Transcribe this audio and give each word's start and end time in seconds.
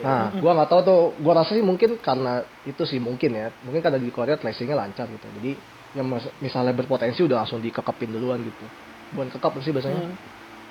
Nah, 0.00 0.32
gua 0.36 0.56
nggak 0.56 0.68
tahu 0.68 0.80
tuh, 0.80 1.00
gua 1.20 1.44
rasa 1.44 1.52
sih 1.52 1.60
mungkin 1.60 2.00
karena 2.00 2.40
itu 2.64 2.82
sih 2.82 2.96
mungkin 2.96 3.30
ya, 3.30 3.52
mungkin 3.60 3.80
karena 3.80 4.00
di 4.00 4.08
Korea 4.08 4.34
tracingnya 4.34 4.74
lancar 4.74 5.04
gitu. 5.06 5.26
Jadi 5.40 5.52
yang 5.92 6.06
misalnya 6.38 6.72
berpotensi 6.72 7.20
udah 7.20 7.44
langsung 7.44 7.60
dikekepin 7.60 8.08
duluan 8.08 8.40
gitu. 8.40 8.64
Bukan 9.12 9.28
kekep 9.28 9.52
sih 9.60 9.72
biasanya. 9.72 10.00
Hmm. 10.06 10.16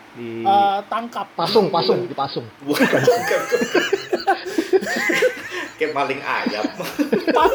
Di 0.09 0.41
Eh, 0.41 0.79
tangkap. 0.89 1.29
pasung, 1.37 1.69
pasung, 1.69 2.09
dipasung. 2.09 2.45
Bukan, 2.65 2.81
bukan. 3.05 3.41
Kayak 5.77 5.93
maling 5.93 6.19
ayam. 6.19 6.65
Pas. 7.29 7.53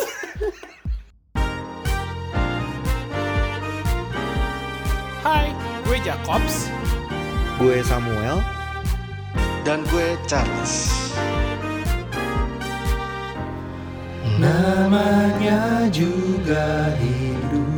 Hai, 5.21 5.51
gue 5.83 5.99
Jacobs. 6.01 6.69
Gue 7.59 7.83
Samuel. 7.83 8.39
Dan 9.65 9.81
gue 9.89 10.15
Charles. 10.25 11.04
Namanya 14.35 15.87
juga 15.95 16.91
hidup. 16.99 17.71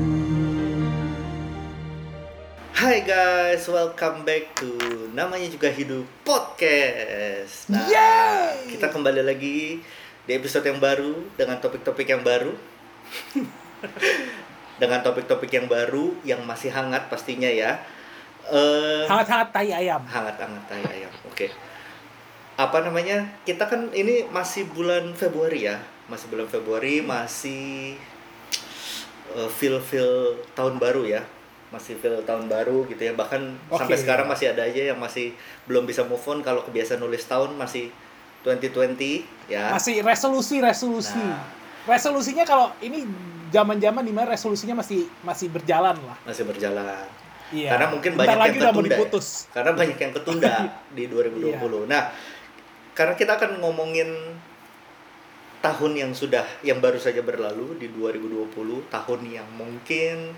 Hai 2.72 3.04
guys, 3.04 3.68
welcome 3.68 4.24
back 4.24 4.56
to 4.56 4.72
namanya 5.12 5.52
juga 5.52 5.68
hidup 5.68 6.08
podcast. 6.24 7.68
Nah, 7.68 7.84
Yeay! 7.84 8.72
kita 8.72 8.88
kembali 8.88 9.20
lagi 9.20 9.84
di 10.24 10.32
episode 10.32 10.64
yang 10.64 10.80
baru 10.80 11.28
dengan 11.36 11.60
topik-topik 11.60 12.08
yang 12.08 12.24
baru. 12.24 12.56
dengan 14.80 15.04
topik-topik 15.04 15.52
yang 15.52 15.68
baru 15.68 16.16
yang 16.24 16.40
masih 16.48 16.72
hangat 16.72 17.12
pastinya 17.12 17.52
ya. 17.52 17.84
Eh 18.48 19.04
Hangat-hangat 19.04 19.52
tai 19.52 19.76
ayam. 19.76 20.00
hangat-hangat 20.08 20.64
tai 20.72 20.84
ayam. 20.88 21.12
Oke. 21.28 21.52
Apa 22.56 22.80
namanya? 22.80 23.28
Kita 23.44 23.68
kan 23.68 23.92
ini 23.92 24.24
masih 24.32 24.64
bulan 24.72 25.12
Februari 25.12 25.68
ya. 25.68 25.76
Masih 26.06 26.26
bulan 26.30 26.46
Februari, 26.46 27.02
masih 27.02 27.98
eh, 29.34 29.50
feel-feel 29.58 30.38
tahun 30.54 30.78
baru 30.78 31.02
ya. 31.06 31.22
Masih 31.74 31.98
feel 31.98 32.22
tahun 32.22 32.46
baru 32.46 32.86
gitu 32.86 33.02
ya. 33.02 33.12
Bahkan 33.12 33.42
Oke. 33.70 33.82
sampai 33.82 33.96
sekarang 33.98 34.26
masih 34.30 34.54
ada 34.54 34.62
aja 34.62 34.94
yang 34.94 34.98
masih 35.02 35.34
belum 35.66 35.82
bisa 35.82 36.06
move 36.06 36.22
on 36.30 36.40
kalau 36.46 36.62
kebiasaan 36.62 37.02
nulis 37.02 37.26
tahun 37.26 37.58
masih 37.58 37.90
2020 38.46 39.26
ya. 39.50 39.74
Masih 39.74 39.98
resolusi-resolusi. 40.06 41.18
Nah. 41.18 41.42
Resolusinya 41.86 42.46
kalau 42.46 42.70
ini 42.78 43.02
zaman-zaman 43.50 44.02
di 44.06 44.14
mana 44.14 44.30
resolusinya 44.34 44.78
masih 44.78 45.10
masih 45.26 45.50
berjalan 45.50 45.98
lah. 45.98 46.16
Masih 46.22 46.46
berjalan. 46.46 47.06
Iya. 47.50 47.70
Karena 47.74 47.86
mungkin 47.90 48.10
Bentar 48.14 48.26
banyak 48.26 48.38
lagi 48.42 48.58
yang 48.58 48.62
udah 48.62 48.70
mau 48.70 48.82
ketunda. 48.82 48.90
ya. 48.90 48.98
diputus. 48.98 49.26
Karena 49.54 49.70
banyak 49.74 49.98
yang 49.98 50.12
ketunda 50.14 50.54
di 50.96 51.04
2020. 51.06 51.46
Iya. 51.46 51.58
Nah, 51.86 52.02
karena 52.94 53.14
kita 53.14 53.32
akan 53.38 53.50
ngomongin 53.62 54.08
tahun 55.66 55.98
yang 55.98 56.12
sudah 56.14 56.46
yang 56.62 56.78
baru 56.78 56.94
saja 56.94 57.26
berlalu 57.26 57.74
di 57.82 57.90
2020, 57.90 58.86
tahun 58.86 59.20
yang 59.26 59.48
mungkin 59.58 60.30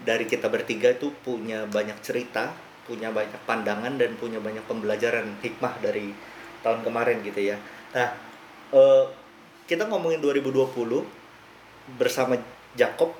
dari 0.00 0.24
kita 0.24 0.48
bertiga 0.48 0.88
itu 0.96 1.12
punya 1.20 1.68
banyak 1.68 2.00
cerita, 2.00 2.48
punya 2.88 3.12
banyak 3.12 3.36
pandangan 3.44 4.00
dan 4.00 4.16
punya 4.16 4.40
banyak 4.40 4.64
pembelajaran 4.64 5.36
hikmah 5.44 5.76
dari 5.84 6.16
tahun 6.64 6.80
kemarin 6.80 7.20
gitu 7.20 7.52
ya. 7.52 7.60
Nah, 7.92 8.08
eh, 8.72 9.04
kita 9.68 9.84
ngomongin 9.84 10.24
2020 10.24 11.04
bersama 12.00 12.40
Jacob 12.72 13.12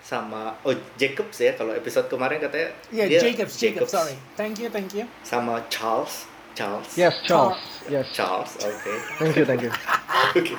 sama 0.00 0.56
oh 0.64 0.72
Jacobs 0.96 1.40
ya 1.40 1.52
kalau 1.56 1.76
episode 1.76 2.08
kemarin 2.08 2.40
katanya 2.40 2.72
Iya, 2.92 3.04
dia 3.08 3.20
Jacobs, 3.20 3.54
Jacobs, 3.56 3.92
sorry. 3.92 4.16
Thank 4.36 4.60
you, 4.60 4.68
thank 4.72 4.92
you. 4.96 5.04
sama 5.24 5.60
Charles 5.72 6.24
Charles 6.56 6.88
Yes, 6.96 7.20
Charles. 7.24 7.60
Yes. 7.88 8.08
Charles 8.16 8.52
oke 8.64 8.92
Thank 9.20 9.36
you, 9.36 9.44
thank 9.44 9.60
you. 9.64 9.72
oke 10.38 10.54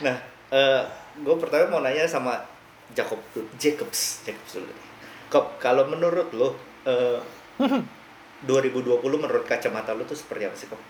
nah 0.00 0.16
gue 1.20 1.36
pertama 1.36 1.78
mau 1.78 1.80
nanya 1.84 2.06
sama 2.06 2.42
Jacob. 2.90 3.18
Jacobs 3.60 4.24
Jacobs 4.26 4.58
dulu 4.58 4.74
Kop 5.30 5.62
kalau 5.62 5.86
menurut 5.86 6.26
lo 6.34 6.58
eh, 6.86 7.22
2020 8.46 8.98
menurut 8.98 9.44
kacamata 9.46 9.94
lo 9.94 10.02
tuh 10.02 10.18
seperti 10.18 10.42
apa 10.48 10.56
sih 10.58 10.66
Kop 10.66 10.80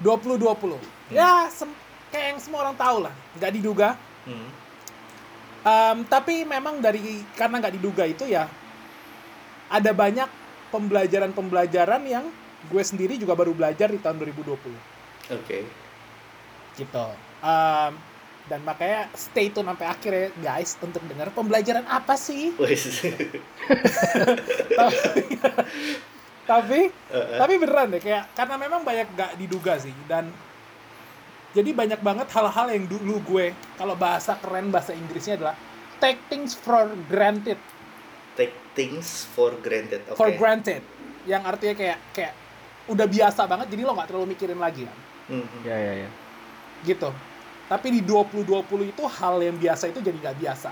2020. 0.00 0.80
Ya, 1.12 1.44
sem- 1.52 1.76
kayak 2.08 2.26
yang 2.32 2.40
semua 2.40 2.64
orang 2.64 2.76
tahu 2.80 3.04
lah. 3.04 3.12
Nggak 3.36 3.52
diduga. 3.52 3.88
hmm. 4.24 4.48
Em, 5.60 5.98
tapi 6.08 6.48
memang 6.48 6.80
dari 6.80 7.20
karena 7.36 7.60
nggak 7.60 7.76
diduga 7.76 8.08
itu 8.08 8.24
ya 8.24 8.48
ada 9.68 9.92
banyak 9.92 10.24
pembelajaran-pembelajaran 10.72 12.00
yang 12.08 12.24
gue 12.72 12.80
sendiri 12.80 13.20
juga 13.20 13.36
baru 13.36 13.52
belajar 13.52 13.92
di 13.92 14.00
tahun 14.00 14.24
2020 14.24 14.56
oke 15.36 15.58
gitu. 16.80 17.06
Em, 17.40 17.92
dan 18.48 18.60
makanya 18.64 19.06
stay 19.14 19.46
tune 19.46 19.68
sampai 19.68 19.86
akhir 19.86 20.10
ya 20.10 20.26
guys 20.42 20.74
untuk 20.80 21.04
dengar 21.06 21.28
pembelajaran 21.30 21.84
apa 21.86 22.16
sih. 22.16 22.50
Tapi 26.50 26.80
Eh, 26.90 27.14
eh. 27.14 27.38
tapi 27.38 27.62
beneran 27.62 27.94
deh 27.94 28.02
kayak 28.02 28.34
karena 28.34 28.58
memang 28.58 28.82
banyak 28.82 29.06
nggak 29.14 29.38
diduga 29.38 29.78
sih 29.78 29.94
dan 30.10 30.26
jadi 31.54 31.70
banyak 31.70 32.02
banget 32.02 32.26
hal-hal 32.30 32.66
yang 32.70 32.90
dulu 32.90 33.22
gue 33.22 33.54
kalau 33.78 33.94
bahasa 33.94 34.34
keren 34.34 34.74
bahasa 34.74 34.90
Inggrisnya 34.90 35.38
adalah 35.38 35.54
take 36.02 36.18
things 36.26 36.58
for 36.58 36.90
granted 37.06 37.58
take 38.34 38.54
things 38.74 39.30
for 39.30 39.54
granted 39.62 40.02
oke 40.10 40.18
for 40.18 40.30
granted 40.34 40.82
yang 41.22 41.46
artinya 41.46 41.74
kayak 41.78 41.98
kayak 42.10 42.34
udah 42.90 43.06
biasa 43.06 43.46
banget 43.46 43.70
jadi 43.70 43.82
lo 43.86 43.94
nggak 43.94 44.08
terlalu 44.10 44.34
mikirin 44.34 44.58
lagi 44.58 44.90
kan 44.90 44.98
Hmm. 45.30 45.46
Ya, 45.62 45.78
ya, 45.78 45.94
ya. 45.94 46.10
Gitu 46.82 47.10
tapi 47.66 47.90
di 47.90 48.00
2020 48.02 48.66
itu 48.86 49.02
hal 49.06 49.36
yang 49.38 49.54
biasa 49.54 49.84
itu 49.86 49.98
jadi 49.98 50.16
nggak 50.18 50.38
biasa 50.38 50.70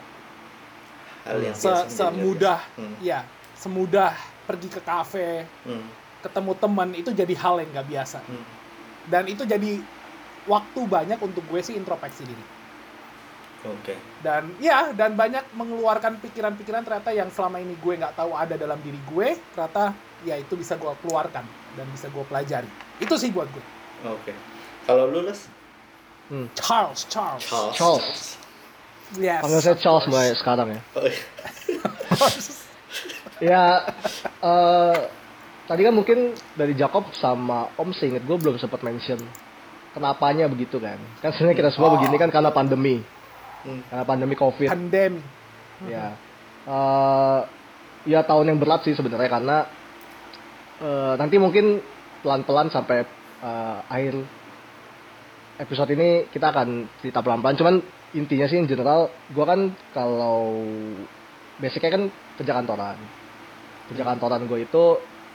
hal 1.24 1.38
yang 1.38 1.54
Se- 1.54 1.66
biasa 1.66 1.88
semudah 1.88 2.58
biasa. 2.60 2.78
Hmm. 2.78 2.96
ya 2.98 3.20
semudah 3.54 4.12
pergi 4.44 4.68
ke 4.68 4.80
kafe 4.80 5.44
Hmm. 5.62 5.84
ketemu 6.20 6.52
teman 6.54 6.88
itu 6.92 7.10
jadi 7.12 7.34
hal 7.36 7.60
yang 7.60 7.70
nggak 7.70 7.88
biasa 7.88 8.18
Hmm. 8.20 8.44
dan 9.06 9.24
itu 9.24 9.42
jadi 9.42 9.78
waktu 10.44 10.80
banyak 10.82 11.18
untuk 11.18 11.44
gue 11.44 11.60
sih 11.60 11.74
introspeksi 11.74 12.24
diri 12.24 12.44
oke 13.60 13.94
dan 14.20 14.48
ya 14.56 14.90
dan 14.90 15.12
banyak 15.12 15.44
mengeluarkan 15.52 16.16
pikiran-pikiran 16.18 16.82
ternyata 16.82 17.10
yang 17.10 17.28
selama 17.28 17.58
ini 17.58 17.76
gue 17.76 17.94
nggak 17.94 18.14
tahu 18.14 18.32
ada 18.32 18.54
dalam 18.54 18.78
diri 18.80 18.98
gue 19.04 19.28
ternyata 19.52 19.92
ya 20.20 20.34
itu 20.34 20.54
bisa 20.54 20.74
gue 20.74 20.88
keluarkan 20.98 21.44
dan 21.74 21.86
bisa 21.88 22.08
gue 22.08 22.24
pelajari 22.24 22.70
itu 22.96 23.14
sih 23.14 23.28
buat 23.28 23.46
gue 23.46 23.64
oke 24.04 24.32
kalau 24.82 25.06
lu 25.06 25.22
Les? 25.22 25.46
Hmm. 26.28 26.46
Charles 26.52 27.08
Charles 27.08 27.40
Charles 27.48 27.74
Charles. 27.76 28.36
yes 29.16 29.40
of 29.64 29.80
Charles 29.80 30.04
mulai 30.12 30.36
sekarang 30.36 30.76
ya. 30.76 30.80
Oh, 30.96 31.04
iya. 31.08 31.20
Ya, 33.38 33.86
eh 34.42 34.98
tadi 35.70 35.86
kan 35.86 35.94
mungkin 35.94 36.34
dari 36.58 36.74
Jacob 36.74 37.06
sama 37.14 37.70
Om 37.78 37.94
seinget 37.94 38.26
gue 38.26 38.34
belum 38.34 38.58
sempat 38.58 38.82
mention 38.82 39.20
kenapanya 39.94 40.50
begitu 40.50 40.82
kan. 40.82 40.98
Kan 41.22 41.30
sebenarnya 41.38 41.58
kita 41.62 41.70
semua 41.70 41.94
Oh. 41.94 42.02
begini 42.02 42.18
kan 42.18 42.34
karena 42.34 42.50
pandemi. 42.50 42.98
Hmm. 43.62 43.80
Karena 43.86 44.04
pandemi 44.04 44.34
Covid. 44.34 44.68
pandemi 44.68 45.22
Ya. 45.86 46.18
Eh 46.66 47.40
ya 48.10 48.26
tahun 48.26 48.50
yang 48.50 48.58
berat 48.58 48.82
sih 48.82 48.98
sebenarnya 48.98 49.30
karena 49.30 49.56
eh 50.82 51.14
nanti 51.14 51.38
mungkin 51.38 51.78
pelan-pelan 52.26 52.74
sampai 52.74 53.06
eh, 53.38 53.78
akhir 53.86 54.18
episode 55.58 55.90
ini 55.92 56.30
kita 56.30 56.54
akan 56.54 56.86
cerita 57.02 57.20
pelan-pelan. 57.20 57.56
Cuman 57.58 57.74
intinya 58.14 58.46
sih 58.46 58.58
in 58.58 58.70
general, 58.70 59.10
gua 59.34 59.44
kan 59.44 59.60
kalau 59.92 60.54
basicnya 61.58 61.90
kan 61.98 62.02
kerja 62.38 62.52
kantoran. 62.54 62.96
Kerja 63.92 64.04
kantoran 64.04 64.46
gue 64.46 64.58
itu 64.62 64.84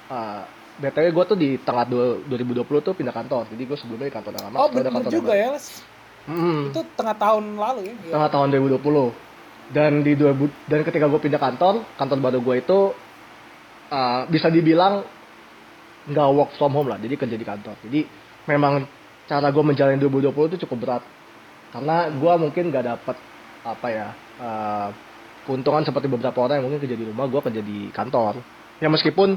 eh 0.09 0.41
BTW 0.73 1.13
gue 1.13 1.25
tuh 1.29 1.37
di 1.37 1.49
tengah 1.61 1.85
dua- 1.85 2.17
2020 2.25 2.65
tuh 2.81 2.93
pindah 2.97 3.13
kantor. 3.13 3.45
Jadi 3.53 3.63
gue 3.67 3.77
sebelumnya 3.77 4.09
di 4.09 4.15
kantor 4.15 4.31
yang 4.33 4.45
lama. 4.49 4.57
oh 4.57 4.67
bener 4.73 4.89
kantor 4.89 5.11
juga 5.13 5.33
ya. 5.37 5.53
Mm-mm 6.23 6.71
itu 6.71 6.81
tengah 6.95 7.15
tahun 7.19 7.59
lalu 7.59 7.91
ya 7.91 8.15
tengah 8.15 8.29
tahun 8.31 8.47
2020 8.55 9.75
dan 9.75 9.91
di 10.07 10.15
2000 10.15 10.71
dan 10.71 10.79
ketika 10.87 11.05
gue 11.11 11.19
pindah 11.19 11.41
kantor 11.41 11.83
kantor 11.99 12.17
baru 12.23 12.39
gue 12.39 12.55
itu 12.63 12.79
uh, 13.91 14.23
bisa 14.31 14.47
dibilang 14.47 15.03
nggak 16.07 16.29
work 16.31 16.51
from 16.55 16.71
home 16.71 16.87
lah 16.87 16.95
jadi 16.95 17.15
kerja 17.19 17.35
di 17.35 17.43
kantor 17.43 17.75
jadi 17.83 18.07
memang 18.47 18.87
cara 19.33 19.49
gue 19.49 19.63
menjalani 19.65 19.97
2020 19.97 20.29
itu 20.53 20.57
cukup 20.69 20.77
berat 20.85 21.03
karena 21.73 22.13
gue 22.13 22.33
mungkin 22.37 22.69
nggak 22.69 22.85
dapet 22.85 23.17
apa 23.65 23.87
ya 23.89 24.07
uh, 24.37 24.89
keuntungan 25.49 25.81
seperti 25.81 26.05
beberapa 26.05 26.37
orang 26.45 26.61
yang 26.61 26.69
mungkin 26.69 26.85
kerja 26.85 26.93
di 26.93 27.09
rumah 27.09 27.25
gue 27.25 27.41
kerja 27.41 27.61
di 27.65 27.89
kantor 27.89 28.37
ya 28.77 28.93
meskipun 28.93 29.33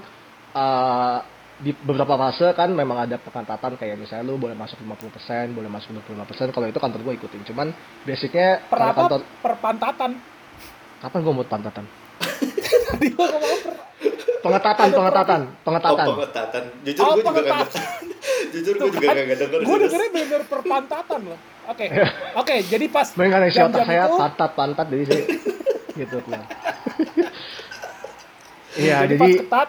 uh, 0.53 1.19
di 1.57 1.73
beberapa 1.73 2.21
fase 2.21 2.53
kan 2.53 2.69
memang 2.69 3.09
ada 3.09 3.17
pengetatan 3.17 3.81
kayak 3.81 3.97
misalnya 3.97 4.29
lu 4.29 4.37
boleh 4.37 4.53
masuk 4.53 4.77
50%, 4.77 5.57
boleh 5.57 5.73
masuk 5.73 5.97
25%, 6.05 6.53
kalau 6.53 6.69
itu 6.69 6.77
kantor 6.77 7.01
gue 7.01 7.17
ikutin. 7.17 7.49
Cuman 7.49 7.73
basicnya 8.05 8.61
per 8.69 8.77
apa 8.77 8.93
kantor 8.93 9.21
perpantatan 9.41 10.21
kapan 11.01 11.19
gue 11.25 11.33
mau 11.33 11.49
pantatan? 11.49 11.85
Pengetatan, 14.47 14.95
pengetatan, 14.95 15.41
pengetatan. 15.67 16.07
Oh, 16.07 16.17
pengetatan. 16.23 16.63
Jujur 16.87 17.03
Oh, 17.03 17.19
gue 17.19 17.25
juga 17.25 17.41
nggak 17.43 17.67
pengetatan. 17.67 18.16
Jujur 18.53 18.75
gue 18.79 18.83
Tuh 18.87 18.91
juga 18.95 19.07
kan, 19.11 19.25
gak 19.27 19.39
denger. 19.39 19.61
Gue 19.65 19.77
dengernya 19.83 20.09
bener-bener 20.13 20.45
perpantatan 20.47 21.21
loh. 21.27 21.39
Oke, 21.67 21.85
oke. 22.39 22.55
Jadi 22.71 22.87
pas 22.87 23.07
Main 23.19 23.31
kan 23.35 23.43
isi 23.47 23.59
otak 23.59 23.83
saya 23.83 24.07
itu, 24.07 24.17
pantat 24.17 24.51
pantat 24.55 24.87
jadi 24.93 25.05
saya 25.07 25.25
gitu 25.97 26.17
keluar. 26.23 26.47
Iya 28.77 28.97
jadi, 29.09 29.17
jadi 29.17 29.17
pas 29.17 29.35
ketat, 29.41 29.69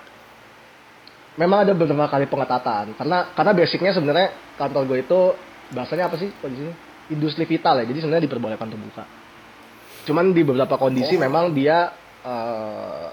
memang 1.37 1.63
ada 1.63 1.73
beberapa 1.77 2.05
kali 2.09 2.25
pengetatan 2.27 2.97
karena 2.97 3.17
karena 3.31 3.51
basicnya 3.53 3.91
sebenarnya 3.93 4.27
kantor 4.57 4.83
gue 4.89 4.97
itu 5.05 5.19
bahasanya 5.71 6.09
apa 6.09 6.17
sih 6.19 6.33
kondisinya 6.41 6.73
industri 7.13 7.45
vital 7.45 7.79
ya 7.79 7.85
jadi 7.85 7.99
sebenarnya 8.03 8.25
diperbolehkan 8.25 8.67
untuk 8.73 8.81
buka 8.89 9.05
cuman 10.09 10.33
di 10.33 10.41
beberapa 10.43 10.75
kondisi 10.75 11.15
Oh. 11.15 11.21
memang 11.23 11.53
dia 11.53 11.93
eh 12.25 13.07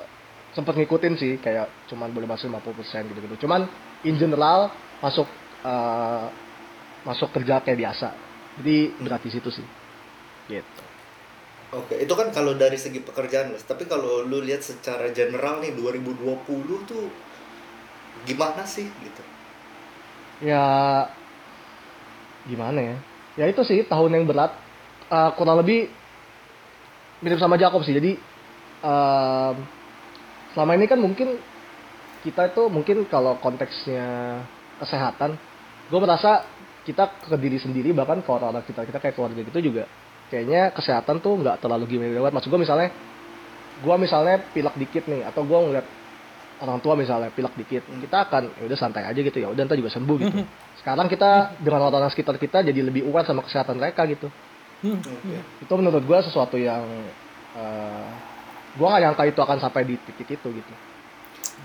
sempat 0.55 0.79
ngikutin 0.79 1.15
sih 1.19 1.33
kayak 1.43 1.67
cuman 1.91 2.15
boleh 2.15 2.31
masuk 2.31 2.47
50% 2.47 3.11
gitu 3.11 3.19
gitu 3.27 3.37
cuman 3.47 3.67
in 4.07 4.15
general 4.17 4.71
masuk 5.03 5.27
eh, 5.65 6.27
masuk 7.09 7.33
kerja 7.35 7.61
kayak 7.65 7.81
biasa. 7.81 8.09
Jadi 8.61 8.77
berat 9.03 9.23
di 9.25 9.31
situ 9.33 9.51
sih. 9.51 9.67
Gitu. 10.49 10.83
Oke, 11.75 11.99
itu 11.99 12.15
kan 12.15 12.31
kalau 12.31 12.55
dari 12.55 12.79
segi 12.79 13.03
pekerjaan, 13.03 13.51
Mas. 13.51 13.67
Tapi 13.67 13.89
kalau 13.91 14.23
lu 14.23 14.39
lihat 14.45 14.63
secara 14.63 15.11
general 15.11 15.59
nih 15.59 15.75
2020 15.75 16.87
tuh 16.87 17.11
gimana 18.25 18.63
sih 18.63 18.87
gitu? 19.03 19.23
ya 20.43 21.07
gimana 22.45 22.81
ya? 22.83 22.97
Ya 23.35 23.45
itu 23.51 23.63
sih 23.67 23.83
tahun 23.87 24.15
yang 24.21 24.25
berat. 24.27 24.55
Eh, 25.11 25.31
kurang 25.39 25.61
lebih 25.63 25.91
mirip 27.25 27.39
sama 27.41 27.57
Jacob 27.61 27.83
sih. 27.83 27.95
Jadi 27.97 28.19
em, 28.85 29.55
selama 30.55 30.73
ini 30.77 30.87
kan 30.87 31.01
mungkin 31.01 31.39
kita 32.25 32.53
itu 32.53 32.63
mungkin 32.73 33.05
kalau 33.09 33.37
konteksnya 33.41 34.41
kesehatan 34.81 35.37
gue 35.95 36.01
merasa 36.03 36.43
kita 36.83 37.23
ke 37.31 37.39
diri 37.39 37.63
sendiri 37.63 37.95
bahkan 37.95 38.19
ke 38.19 38.27
orang-orang 38.27 38.67
kita 38.67 38.83
kita 38.83 38.99
kayak 38.99 39.15
keluarga 39.15 39.39
gitu 39.47 39.61
juga 39.63 39.87
kayaknya 40.27 40.75
kesehatan 40.75 41.23
tuh 41.23 41.39
nggak 41.39 41.63
terlalu 41.63 41.87
gimana 41.87 42.19
banget 42.19 42.35
maksud 42.35 42.51
gue 42.51 42.61
misalnya 42.67 42.89
gue 43.79 43.97
misalnya 44.03 44.43
pilek 44.51 44.75
dikit 44.75 45.07
nih 45.07 45.23
atau 45.23 45.47
gue 45.47 45.55
ngeliat 45.55 45.87
orang 46.67 46.79
tua 46.83 46.99
misalnya 46.99 47.31
pilek 47.31 47.55
dikit 47.55 47.87
kita 47.87 48.27
akan 48.27 48.43
ya 48.59 48.63
udah 48.67 48.79
santai 48.79 49.07
aja 49.07 49.21
gitu 49.23 49.39
ya 49.39 49.55
udah 49.55 49.63
ntar 49.71 49.79
juga 49.79 49.95
sembuh 49.95 50.17
gitu. 50.19 50.43
Sekarang 50.83 51.07
kita 51.07 51.63
dengan 51.63 51.87
orang-orang 51.87 52.11
sekitar 52.11 52.37
kita 52.43 52.67
jadi 52.67 52.81
lebih 52.83 53.07
aware 53.07 53.27
sama 53.27 53.47
kesehatan 53.47 53.79
mereka 53.79 54.03
gitu. 54.11 54.29
Hmm, 54.83 55.01
Oke. 55.01 55.39
itu 55.65 55.73
menurut 55.79 56.03
gue 56.05 56.19
sesuatu 56.29 56.61
yang 56.61 56.85
uh, 57.57 58.09
gue 58.75 58.85
gak 58.85 59.01
nyangka 59.01 59.25
itu 59.31 59.41
akan 59.41 59.59
sampai 59.63 59.87
di 59.87 59.97
titik 60.11 60.37
itu 60.37 60.49
gitu. 60.51 60.73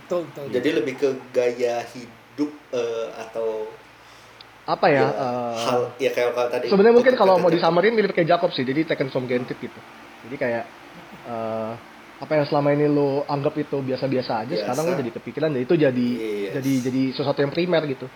Betul, 0.05 0.29
betul. 0.29 0.43
Jadi 0.53 0.69
lebih 0.71 0.93
ke 0.95 1.09
gaya 1.33 1.81
hidup 1.93 2.49
eh, 2.71 3.07
atau 3.17 3.67
apa 4.69 4.85
ya, 4.87 5.01
ya, 5.01 5.07
uh, 5.09 5.53
hal 5.57 5.81
ya 5.97 6.09
kayak 6.11 6.29
kalau 6.31 6.47
tadi. 6.47 6.65
sebenarnya 6.67 6.93
mungkin 6.93 7.13
kalau 7.15 7.33
mau 7.35 7.47
kata- 7.47 7.57
disamarin 7.57 7.89
mirip 7.91 8.11
kayak 8.11 8.29
Jacob 8.29 8.49
sih 8.51 8.61
jadi 8.61 8.85
taken 8.85 9.09
from 9.09 9.25
granted 9.25 9.57
gitu 9.57 9.79
jadi 10.23 10.35
kayak 10.37 10.63
uh, 11.25 11.73
apa 12.19 12.31
yang 12.31 12.45
selama 12.45 12.69
ini 12.71 12.85
lo 12.85 13.25
anggap 13.25 13.57
itu 13.57 13.79
biasa-biasa 13.79 14.31
aja 14.39 14.51
Biasa. 14.51 14.61
sekarang 14.61 14.83
lo 14.85 14.95
jadi 14.95 15.11
kepikiran 15.11 15.49
dan 15.49 15.61
itu 15.61 15.73
jadi 15.73 16.07
Yes. 16.11 16.51
jadi 16.53 16.71
jadi 16.85 17.01
sesuatu 17.13 17.39
yang 17.39 17.49
primer 17.49 17.81
gitu 17.85 18.05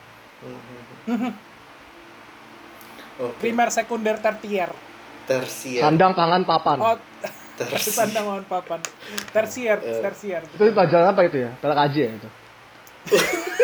Oke. 3.15 3.37
Primer, 3.39 3.69
sekunder, 3.69 4.17
tertier. 4.17 4.69
tersier. 5.23 5.79
sandang 5.79 6.11
pangan 6.11 6.43
papan 6.43 6.77
Oh, 6.77 6.97
Tersier. 7.55 7.93
sandang 8.01 8.25
lawan 8.25 8.43
papan. 8.43 8.81
Tersier, 9.29 9.77
Eh. 9.79 10.01
tersier. 10.01 10.41
itu 10.43 10.63
pelajaran 10.67 11.13
apa 11.13 11.21
itu 11.23 11.37
ya 11.39 11.53
pelak 11.55 11.79
aja 11.79 11.99
ya 12.01 12.11
itu 12.11 12.29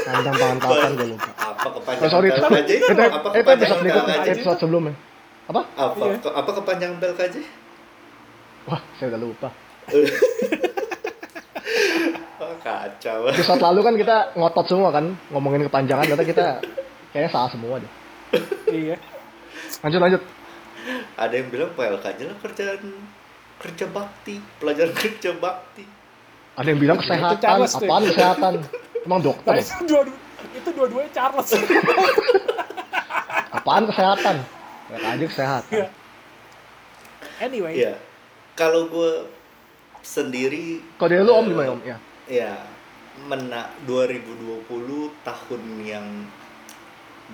sandang 0.01 0.35
pangan 0.35 0.57
papan 0.59 0.91
gue 0.93 1.07
lupa. 1.09 1.29
Apa 1.37 1.65
oh, 1.65 1.71
kepanjangan 1.77 2.09
sorry 2.09 2.27
itu 2.27 2.41
PLKJ? 2.41 2.71
itu, 2.73 2.91
Apa 2.91 3.27
itu 3.31 3.49
episode 3.49 3.79
berikutnya 3.79 4.15
episode 4.25 4.59
sebelumnya. 4.59 4.93
Apa? 5.45 5.61
Apa? 5.75 6.03
Iya. 6.05 6.17
ke- 6.19 6.35
apa 6.35 6.49
kepanjangan 6.53 6.95
PLKJ? 6.97 7.35
wah 8.65 8.81
saya 8.95 9.07
udah 9.09 9.21
lupa. 9.21 9.49
Oh, 12.39 12.55
kacau. 12.57 13.27
episode 13.27 13.59
lalu 13.59 13.79
kan 13.83 13.93
kita 13.93 14.15
ngotot 14.33 14.65
semua 14.65 14.89
kan 14.89 15.11
ngomongin 15.27 15.67
kepanjangan 15.67 16.07
ternyata 16.07 16.23
kita 16.23 16.45
kayaknya 17.11 17.29
salah 17.29 17.51
semua 17.51 17.75
deh. 17.77 17.91
Iya. 18.65 18.95
lanjut 19.81 19.99
lanjut. 19.99 20.21
Ada 21.13 21.33
yang 21.35 21.47
bilang 21.51 21.69
PLKJ 21.75 22.19
lah 22.25 22.37
kerjaan 22.39 22.79
kerja 23.59 23.85
bakti, 23.91 24.39
pelajaran 24.55 24.95
kerja 25.03 25.35
bakti. 25.35 25.83
ada 26.55 26.63
yang 26.65 26.79
bilang 26.79 26.97
kesehatan. 26.97 27.57
apaan 27.59 28.03
kesehatan 28.07 28.53
emang 29.03 29.21
dokter 29.21 29.51
Nah, 29.51 29.57
ya? 29.57 29.65
itu 29.65 29.83
dua 29.85 30.01
itu 30.49 30.69
dua-duanya 30.71 31.11
Charles. 31.11 31.49
apaan 33.51 33.83
kesehatan 33.85 34.35
Pelak 34.87 35.11
aja 35.11 35.25
kesehatan 35.25 35.71
Iya. 35.73 35.87
anyway, 37.39 37.73
Iya. 37.75 37.93
Kalau 38.53 38.87
gue 38.87 39.11
sendiri 39.99 40.83
kalau 40.95 41.09
dari 41.09 41.21
lu 41.21 41.31
om 41.31 41.43
eh, 41.43 41.49
gimana 41.49 41.69
om 41.71 41.81
ya 41.81 41.97
Ya, 42.29 42.53
mena 43.25 43.73
2020 43.83 44.61
tahun 45.19 45.61
yang 45.81 46.05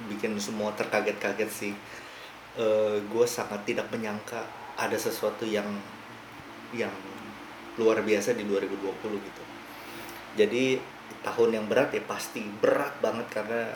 bikin 0.07 0.39
semua 0.39 0.71
terkaget-kaget 0.71 1.51
sih. 1.51 1.73
gue 3.05 3.25
sangat 3.27 3.59
tidak 3.65 3.91
menyangka 3.91 4.39
ada 4.75 4.95
sesuatu 4.95 5.43
yang 5.43 5.67
yang 6.71 6.91
luar 7.75 7.99
biasa 7.99 8.31
di 8.31 8.47
2020 8.47 8.79
gitu. 9.19 9.43
Jadi 10.35 10.79
tahun 11.25 11.61
yang 11.61 11.65
berat 11.65 11.93
ya 11.93 12.03
pasti 12.05 12.45
berat 12.61 12.97
banget 13.01 13.27
karena 13.33 13.73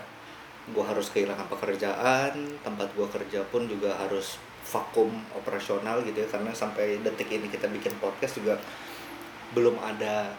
gue 0.70 0.86
harus 0.86 1.10
kehilangan 1.10 1.50
pekerjaan, 1.50 2.34
tempat 2.62 2.94
gue 2.94 3.08
kerja 3.10 3.42
pun 3.50 3.66
juga 3.66 3.98
harus 3.98 4.38
vakum 4.70 5.10
operasional 5.34 6.06
gitu 6.06 6.22
ya 6.22 6.28
karena 6.30 6.54
sampai 6.54 7.02
detik 7.02 7.34
ini 7.34 7.50
kita 7.50 7.66
bikin 7.66 7.98
podcast 7.98 8.38
juga 8.38 8.62
belum 9.58 9.81
ada 9.81 10.30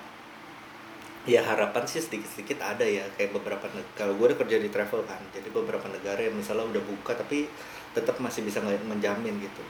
ya 1.27 1.43
harapan 1.43 1.85
sih 1.85 1.99
sedikit-sedikit 1.99 2.63
ada 2.63 2.87
ya 2.87 3.05
kayak 3.19 3.35
beberapa 3.35 3.67
kalau 3.99 4.15
gue 4.15 4.33
udah 4.33 4.39
kerja 4.39 4.57
di 4.63 4.71
travel 4.71 5.03
kan 5.05 5.21
jadi 5.35 5.51
beberapa 5.51 5.85
negara 5.91 6.23
yang 6.23 6.39
misalnya 6.39 6.65
udah 6.71 6.83
buka 6.87 7.19
tapi 7.19 7.51
tetap 7.91 8.23
masih 8.23 8.47
bisa 8.47 8.63
menjamin 8.63 9.35
gitu. 9.43 9.63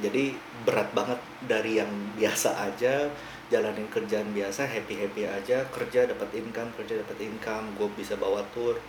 Jadi 0.00 0.34
berat 0.64 0.88
banget 0.96 1.20
dari 1.44 1.78
yang 1.78 1.90
biasa 2.16 2.54
aja 2.70 3.10
jalanin 3.52 3.84
kerjaan 3.92 4.32
biasa 4.32 4.64
happy 4.64 4.96
happy 4.96 5.28
aja 5.28 5.68
kerja 5.68 6.08
dapat 6.08 6.32
income 6.32 6.72
kerja 6.72 7.04
dapat 7.04 7.20
income 7.20 7.76
gue 7.76 7.88
bisa 7.92 8.16
bawa 8.16 8.40
tour. 8.56 8.80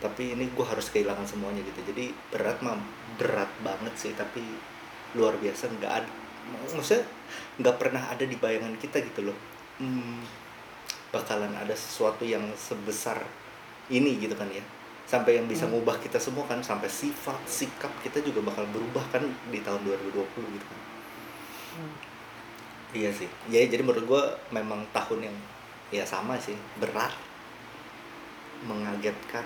Tapi 0.00 0.34
ini 0.34 0.48
gue 0.50 0.64
harus 0.64 0.88
kehilangan 0.88 1.28
semuanya 1.28 1.60
gitu. 1.62 1.92
Jadi 1.92 2.10
berat 2.32 2.58
mah 2.64 2.80
berat 3.20 3.52
banget 3.60 3.92
sih 4.00 4.16
tapi 4.16 4.40
luar 5.12 5.36
biasa. 5.36 5.68
Nggak 5.76 5.92
ada 5.92 6.10
maksudnya 6.72 7.04
nggak 7.60 7.76
pernah 7.78 8.02
ada 8.08 8.24
di 8.24 8.34
bayangan 8.40 8.74
kita 8.80 9.04
gitu 9.04 9.28
loh. 9.28 9.36
Hmm, 9.76 10.24
bakalan 11.12 11.52
ada 11.52 11.76
sesuatu 11.76 12.24
yang 12.24 12.42
sebesar 12.56 13.20
ini 13.92 14.16
gitu 14.16 14.32
kan 14.32 14.48
ya. 14.48 14.64
Sampai 15.04 15.36
yang 15.36 15.44
bisa 15.44 15.68
ngubah 15.68 16.00
kita 16.00 16.16
semua 16.16 16.48
kan 16.48 16.64
sampai 16.64 16.88
sifat 16.88 17.36
sikap 17.44 17.92
kita 18.00 18.24
juga 18.24 18.40
bakal 18.40 18.64
berubah 18.72 19.04
kan 19.12 19.22
di 19.52 19.60
tahun 19.60 19.84
2020 19.84 20.56
gitu 20.56 20.66
kan. 20.66 20.80
Hmm. 21.76 22.11
Iya 22.92 23.10
sih. 23.12 23.28
Ya 23.48 23.64
jadi 23.64 23.80
menurut 23.84 24.04
gue 24.04 24.24
memang 24.52 24.84
tahun 24.92 25.32
yang 25.32 25.36
ya 25.92 26.04
sama 26.08 26.40
sih 26.40 26.56
berat 26.80 27.12
mengagetkan 28.64 29.44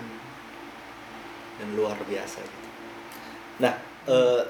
dan 1.56 1.68
luar 1.74 1.96
biasa 2.04 2.38
gitu. 2.44 2.68
Nah 3.64 3.74
eh, 4.06 4.42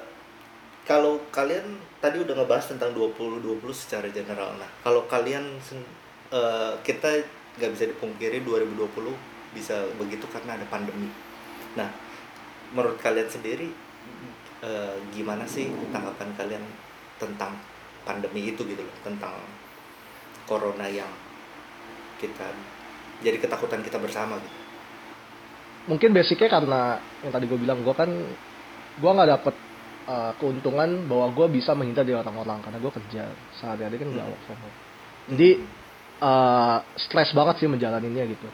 kalau 0.83 1.19
kalian 1.31 1.79
tadi 1.99 2.21
udah 2.21 2.35
ngebahas 2.37 2.75
tentang 2.75 2.93
2020 2.93 3.63
secara 3.71 4.07
general. 4.11 4.53
Nah 4.59 4.69
kalau 4.83 5.07
kalian 5.07 5.57
eh, 6.33 6.73
kita 6.83 7.23
nggak 7.57 7.71
bisa 7.73 7.85
dipungkiri 7.89 8.45
2020 8.45 8.93
bisa 9.55 9.87
begitu 9.97 10.27
karena 10.29 10.59
ada 10.59 10.67
pandemi. 10.67 11.09
Nah 11.79 11.89
menurut 12.75 12.99
kalian 12.99 13.31
sendiri 13.31 13.71
eh, 14.61 14.95
gimana 15.15 15.47
sih 15.47 15.71
tanggapan 15.89 16.29
kalian 16.35 16.63
tentang 17.17 17.55
pandemi 18.07 18.55
itu 18.55 18.63
gitu 18.63 18.79
loh 18.79 18.97
tentang 19.03 19.35
corona 20.47 20.87
yang 20.87 21.11
kita 22.23 22.47
jadi 23.19 23.37
ketakutan 23.37 23.83
kita 23.83 23.99
bersama 23.99 24.39
gitu. 24.39 24.57
Mungkin 25.91 26.15
basicnya 26.15 26.47
karena 26.47 27.03
yang 27.23 27.31
tadi 27.35 27.45
gue 27.51 27.59
bilang 27.59 27.83
gue 27.83 27.95
kan 27.95 28.07
gue 28.97 29.11
nggak 29.11 29.29
dapet 29.35 29.55
uh, 30.07 30.31
keuntungan 30.39 31.05
bahwa 31.11 31.27
gue 31.35 31.47
bisa 31.59 31.75
menghindar 31.75 32.07
dari 32.07 32.15
orang-orang 32.15 32.63
karena 32.63 32.77
gue 32.79 32.91
kerja 32.95 33.23
sehari-hari 33.59 33.95
kan 33.99 34.07
nggak 34.15 34.25
Hmm. 34.25 34.33
work 34.33 34.43
from 34.47 34.57
home. 34.63 34.77
Jadi 35.27 35.49
uh, 36.23 36.77
stres 36.95 37.29
banget 37.35 37.55
sih 37.59 37.67
menjalaninya 37.67 38.23
gitu. 38.23 38.47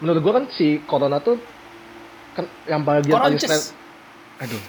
Menurut 0.00 0.20
gue 0.24 0.32
kan 0.32 0.44
si 0.56 0.80
corona 0.88 1.20
tuh 1.20 1.36
kan 2.32 2.48
yang 2.64 2.82
bagian 2.82 3.20
paling 3.20 3.40
stres 3.40 3.76
aduh. 4.40 4.62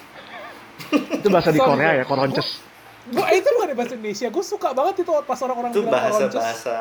Itu 1.24 1.28
bahasa 1.32 1.50
di 1.50 1.60
Korea 1.60 2.02
ya 2.02 2.04
koronces 2.04 2.65
Gua 3.06 3.26
eh, 3.30 3.38
itu 3.38 3.48
bukan 3.54 3.74
bahasa 3.78 3.94
Indonesia. 3.94 4.26
Gue 4.30 4.44
suka 4.44 4.68
banget 4.74 5.06
itu 5.06 5.10
pas 5.22 5.38
orang-orang 5.46 5.70
itu 5.70 5.80
bilang 5.86 5.94
bahasa 5.94 6.24
bahasa 6.26 6.76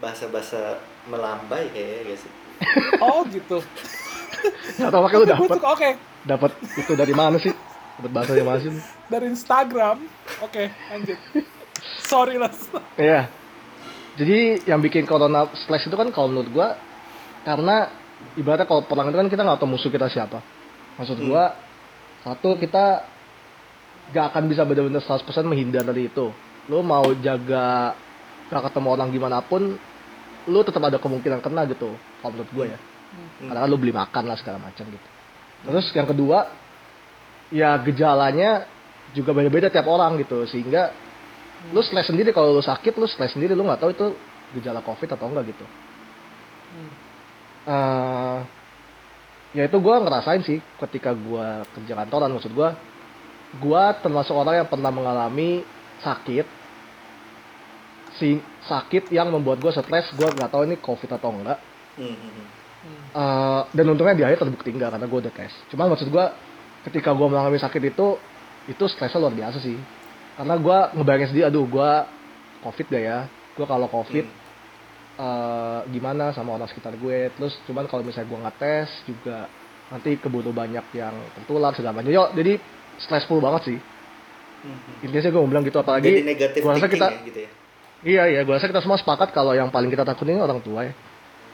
bahasa 0.00 0.24
bahasa 0.32 0.60
melambai 1.06 1.70
kayaknya 1.70 1.98
guys 2.08 2.24
Oh 3.04 3.22
gitu. 3.28 3.58
Nggak 4.80 4.90
tahu 4.90 5.02
makanya 5.04 5.20
lu 5.20 5.26
dapet 5.28 5.62
oke 5.62 5.90
dapat 6.24 6.50
itu 6.76 6.92
dari 6.96 7.14
mana 7.14 7.36
sih? 7.40 7.52
Dapat 8.00 8.10
bahasa 8.12 8.30
dari 8.32 8.46
mana 8.46 8.58
sih? 8.60 8.70
lu? 8.72 8.80
dari 9.10 9.26
Instagram. 9.28 9.96
Oke, 10.44 10.70
lanjut. 10.92 11.18
Sorry 12.04 12.36
lah. 12.36 12.52
Iya. 12.96 13.28
Jadi 14.20 14.68
yang 14.68 14.84
bikin 14.84 15.08
corona 15.08 15.48
slash 15.64 15.88
itu 15.88 15.96
kan 15.96 16.12
kalau 16.12 16.28
menurut 16.28 16.50
gua 16.52 16.68
karena 17.46 17.88
ibaratnya 18.36 18.68
kalau 18.68 18.84
perang 18.84 19.08
itu 19.08 19.16
kan 19.16 19.28
kita 19.32 19.42
nggak 19.46 19.58
tahu 19.60 19.70
musuh 19.70 19.88
kita 19.88 20.12
siapa. 20.12 20.44
Maksud 21.00 21.18
gua 21.24 21.56
satu 22.20 22.60
kita 22.60 23.04
gak 24.10 24.34
akan 24.34 24.50
bisa 24.50 24.62
benar-benar 24.66 25.02
100% 25.02 25.26
menghindar 25.46 25.82
dari 25.86 26.10
itu. 26.10 26.30
Lu 26.70 26.82
mau 26.82 27.06
jaga 27.18 27.94
gak 28.50 28.62
ketemu 28.70 28.88
orang 28.90 29.08
gimana 29.10 29.38
pun, 29.42 29.78
lu 30.46 30.60
tetap 30.66 30.82
ada 30.82 30.98
kemungkinan 30.98 31.40
kena 31.40 31.66
gitu. 31.70 31.94
Kalau 32.22 32.32
menurut 32.34 32.50
gua 32.54 32.64
ya. 32.70 32.78
Karena 33.42 33.60
kan 33.66 33.68
lu 33.70 33.78
beli 33.78 33.94
makan 33.94 34.24
lah 34.26 34.36
segala 34.38 34.58
macam 34.62 34.84
gitu. 34.86 35.08
Terus 35.66 35.86
yang 35.92 36.08
kedua, 36.08 36.38
ya 37.50 37.74
gejalanya 37.82 38.64
juga 39.12 39.34
beda-beda 39.34 39.68
tiap 39.68 39.90
orang 39.90 40.18
gitu. 40.22 40.46
Sehingga 40.46 40.94
lu 41.74 41.82
slash 41.84 42.08
sendiri 42.08 42.32
kalau 42.32 42.56
lu 42.56 42.62
sakit 42.64 42.96
lu 42.96 43.04
slash 43.04 43.36
sendiri 43.36 43.52
lu 43.52 43.66
nggak 43.68 43.80
tahu 43.84 43.90
itu 43.92 44.06
gejala 44.56 44.80
covid 44.80 45.12
atau 45.12 45.28
enggak 45.28 45.52
gitu 45.52 45.66
Eh, 47.60 48.38
ya 49.52 49.62
itu 49.68 49.76
gue 49.76 49.94
ngerasain 50.00 50.42
sih 50.46 50.58
ketika 50.80 51.12
gue 51.12 51.46
kerja 51.76 51.92
kantoran 51.92 52.32
maksud 52.32 52.56
gue 52.56 52.68
gue 53.58 53.82
termasuk 54.04 54.34
orang 54.36 54.62
yang 54.62 54.68
pernah 54.70 54.94
mengalami 54.94 55.66
sakit. 56.04 56.46
Si 58.20 58.38
sakit 58.68 59.10
yang 59.10 59.32
membuat 59.32 59.58
gue 59.58 59.72
stres 59.72 60.12
gue 60.14 60.28
nggak 60.28 60.50
tahu 60.52 60.62
ini 60.68 60.76
covid 60.78 61.10
atau 61.16 61.34
enggak. 61.34 61.58
Hmm. 61.96 62.14
Eh, 63.10 63.62
dan 63.76 63.84
untungnya 63.92 64.16
di 64.16 64.24
akhir 64.24 64.40
terbukti 64.40 64.72
enggak 64.72 64.96
karena 64.96 65.04
gue 65.04 65.18
udah 65.20 65.34
tes 65.36 65.52
cuman 65.68 65.92
maksud 65.92 66.08
gue 66.08 66.24
ketika 66.88 67.12
gue 67.12 67.28
mengalami 67.28 67.60
sakit 67.60 67.92
itu 67.92 68.16
itu 68.70 68.84
stresnya 68.88 69.20
luar 69.20 69.34
biasa 69.34 69.58
sih. 69.60 69.76
Karena 70.38 70.54
gue 70.56 70.78
ngebayangin 70.96 71.28
sendiri 71.34 71.44
aduh 71.50 71.66
gue 71.66 71.90
covid 72.64 72.86
gak 72.88 73.02
ya. 73.02 73.18
Gue 73.58 73.66
kalau 73.66 73.88
covid 73.90 74.24
eh, 75.20 75.80
gimana 75.90 76.32
sama 76.32 76.56
orang 76.56 76.70
sekitar 76.70 76.94
gue. 76.96 77.34
Terus 77.36 77.58
cuman 77.66 77.84
kalau 77.90 78.06
misalnya 78.06 78.28
gue 78.30 78.38
nggak 78.46 78.56
tes 78.56 78.88
juga 79.04 79.50
nanti 79.90 80.14
keburu 80.16 80.54
banyak 80.54 80.86
yang 80.94 81.14
tertular 81.34 81.74
segala 81.74 82.00
macam. 82.00 82.14
Yo, 82.14 82.30
jadi 83.00 83.02
stressful 83.02 83.40
banget 83.40 83.62
sih 83.66 83.78
Hmm, 84.60 84.76
hmm. 84.76 85.02
intinya 85.02 85.22
sih 85.22 85.30
gue 85.30 85.40
mau 85.40 85.48
bilang 85.48 85.64
gitu 85.64 85.78
apalagi 85.78 86.04
Jadi 86.04 86.20
negatif 86.22 86.60
gua 86.60 86.76
rasa 86.76 86.84
kita 86.86 87.06
ya 87.06 87.20
gitu 87.24 87.38
ya. 87.38 87.50
iya 88.02 88.22
iya 88.28 88.40
gue 88.42 88.52
rasa 88.52 88.68
kita 88.68 88.78
semua 88.78 88.94
sepakat 88.94 89.32
kalau 89.32 89.52
yang 89.52 89.68
paling 89.68 89.88
kita 89.88 90.04
takutin 90.04 90.36
ini 90.36 90.42
orang 90.42 90.60
tua 90.60 90.84
ya 90.84 90.92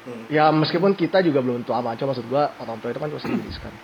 Hmm. 0.03 0.23
ya 0.29 0.51
meskipun 0.53 0.91
kita 0.93 1.19
juga 1.21 1.39
belum 1.39 1.63
tua 1.63 1.79
maco 1.81 1.99
maksud 2.01 2.27
gua 2.27 2.51
orang 2.57 2.79
tua 2.79 2.91
itu 2.91 2.99
kan 2.99 3.07
pasti 3.09 3.27
riskan 3.29 3.75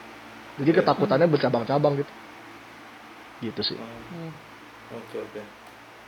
jadi 0.56 0.70
Iya. 0.72 0.78
ketakutannya 0.80 1.26
bercabang-cabang 1.28 1.94
gitu 1.96 2.12
gitu 3.42 3.62
sih 3.64 3.78
Oke 4.92 5.16
oke. 5.18 5.42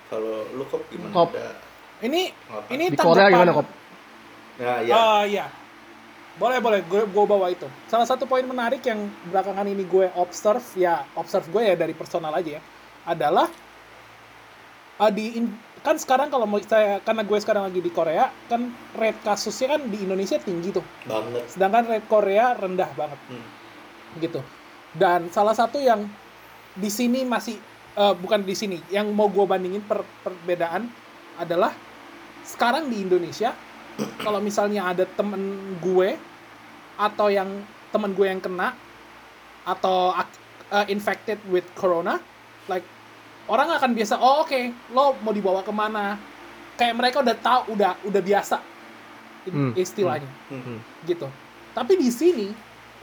Kalau 0.06 0.46
lu 0.52 0.62
kok 0.64 0.82
gimana? 0.86 1.10
Kop. 1.10 1.30
Ada 1.30 1.50
Ini 2.00 2.20
apa? 2.46 2.68
ini 2.68 2.84
di 2.86 2.96
Korea 2.96 3.26
tanggapan- 3.26 3.32
gimana 3.32 3.50
kok 3.52 3.66
Nah, 4.54 4.78
ya. 4.80 4.94
Ah 4.94 5.22
iya. 5.24 5.44
Boleh 6.34 6.58
boleh 6.58 6.80
gue 6.82 7.02
gue 7.04 7.24
bawa 7.24 7.46
itu. 7.48 7.66
Salah 7.86 8.04
satu 8.04 8.26
poin 8.26 8.42
menarik 8.42 8.82
yang 8.82 8.98
belakangan 9.24 9.64
ini 9.64 9.84
gue 9.84 10.10
observe 10.14 10.64
ya 10.74 11.06
observe 11.14 11.46
gue 11.46 11.62
ya 11.64 11.74
dari 11.74 11.94
personal 11.94 12.34
aja 12.34 12.58
ya 12.58 12.62
adalah 13.04 13.46
ah, 14.96 15.10
di 15.10 15.36
in- 15.36 15.54
kan 15.78 15.94
sekarang 15.94 16.32
kalau 16.32 16.42
mau 16.42 16.56
saya 16.58 16.96
karena 16.98 17.20
gue 17.20 17.36
sekarang 17.36 17.68
lagi 17.68 17.78
di 17.78 17.92
Korea 17.92 18.32
kan 18.48 18.66
rate 18.94 19.20
kasusnya 19.20 19.76
kan 19.76 19.84
di 19.84 20.00
Indonesia 20.00 20.40
tinggi 20.40 20.72
tuh 20.72 20.80
banget. 21.04 21.44
sedangkan 21.46 21.84
rate 21.86 22.08
Korea 22.08 22.56
rendah 22.56 22.88
banget 22.90 23.20
Hmm. 23.28 23.44
gitu 24.16 24.40
dan 24.94 25.28
salah 25.28 25.52
satu 25.52 25.76
yang 25.76 26.08
di 26.72 26.88
sini 26.88 27.22
masih 27.22 27.60
eh, 27.94 28.14
bukan 28.16 28.40
di 28.40 28.56
sini 28.56 28.80
yang 28.88 29.12
mau 29.12 29.28
gue 29.28 29.44
bandingin 29.44 29.84
per- 29.84 30.08
perbedaan 30.24 30.88
adalah 31.36 31.76
sekarang 32.42 32.88
di 32.88 33.04
Indonesia 33.04 33.52
kalau 34.18 34.38
misalnya 34.38 34.86
ada 34.86 35.04
temen 35.06 35.40
gue 35.78 36.18
atau 36.94 37.26
yang 37.28 37.48
temen 37.90 38.10
gue 38.12 38.26
yang 38.26 38.38
kena 38.38 38.74
atau 39.62 40.12
ak- 40.12 40.40
eh, 40.70 40.86
infected 40.90 41.38
with 41.46 41.64
corona 41.72 42.18
like 42.66 42.84
orang 43.46 43.70
akan 43.70 43.92
biasa 43.92 44.16
oh 44.16 44.42
oke 44.42 44.56
lo 44.90 45.14
mau 45.20 45.30
dibawa 45.30 45.60
ke 45.60 45.70
mana 45.70 46.18
kayak 46.74 46.94
mereka 46.94 47.22
udah 47.22 47.36
tahu 47.36 47.60
udah 47.74 47.92
udah 48.02 48.22
biasa 48.22 48.58
Hmm, 49.44 49.76
istilahnya 49.76 50.24
Hmm. 50.48 50.80
gitu. 51.04 51.28
Tapi 51.76 52.00
di 52.00 52.08
sini 52.08 52.48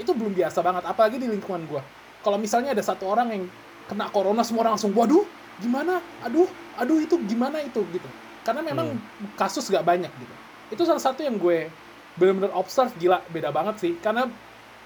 itu 0.01 0.09
belum 0.09 0.33
biasa 0.33 0.65
banget, 0.65 0.89
apalagi 0.89 1.21
di 1.21 1.29
lingkungan 1.29 1.69
gua. 1.69 1.85
Kalau 2.25 2.41
misalnya 2.41 2.73
ada 2.73 2.81
satu 2.81 3.05
orang 3.05 3.29
yang 3.29 3.43
kena 3.85 4.09
corona, 4.09 4.41
semua 4.41 4.65
orang 4.65 4.73
langsung, 4.73 4.89
waduh, 4.97 5.21
gimana? 5.61 6.01
Aduh, 6.25 6.49
aduh 6.81 6.97
itu 6.97 7.13
gimana 7.29 7.61
itu 7.61 7.85
gitu. 7.93 8.09
Karena 8.41 8.65
memang 8.65 8.97
kasus 9.37 9.69
gak 9.69 9.85
banyak 9.85 10.09
gitu. 10.09 10.33
Itu 10.71 10.81
salah 10.81 11.03
satu 11.03 11.21
yang 11.21 11.35
gue 11.35 11.67
benar-benar 12.15 12.55
observe 12.55 12.91
gila 12.95 13.19
beda 13.27 13.51
banget 13.51 13.75
sih. 13.77 13.93
Karena 13.99 14.25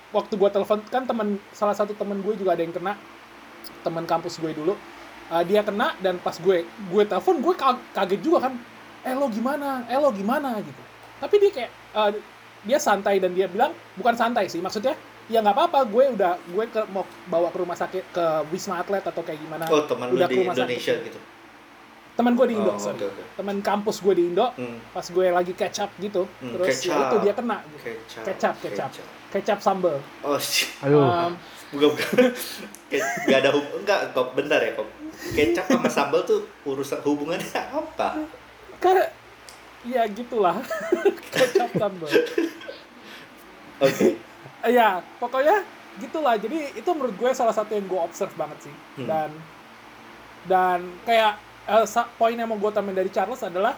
waktu 0.10 0.34
gua 0.36 0.50
telepon 0.50 0.82
kan 0.88 1.04
teman 1.04 1.38
salah 1.52 1.74
satu 1.74 1.94
teman 1.94 2.20
gue 2.20 2.34
juga 2.36 2.54
ada 2.54 2.62
yang 2.62 2.72
kena 2.72 2.98
teman 3.82 4.04
kampus 4.04 4.38
gue 4.38 4.52
dulu 4.52 4.76
Uh, 5.26 5.42
dia 5.42 5.66
kena 5.66 5.98
dan 6.06 6.22
pas 6.22 6.38
gue 6.38 6.62
gue 6.70 7.04
telepon 7.04 7.42
gue 7.42 7.58
ka- 7.58 7.82
kaget 7.98 8.22
juga 8.22 8.46
kan 8.46 8.54
eh 9.02 9.10
lo 9.10 9.26
gimana 9.26 9.82
eh 9.90 9.98
lo 9.98 10.14
gimana 10.14 10.54
gitu 10.62 10.78
tapi 11.18 11.42
dia 11.42 11.50
kayak 11.50 11.72
uh, 11.98 12.14
dia 12.62 12.78
santai 12.78 13.18
dan 13.18 13.34
dia 13.34 13.50
bilang 13.50 13.74
bukan 13.98 14.14
santai 14.14 14.46
sih 14.46 14.62
maksudnya 14.62 14.94
ya 15.26 15.42
nggak 15.42 15.58
apa-apa 15.58 15.82
gue 15.90 16.14
udah 16.14 16.38
gue 16.38 16.66
ke 16.70 16.78
mau 16.94 17.10
bawa 17.26 17.50
ke 17.50 17.58
rumah 17.58 17.74
sakit 17.74 18.06
ke 18.14 18.26
wisma 18.54 18.86
atlet 18.86 19.02
atau 19.02 19.26
kayak 19.26 19.42
gimana 19.42 19.66
Oh, 19.66 19.82
teman 19.90 20.14
lu 20.14 20.22
udah 20.22 20.30
di 20.30 20.38
ke 20.38 20.42
rumah 20.46 20.54
sakit. 20.54 20.70
Indonesia 20.70 20.94
gitu. 21.02 21.20
Teman 22.16 22.32
gue 22.34 22.48
di 22.48 22.56
Indo 22.56 22.70
Oh, 22.70 22.80
sorry 22.80 22.96
oke, 22.98 23.12
oke. 23.12 23.24
teman 23.36 23.60
kampus 23.60 24.00
gue 24.00 24.14
di 24.14 24.24
Indo 24.26 24.48
Hmm. 24.54 24.80
pas 24.90 25.04
gue 25.04 25.26
lagi 25.28 25.52
catch 25.52 25.80
up 25.80 25.92
gitu 25.98 26.24
Hmm, 26.40 26.56
terus 26.56 26.80
ya 26.82 26.96
itu 27.02 27.16
dia 27.20 27.34
kena 27.34 27.58
gitu. 27.68 27.78
Kecap. 27.86 28.24
Kecap, 28.26 28.56
kecap. 28.62 28.90
kecap 29.30 29.60
sambel 29.60 30.00
Oh, 30.22 30.38
shit. 30.38 30.72
aduh 30.80 31.04
Um, 31.04 31.34
Bukan, 31.68 31.92
bukan. 31.92 32.08
Kayak 32.90 33.04
Gak 33.26 33.38
ada 33.38 33.50
hub 33.52 33.66
enggak 33.76 34.00
kok 34.12 34.28
bentar 34.32 34.60
ya 34.60 34.72
kok. 34.74 34.88
Kecap 35.34 35.66
sama 35.66 35.90
sambal 35.90 36.22
tuh 36.24 36.48
urusan 36.64 37.00
hubungannya 37.02 37.52
apa? 37.74 38.22
karena 38.78 39.08
ya 39.84 40.04
gitulah 40.08 40.56
kecap 41.34 41.70
sambel 41.74 42.08
Oke. 43.78 44.16
Eh, 44.62 44.72
ya 44.72 44.88
pokoknya 45.18 45.62
gitulah 45.98 46.36
jadi 46.36 46.72
itu 46.72 46.90
menurut 46.90 47.14
gue 47.14 47.32
salah 47.32 47.52
satu 47.52 47.72
yang 47.72 47.86
gue 47.86 47.98
observe 47.98 48.32
banget 48.34 48.58
sih 48.62 48.76
Hmm. 48.96 49.08
dan 49.08 49.30
dan 50.46 50.80
kayak 51.04 51.36
eh, 51.66 51.86
sa- 51.86 52.10
poin 52.16 52.34
yang 52.34 52.48
mau 52.48 52.58
gue 52.58 52.72
tambahin 52.72 52.98
dari 52.98 53.10
Charles 53.10 53.42
adalah 53.42 53.74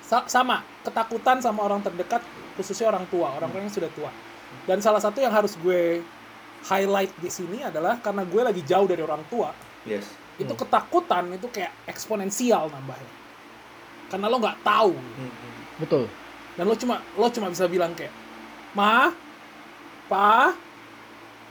sa- 0.00 0.26
sama 0.26 0.62
ketakutan 0.82 1.40
sama 1.40 1.64
orang 1.64 1.80
terdekat 1.80 2.22
khususnya 2.54 2.90
orang 2.90 3.04
tua. 3.10 3.34
Orang-orang 3.34 3.66
yang 3.66 3.74
sudah 3.74 3.90
tua. 3.92 4.10
Dan 4.64 4.78
salah 4.78 5.02
satu 5.02 5.18
yang 5.18 5.34
harus 5.34 5.58
gue 5.58 6.00
highlight 6.64 7.12
di 7.18 7.28
sini 7.28 7.60
adalah 7.60 7.98
karena 7.98 8.24
gue 8.24 8.40
lagi 8.40 8.62
jauh 8.64 8.88
dari 8.88 9.04
orang 9.04 9.20
tua 9.28 9.52
Yes. 9.84 10.08
itu 10.40 10.48
ketakutan 10.50 11.28
itu 11.30 11.44
kayak 11.52 11.74
eksponensial 11.84 12.72
nambahnya. 12.72 13.12
Karena 14.08 14.26
lo 14.28 14.40
nggak 14.40 14.64
tahu. 14.64 14.94
Hmm, 14.96 15.28
hmm. 15.28 15.54
betul. 15.82 16.04
Dan 16.54 16.64
lo 16.64 16.76
cuma 16.78 17.02
lo 17.18 17.26
cuma 17.28 17.50
bisa 17.50 17.66
bilang 17.66 17.92
kayak 17.92 18.14
ma 18.72 19.10
pa 20.06 20.54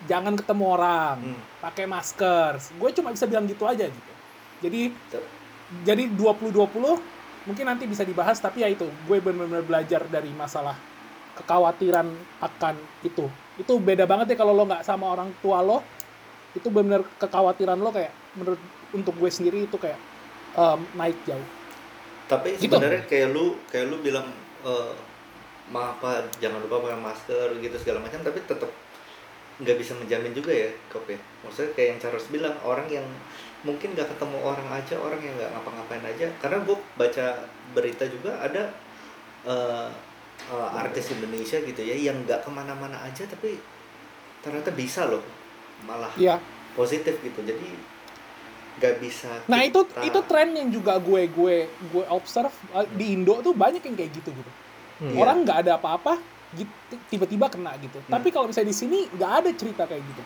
jangan 0.08 0.34
ketemu 0.36 0.66
orang. 0.66 1.18
Hmm. 1.22 1.42
pakai 1.62 1.86
masker. 1.88 2.60
Gue 2.76 2.90
cuma 2.92 3.12
bisa 3.12 3.24
bilang 3.24 3.46
gitu 3.46 3.64
aja 3.64 3.88
gitu 3.88 4.13
jadi 4.64 4.82
jadi 5.84 6.04
2020 6.16 6.64
mungkin 7.44 7.66
nanti 7.68 7.84
bisa 7.84 8.08
dibahas 8.08 8.40
tapi 8.40 8.64
ya 8.64 8.72
itu 8.72 8.88
gue 8.88 9.18
benar-benar 9.20 9.68
belajar 9.68 10.08
dari 10.08 10.32
masalah 10.32 10.80
kekhawatiran 11.36 12.08
akan 12.40 12.76
itu 13.04 13.28
itu 13.60 13.74
beda 13.78 14.08
banget 14.08 14.34
ya 14.34 14.38
kalau 14.40 14.56
lo 14.56 14.64
nggak 14.64 14.86
sama 14.88 15.12
orang 15.12 15.30
tua 15.44 15.60
lo 15.60 15.84
itu 16.56 16.70
benar 16.72 17.04
kekhawatiran 17.20 17.76
lo 17.76 17.92
kayak 17.92 18.14
menurut 18.40 18.62
untuk 18.94 19.18
gue 19.18 19.28
sendiri 19.28 19.66
itu 19.68 19.76
kayak 19.76 20.00
em, 20.56 20.80
naik 20.96 21.18
jauh 21.28 21.48
Tapi 22.24 22.56
Gitu. 22.56 22.72
sebenarnya 22.72 23.04
kayak 23.10 23.36
lu 23.36 23.60
kayak 23.68 23.86
lu 23.92 24.00
bilang 24.00 24.32
eh 24.64 24.94
maaf 25.72 26.00
Pak, 26.04 26.40
jangan 26.44 26.60
lupa 26.60 26.84
pakai 26.84 27.00
masker 27.00 27.48
gitu 27.60 27.76
segala 27.80 28.04
macam 28.04 28.20
tapi 28.20 28.40
tetap 28.44 28.72
nggak 29.60 29.78
bisa 29.78 29.94
menjamin 29.94 30.34
juga 30.34 30.50
ya 30.50 30.70
kop 30.88 31.06
ya 31.06 31.20
maksudnya 31.42 31.72
kayak 31.74 31.88
yang 31.94 32.00
Charles 32.00 32.28
bilang 32.28 32.56
orang 32.62 32.88
yang 32.88 33.06
mungkin 33.62 33.94
nggak 33.94 34.10
ketemu 34.10 34.38
orang 34.42 34.68
aja 34.70 34.96
orang 34.98 35.22
yang 35.22 35.34
nggak 35.36 35.52
ngapa-ngapain 35.52 36.04
aja 36.04 36.28
karena 36.38 36.58
gue 36.62 36.78
baca 36.94 37.26
berita 37.72 38.04
juga 38.10 38.32
ada 38.38 38.74
eh, 39.46 39.90
eh, 40.50 40.70
artis 40.74 41.14
Indonesia 41.14 41.58
gitu 41.60 41.80
ya 41.80 41.96
yang 41.96 42.18
nggak 42.24 42.44
ke 42.44 42.50
mana-mana 42.50 42.98
aja 43.02 43.24
tapi 43.24 43.62
ternyata 44.42 44.74
bisa 44.74 45.06
loh 45.06 45.24
malah 45.84 46.12
ya 46.18 46.42
positif 46.74 47.22
gitu 47.22 47.40
jadi 47.40 47.68
nggak 48.74 48.96
bisa 49.00 49.30
Nah 49.46 49.62
itu 49.62 49.86
kita- 49.86 50.02
itu 50.02 50.20
tren 50.26 50.50
yang 50.52 50.68
juga 50.68 50.98
gue 50.98 51.30
gue 51.30 51.56
gue 51.94 52.04
observe 52.10 52.52
uh, 52.74 52.84
di 52.90 53.14
Indo 53.14 53.38
tuh 53.40 53.54
banyak 53.54 53.80
yang 53.80 53.96
kayak 53.96 54.12
gitu 54.12 54.34
gitu. 54.34 54.52
Hmm. 54.98 55.14
Orang 55.16 55.46
nggak 55.46 55.68
ada 55.68 55.78
apa-apa, 55.78 56.18
tiba-tiba 57.08 57.48
kena 57.48 57.74
gitu. 57.78 57.98
Hmm. 58.00 58.12
Tapi 58.12 58.30
kalau 58.30 58.48
misalnya 58.48 58.70
di 58.70 58.78
sini 58.78 59.10
nggak 59.10 59.32
ada 59.34 59.50
cerita 59.52 59.84
kayak 59.84 60.04
gitu. 60.04 60.24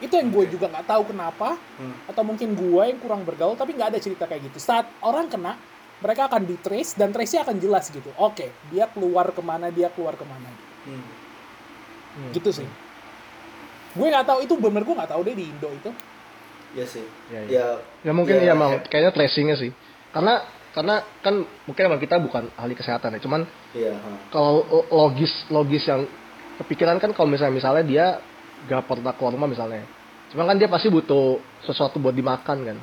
Itu 0.00 0.14
yang 0.16 0.28
gue 0.28 0.44
juga 0.48 0.66
nggak 0.68 0.86
tahu 0.86 1.02
kenapa, 1.06 1.60
Hmm. 1.76 1.92
atau 2.06 2.22
mungkin 2.22 2.52
gue 2.52 2.82
yang 2.86 2.98
kurang 2.98 3.22
bergaul, 3.22 3.52
tapi 3.52 3.72
nggak 3.72 3.92
ada 3.92 4.00
cerita 4.00 4.24
kayak 4.24 4.48
gitu. 4.48 4.56
Saat 4.58 4.88
orang 5.00 5.28
kena, 5.28 5.56
mereka 6.00 6.24
akan 6.26 6.42
di 6.42 6.56
trace 6.56 6.96
dan 6.96 7.12
trace-nya 7.12 7.44
akan 7.44 7.56
jelas 7.56 7.88
gitu. 7.88 8.08
Oke, 8.16 8.48
dia 8.68 8.88
keluar 8.88 9.28
ke 9.28 9.40
mana, 9.40 9.68
dia 9.68 9.88
keluar 9.88 10.16
ke 10.16 10.24
mana. 10.24 10.48
Hmm. 10.84 11.04
Hmm. 12.16 12.30
Gitu 12.32 12.50
sih. 12.50 12.68
Gue 13.90 14.06
nggak 14.06 14.24
tahu 14.24 14.38
itu 14.40 14.54
bener 14.56 14.80
gue 14.80 14.94
nggak 14.94 15.10
tahu 15.10 15.20
deh 15.22 15.34
di 15.34 15.44
Indo 15.46 15.68
itu. 15.68 15.90
Ya 16.70 16.86
sih. 16.86 17.02
Ya, 17.28 17.40
ya. 17.42 17.48
Ya, 17.50 17.66
Ya 18.06 18.12
mungkin 18.14 18.38
Ya, 18.38 18.46
ya, 18.46 18.52
emang 18.54 18.78
he- 18.78 18.86
kayaknya 18.86 19.12
tracingnya 19.12 19.56
sih. 19.58 19.70
Karena 20.10 20.46
karena 20.70 21.02
kan 21.22 21.42
mungkin 21.66 21.82
emang 21.90 22.00
kita 22.00 22.16
bukan 22.22 22.50
ahli 22.54 22.78
kesehatan 22.78 23.18
ya. 23.18 23.20
Cuman 23.22 23.42
ya. 23.74 23.94
ha. 23.94 24.10
kalau 24.30 24.62
lo- 24.66 24.88
logis 24.90 25.32
logis 25.50 25.82
yang 25.86 26.06
kepikiran 26.62 27.02
kan 27.02 27.10
kalau 27.10 27.26
misalnya 27.26 27.54
misalnya 27.56 27.82
dia 27.82 28.06
gak 28.68 28.86
pernah 28.86 29.16
keluar 29.16 29.34
rumah 29.34 29.50
misalnya. 29.50 29.82
Cuman 30.30 30.46
kan 30.46 30.56
dia 30.60 30.70
pasti 30.70 30.86
butuh 30.86 31.42
sesuatu 31.66 31.98
buat 31.98 32.14
dimakan 32.14 32.58
kan. 32.62 32.78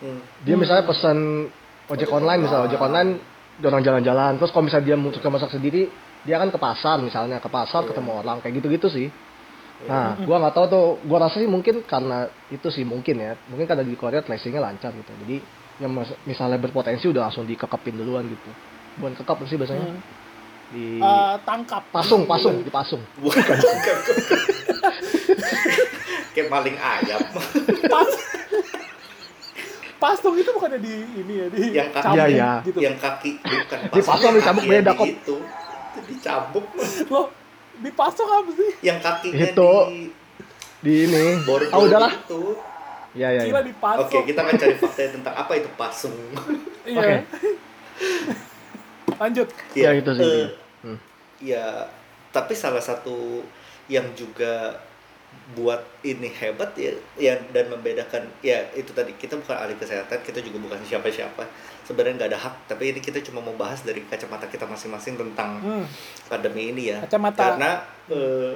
Hmm. 0.00 0.20
Dia 0.46 0.54
misalnya 0.54 0.86
pesen 0.86 1.50
ojek 1.90 2.06
Ojek 2.06 2.10
online 2.14 2.40
misalnya 2.46 2.64
ojek 2.70 2.80
online. 2.80 3.12
orang 3.60 3.84
jalan-jalan. 3.84 4.40
Terus 4.40 4.56
kalau 4.56 4.64
misalnya 4.64 4.86
dia 4.88 4.96
mau 4.96 5.12
suka 5.12 5.28
masak 5.28 5.52
sendiri, 5.52 5.84
dia 6.24 6.40
kan 6.40 6.48
ke 6.48 6.56
pasar 6.56 6.96
misalnya 7.04 7.44
ke 7.44 7.48
pasar 7.52 7.84
Iya. 7.84 7.92
ketemu 7.92 8.10
orang 8.24 8.40
kayak 8.40 8.56
gitu-gitu 8.56 8.88
sih. 8.88 9.12
Ya. 9.84 9.88
Nah, 9.88 10.08
gua 10.24 10.40
nggak 10.40 10.54
tahu 10.56 10.66
tuh. 10.72 10.86
Gua 11.04 11.28
rasa 11.28 11.44
sih 11.44 11.48
mungkin 11.48 11.84
karena 11.84 12.24
itu 12.48 12.68
sih 12.72 12.88
mungkin 12.88 13.20
ya. 13.20 13.36
Mungkin 13.52 13.68
karena 13.68 13.84
di 13.84 13.92
Korea 14.00 14.24
tracingnya 14.24 14.64
lancar 14.64 14.96
gitu. 14.96 15.12
Jadi 15.24 15.44
yang 15.80 15.92
misalnya 16.22 16.56
berpotensi 16.56 17.04
udah 17.06 17.26
langsung 17.26 17.44
dikekepin 17.44 17.96
duluan 17.96 18.24
gitu. 18.24 18.50
Bukan 18.96 19.16
kekep 19.16 19.36
sih 19.44 19.56
biasanya 19.56 19.86
Hmm. 19.86 20.00
di 20.70 20.84
Eh, 20.96 21.34
tangkap. 21.42 21.82
pasung, 21.90 22.22
pasung, 22.24 22.60
dipasung. 22.60 23.00
Bukan, 23.18 23.40
bukan. 23.40 23.96
Kayak 26.30 26.48
maling 26.48 26.76
ayam. 26.76 27.20
Pas. 27.86 28.10
Pasung 29.98 30.32
itu 30.34 30.48
bukannya 30.48 30.78
di 30.78 30.94
ini 31.14 31.32
ya 31.34 31.46
di 31.50 31.60
Yang 31.74 31.90
kaki- 31.92 32.08
Iya, 32.10 32.24
iya. 32.26 32.50
gitu. 32.62 32.78
yang 32.78 32.96
kaki 32.96 33.36
bukan 33.36 33.78
Dipasang, 33.90 34.32
dicambuk 34.32 34.62
kakinya 34.64 34.80
beda, 34.80 34.90
kok. 34.94 35.04
di 35.04 35.12
Itu. 35.12 35.36
Itu 35.90 35.98
dicambuk. 36.08 36.64
Loh, 37.08 37.26
dipasung 37.78 38.28
apa 38.30 38.50
sih? 38.50 38.70
Yang 38.80 38.98
kakinya 39.02 39.44
Itu. 39.46 39.72
di 39.86 40.00
Di 40.80 40.92
ini. 41.04 41.24
Oh, 41.68 41.84
udahlah. 41.84 42.12
itu. 42.16 42.56
Ya, 43.10 43.28
ya, 43.30 43.42
Gila 43.42 43.58
ya. 43.58 43.66
dipasung. 43.66 44.06
Oke, 44.06 44.18
kita 44.24 44.40
akan 44.40 44.54
cari 44.54 44.74
fakta 44.76 45.02
tentang 45.10 45.34
apa 45.34 45.52
itu 45.56 45.70
pasung. 45.74 46.14
Iya. 46.80 46.96
Oke. 46.96 47.14
Lanjut. 49.20 49.48
Ya, 49.76 49.90
itu 49.92 50.10
sih. 50.16 50.48
Hmm. 50.80 50.96
ya, 51.36 51.84
tapi 52.30 52.56
salah 52.56 52.80
satu 52.80 53.44
yang 53.84 54.08
juga 54.16 54.80
buat 55.52 55.78
ini 56.00 56.26
hebat 56.32 56.72
ya, 56.74 56.90
ya 57.14 57.36
dan 57.52 57.68
membedakan 57.68 58.26
ya 58.40 58.66
itu 58.72 58.90
tadi 58.90 59.12
kita 59.14 59.36
bukan 59.36 59.54
ahli 59.54 59.76
kesehatan, 59.76 60.24
kita 60.24 60.40
juga 60.40 60.58
bukan 60.58 60.80
siapa-siapa. 60.80 61.44
Sebenarnya 61.84 62.16
nggak 62.16 62.30
ada 62.32 62.40
hak, 62.40 62.54
tapi 62.66 62.90
ini 62.90 62.98
kita 62.98 63.20
cuma 63.20 63.38
mau 63.38 63.54
bahas 63.54 63.82
dari 63.82 64.00
kacamata 64.08 64.48
kita 64.48 64.64
masing-masing 64.64 65.20
tentang 65.20 65.60
Hmm. 65.60 65.84
pandemi 66.26 66.72
ini 66.72 66.90
ya. 66.90 67.04
Kacamata. 67.04 67.54
Karena 67.54 67.70
eh, 68.08 68.54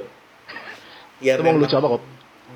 ya 1.20 1.36
Itu 1.36 1.42
mau 1.44 1.52
memang 1.52 1.62
lucu 1.62 1.76
apa 1.76 1.88
kok? 1.92 2.02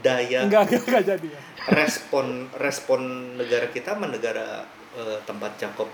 Daya 0.00 0.46
Enggak, 0.46 0.68
enggak, 0.70 0.82
enggak 0.86 1.04
jadi 1.16 1.28
ya. 1.32 1.40
respon 1.74 2.48
respon 2.56 3.00
negara 3.36 3.66
kita 3.70 3.94
sama 3.96 4.08
negara 4.08 4.64
eh, 4.96 5.18
tempat 5.26 5.56
Jacob 5.60 5.88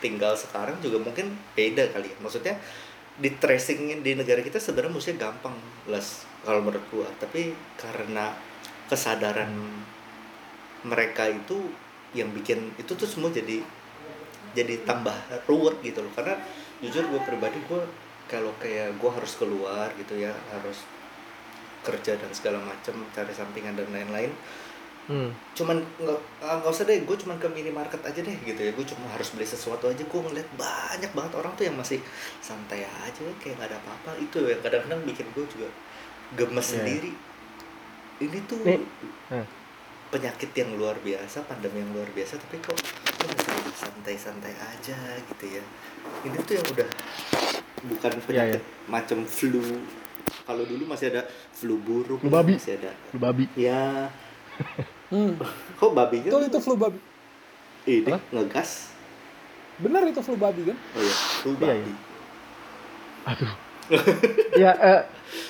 tinggal 0.00 0.32
sekarang 0.32 0.80
juga 0.80 0.96
mungkin 0.96 1.36
beda 1.52 1.92
kali 1.92 2.08
ya. 2.08 2.16
Maksudnya 2.24 2.56
di 3.20 3.28
tracing 3.36 4.00
di 4.00 4.16
negara 4.16 4.40
kita 4.40 4.56
sebenarnya 4.56 4.96
mestinya 4.96 5.28
gampang 5.28 5.52
les 5.92 6.24
kalau 6.40 6.64
menurut 6.64 6.80
gua 6.88 7.08
tapi 7.20 7.52
karena 7.76 8.32
kesadaran 8.88 9.52
mereka 10.88 11.28
itu 11.28 11.68
yang 12.16 12.32
bikin 12.32 12.72
itu 12.80 12.96
tuh 12.96 13.04
semua 13.04 13.28
jadi 13.28 13.60
jadi 14.56 14.82
tambah 14.88 15.14
ruwet 15.46 15.78
gitu 15.84 16.02
loh 16.02 16.10
karena 16.16 16.34
jujur 16.82 17.06
gue 17.06 17.20
pribadi 17.22 17.60
gue 17.70 17.82
kalau 18.26 18.50
kayak 18.58 18.96
gue 18.98 19.10
harus 19.12 19.32
keluar 19.38 19.92
gitu 19.94 20.18
ya 20.18 20.34
harus 20.50 20.82
kerja 21.80 22.16
dan 22.16 22.30
segala 22.32 22.58
macam 22.60 22.94
cari 23.14 23.32
sampingan 23.32 23.76
dan 23.78 23.88
lain-lain. 23.92 24.32
Hmm. 25.10 25.34
cuman 25.58 25.74
nggak 25.98 26.20
ah, 26.38 26.62
nggak 26.62 26.70
usah 26.70 26.86
deh 26.86 27.02
gue 27.02 27.16
cuman 27.18 27.34
ke 27.42 27.50
minimarket 27.50 27.98
aja 28.06 28.20
deh 28.22 28.36
gitu 28.46 28.60
ya. 28.62 28.70
Gue 28.70 28.86
cuma 28.86 29.10
harus 29.10 29.34
beli 29.34 29.42
sesuatu 29.42 29.90
aja. 29.90 30.06
Gue 30.06 30.20
ngeliat 30.22 30.46
banyak 30.54 31.10
banget 31.10 31.32
orang 31.34 31.50
tuh 31.58 31.66
yang 31.66 31.74
masih 31.74 31.98
santai 32.38 32.86
aja 32.86 33.18
kayak 33.42 33.58
nggak 33.58 33.74
ada 33.74 33.78
apa-apa. 33.82 34.14
Itu 34.22 34.46
yang 34.46 34.62
kadang-kadang 34.62 35.02
bikin 35.02 35.26
gue 35.34 35.44
juga 35.50 35.66
gemes 36.38 36.62
Iya. 36.62 36.72
sendiri. 36.78 37.10
Ini 38.22 38.38
tuh 38.46 38.60
Nih, 38.62 38.78
penyakit 40.14 40.50
yang 40.54 40.78
luar 40.78 40.94
biasa 41.02 41.42
pandemi 41.46 41.82
yang 41.82 41.90
luar 41.90 42.06
biasa 42.14 42.38
tapi 42.38 42.62
kok 42.62 42.78
santai-santai 43.74 44.54
aja 44.54 44.98
gitu 45.26 45.58
ya. 45.58 45.64
Ini 46.22 46.36
tuh 46.46 46.54
yang 46.54 46.66
udah 46.70 46.88
bukan 47.88 48.12
Iya, 48.14 48.22
penyakit 48.26 48.62
macam 48.86 49.18
flu 49.24 49.62
kalau 50.42 50.62
dulu 50.62 50.84
masih 50.86 51.10
ada 51.10 51.22
flu 51.50 51.76
burung 51.76 52.18
Flu 52.18 52.28
babi. 52.28 52.56
masih 52.56 52.76
ada 52.76 52.92
Lu 53.10 53.18
babi. 53.18 53.44
ya 53.54 54.08
Hmm. 55.10 55.34
kok 55.74 55.90
babinya 55.90 56.30
Betul 56.30 56.46
itu 56.46 56.58
flu 56.60 56.74
babi. 56.74 56.98
ini 57.82 58.06
Apa? 58.06 58.22
ngegas 58.30 58.94
Bener 59.76 60.06
itu 60.06 60.20
flu 60.20 60.36
babi 60.36 60.70
kan? 60.70 60.76
oh 60.78 61.00
iya 61.00 61.14
flu 61.40 61.50
Iya, 61.50 61.58
babi 61.58 61.82
iya. 61.82 61.96
Aduh. 63.26 63.52
ya, 64.54 64.70
eh, 64.72 65.00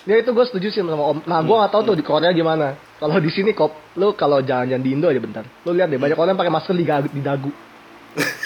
ya 0.04 0.14
itu 0.16 0.30
gue 0.30 0.44
setuju 0.44 0.66
sih 0.70 0.80
sama 0.80 0.96
Om. 0.96 1.22
Nah, 1.22 1.38
gue 1.38 1.52
nggak 1.52 1.70
tahu 1.70 1.82
tuh 1.84 1.94
di 1.94 2.00
Korea 2.00 2.32
gimana. 2.32 2.72
Kalau 2.96 3.20
di 3.20 3.28
sini 3.28 3.52
kok, 3.52 3.68
lu 3.94 4.16
kalau 4.16 4.40
jalan-jalan 4.40 4.80
di 4.80 4.90
Indo 4.90 5.06
aja 5.06 5.20
bentar. 5.20 5.44
Lu 5.62 5.70
lihat 5.70 5.86
deh, 5.86 6.00
banyak 6.00 6.16
orang 6.16 6.34
pakai 6.34 6.48
masker 6.48 6.72
di, 6.72 6.82
di 6.88 7.22
dagu. 7.22 7.52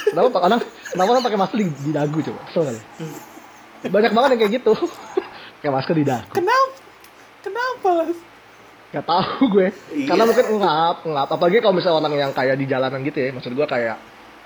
Kenapa 0.04 0.28
pak 0.28 0.42
orang? 0.44 0.60
Kenapa 0.90 1.08
orang 1.08 1.24
pakai 1.24 1.38
masker 1.38 1.56
di, 1.56 1.66
di 1.70 1.92
dagu 1.94 2.18
coba? 2.20 2.40
Kesel 2.44 2.62
kali. 2.68 2.80
Banyak 3.86 4.12
banget 4.12 4.28
yang 4.34 4.40
kayak 4.42 4.52
gitu. 4.60 4.72
Pakai 5.64 5.80
masker 5.80 5.96
di 5.96 6.04
dagu. 6.04 6.28
Kenapa? 6.28 6.76
Kenapa? 7.40 7.92
Gak 8.92 9.04
tahu 9.08 9.42
gue. 9.56 9.68
Iya. 9.96 10.12
Karena 10.12 10.24
mungkin 10.28 10.44
ngap, 10.60 10.96
ngap. 11.08 11.28
Apalagi 11.32 11.64
kalau 11.64 11.72
misalnya 11.80 12.04
orang 12.04 12.12
yang 12.20 12.32
kayak 12.36 12.60
di 12.60 12.68
jalanan 12.68 13.00
gitu 13.00 13.16
ya. 13.16 13.32
Maksud 13.32 13.56
gue 13.56 13.64
kayak 13.64 13.96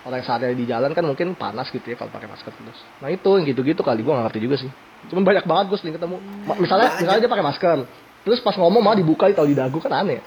orang 0.07 0.23
yang 0.23 0.27
sehari 0.31 0.55
di 0.55 0.63
jalan 0.71 0.95
kan 0.95 1.03
mungkin 1.03 1.35
panas 1.35 1.75
gitu 1.75 1.83
ya 1.91 1.99
kalau 1.99 2.15
pakai 2.15 2.31
masker 2.31 2.55
terus. 2.55 2.79
Nah 3.03 3.11
itu 3.11 3.27
yang 3.35 3.51
gitu-gitu 3.51 3.83
kali 3.83 4.07
gue 4.07 4.13
gak 4.15 4.31
ngerti 4.31 4.41
juga 4.47 4.57
sih. 4.63 4.71
Cuman 5.11 5.27
banyak 5.27 5.43
banget 5.43 5.65
gue 5.75 5.79
sering 5.83 5.95
ketemu. 5.99 6.23
Misalnya, 6.55 6.87
Banyak. 6.95 7.03
misalnya 7.03 7.21
dia 7.27 7.31
pakai 7.35 7.47
masker. 7.51 7.79
Terus 8.23 8.39
pas 8.39 8.55
ngomong 8.55 8.79
malah 8.79 8.99
dibuka 9.03 9.27
tahu 9.35 9.51
di 9.51 9.59
dagu 9.59 9.83
kan 9.83 9.91
aneh. 10.07 10.23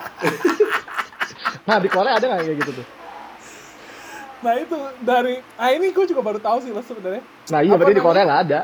nah 1.71 1.79
di 1.79 1.87
Korea 1.87 2.19
ada 2.19 2.25
nggak 2.27 2.39
kayak 2.43 2.57
gitu 2.67 2.71
tuh? 2.83 2.87
Nah 4.43 4.53
itu 4.59 4.75
dari, 5.05 5.39
ah 5.55 5.71
ini 5.71 5.93
gue 5.95 6.03
juga 6.03 6.19
baru 6.19 6.41
tahu 6.41 6.67
sih 6.67 6.75
Las 6.75 6.83
sebenarnya. 6.83 7.23
Nah 7.47 7.59
iya 7.63 7.71
Apa 7.71 7.79
berarti 7.79 7.93
di 7.95 8.01
namanya? 8.03 8.11
Korea 8.11 8.23
nggak 8.27 8.41
ada. 8.43 8.59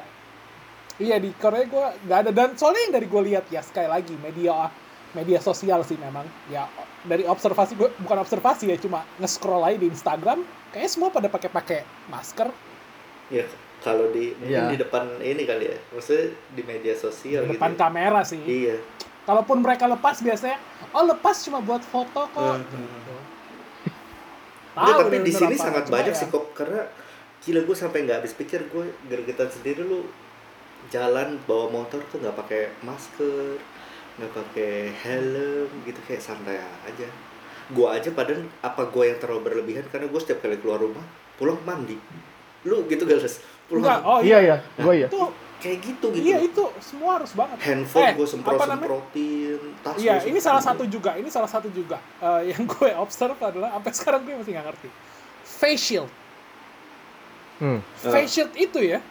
Iya 0.97 1.21
di 1.21 1.29
Korea 1.37 1.65
gue 1.69 1.85
nggak 2.09 2.19
ada 2.25 2.31
dan 2.33 2.49
soalnya 2.57 2.81
yang 2.89 2.93
dari 2.97 3.07
gue 3.09 3.21
lihat 3.29 3.45
ya 3.53 3.61
sekali 3.61 3.85
lagi 3.85 4.17
media 4.17 4.65
media 5.13 5.39
sosial 5.39 5.85
sih 5.85 5.93
memang 5.95 6.25
ya 6.49 6.65
dari 7.05 7.23
observasi 7.23 7.77
gue 7.77 7.89
bukan 8.01 8.17
observasi 8.25 8.73
ya 8.73 8.77
cuma 8.81 9.05
nge-scroll 9.21 9.61
aja 9.61 9.77
di 9.77 9.87
Instagram 9.87 10.41
kayaknya 10.73 10.89
semua 10.89 11.09
pada 11.13 11.29
pakai 11.29 11.49
pakai 11.53 11.79
masker 12.09 12.49
ya 13.29 13.45
kalau 13.85 14.09
di 14.09 14.33
mungkin 14.41 14.51
Iya. 14.57 14.73
di 14.73 14.77
depan 14.81 15.05
ini 15.21 15.43
kali 15.45 15.65
ya 15.69 15.77
maksudnya 15.93 16.33
di 16.33 16.61
media 16.65 16.93
sosial 16.97 17.45
di 17.45 17.53
gitu 17.53 17.61
depan 17.61 17.73
ya. 17.73 17.77
kamera 17.77 18.21
sih. 18.25 18.41
iya 18.41 18.77
Kalaupun 19.27 19.59
mereka 19.59 19.91
lepas 19.91 20.23
biasanya 20.23 20.55
oh 20.95 21.03
lepas 21.03 21.35
cuma 21.43 21.59
buat 21.59 21.83
foto 21.83 22.31
kok. 22.31 22.41
Hmm. 22.41 22.63
Gitu. 22.63 23.15
Tahu 24.71 24.99
tapi 25.03 25.17
di 25.19 25.33
sini 25.35 25.55
sangat 25.59 25.91
banyak 25.91 26.15
ya, 26.15 26.19
sih 26.19 26.27
kok 26.31 26.55
karena 26.55 26.87
gila 27.43 27.61
gue 27.67 27.75
sampai 27.75 28.07
nggak 28.07 28.23
habis 28.23 28.33
pikir 28.33 28.71
gue 28.71 28.87
gergetan 29.11 29.51
sendiri 29.51 29.83
lu 29.83 30.07
jalan 30.91 31.39
bawa 31.47 31.71
motor 31.71 31.99
tuh 32.07 32.19
nggak 32.23 32.35
pakai 32.35 32.61
masker 32.83 33.59
nggak 34.17 34.31
pakai 34.33 34.73
helm 35.05 35.69
gitu 35.85 35.99
kayak 36.09 36.23
santai 36.23 36.57
aja 36.87 37.07
gue 37.67 37.87
aja 37.87 38.09
padahal 38.15 38.47
apa 38.63 38.87
gue 38.87 39.03
yang 39.03 39.19
terlalu 39.19 39.41
berlebihan 39.43 39.85
karena 39.91 40.07
gue 40.07 40.19
setiap 40.23 40.39
kali 40.39 40.57
keluar 40.57 40.79
rumah 40.79 41.03
pulang 41.35 41.59
mandi 41.67 41.99
lu 42.65 42.87
gitu 42.89 43.03
gak 43.03 43.21
Les? 43.21 43.37
pulang 43.67 43.83
Enggak, 43.83 43.99
oh 44.07 44.19
iya 44.23 44.37
iya. 44.39 44.57
iya, 44.57 44.83
gue 44.83 44.93
iya. 44.95 45.07
Itu 45.11 45.21
kayak 45.57 45.77
gitu 45.83 46.05
gitu 46.13 46.23
iya 46.23 46.37
itu 46.39 46.63
semua 46.79 47.17
harus 47.19 47.33
banget. 47.33 47.57
handphone 47.65 48.05
Eh, 48.05 48.13
gue 48.13 48.27
semprot 48.29 48.59
semprotin 48.61 49.61
tas 49.81 49.95
Iya, 49.97 50.15
ini 50.29 50.39
salah 50.39 50.61
satu 50.61 50.83
juga. 50.85 51.17
Ini 51.17 51.29
salah 51.33 51.49
satu 51.49 51.67
juga 51.73 51.97
Eh, 52.21 52.53
yang 52.53 52.63
gue 52.73 52.89
observe 52.95 53.37
adalah 53.41 53.73
sampai 53.77 53.91
sekarang 53.93 54.21
gue 54.23 54.33
masih 54.37 54.53
nggak 54.53 54.67
ngerti. 54.71 54.89
Face 55.43 55.83
shield. 55.83 56.11
Hmm. 57.57 57.81
Face 57.97 58.37
shield 58.37 58.53
itu 58.53 58.79
ya, 58.85 59.01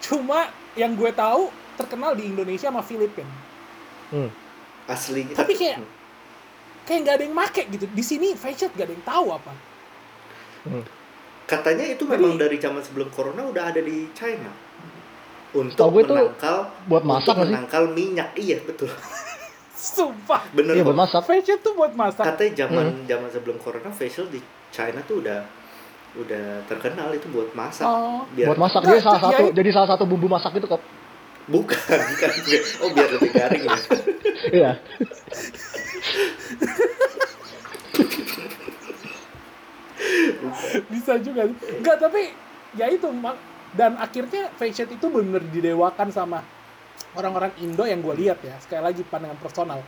cuma 0.00 0.48
yang 0.74 0.92
gue 0.92 1.10
tahu 1.10 1.48
terkenal 1.74 2.12
di 2.12 2.26
Indonesia 2.26 2.68
sama 2.68 2.80
Filipina. 2.80 3.28
Hmm. 4.08 4.28
asli 4.84 5.24
Tapi 5.30 5.54
kayak 5.54 5.78
kayak 6.82 6.98
nggak 7.00 7.14
ada 7.16 7.24
yang 7.24 7.32
make 7.32 7.62
gitu. 7.66 7.86
Di 7.86 8.02
sini 8.02 8.34
face 8.34 8.60
shield 8.60 8.74
gak 8.74 8.90
ada 8.90 8.94
yang 8.94 9.06
tahu 9.06 9.26
apa. 9.30 9.52
Hmm. 10.62 10.84
katanya 11.42 11.84
itu 11.84 12.06
Jadi- 12.06 12.12
memang 12.14 12.38
dari 12.38 12.56
zaman 12.56 12.80
sebelum 12.80 13.10
corona 13.10 13.42
udah 13.44 13.68
ada 13.68 13.78
di 13.78 14.08
China 14.12 14.48
untuk 15.52 15.74
gue 15.90 16.00
itu 16.00 16.14
menangkal 16.14 16.70
buat 16.86 17.02
masak 17.02 17.28
untuk 17.28 17.34
nggak 17.34 17.44
sih? 17.44 17.52
menangkal 17.52 17.84
minyak. 17.90 18.28
Iya, 18.32 18.58
betul. 18.62 18.88
Sumpah. 19.76 20.42
Bener 20.50 20.72
Iya 20.72 20.86
buat 20.86 20.96
masak. 20.96 21.26
Facial 21.26 21.58
tuh 21.58 21.74
buat 21.74 21.92
masak. 21.92 22.24
Katanya 22.24 22.52
zaman 22.64 22.84
Hmm. 22.88 23.04
zaman 23.04 23.28
sebelum 23.28 23.56
corona 23.58 23.90
facial 23.90 24.30
di 24.30 24.38
China 24.70 25.02
tuh 25.02 25.20
udah 25.20 25.42
udah 26.12 26.44
terkenal 26.68 27.08
itu 27.16 27.26
buat 27.32 27.50
masak. 27.56 27.88
Oh. 27.88 28.28
Biar 28.36 28.52
Buat 28.52 28.60
masak 28.60 28.82
dia 28.84 29.00
salah 29.00 29.20
satu 29.20 29.48
jadi 29.50 29.70
salah 29.72 29.88
satu 29.96 30.04
bumbu 30.04 30.28
masak 30.28 30.52
itu 30.56 30.68
kok. 30.68 30.82
bukan, 31.42 31.74
bukan. 32.14 32.30
Oh, 32.86 32.88
biar 32.94 33.08
lebih 33.18 33.30
garing 33.34 33.64
ya. 33.66 33.76
Iya. 34.42 34.72
bisa 40.90 41.18
juga 41.22 41.46
enggak 41.46 41.96
tapi 42.00 42.32
ya 42.74 42.90
itu 42.90 43.06
dan 43.72 43.96
akhirnya 43.96 44.50
fashion 44.58 44.88
itu 44.90 45.06
benar 45.08 45.42
didewakan 45.48 46.08
sama 46.10 46.42
orang-orang 47.16 47.52
Indo 47.60 47.84
yang 47.84 48.00
gue 48.00 48.14
lihat 48.18 48.40
ya 48.42 48.56
sekali 48.60 48.82
lagi 48.82 49.02
pandangan 49.04 49.38
personal 49.40 49.80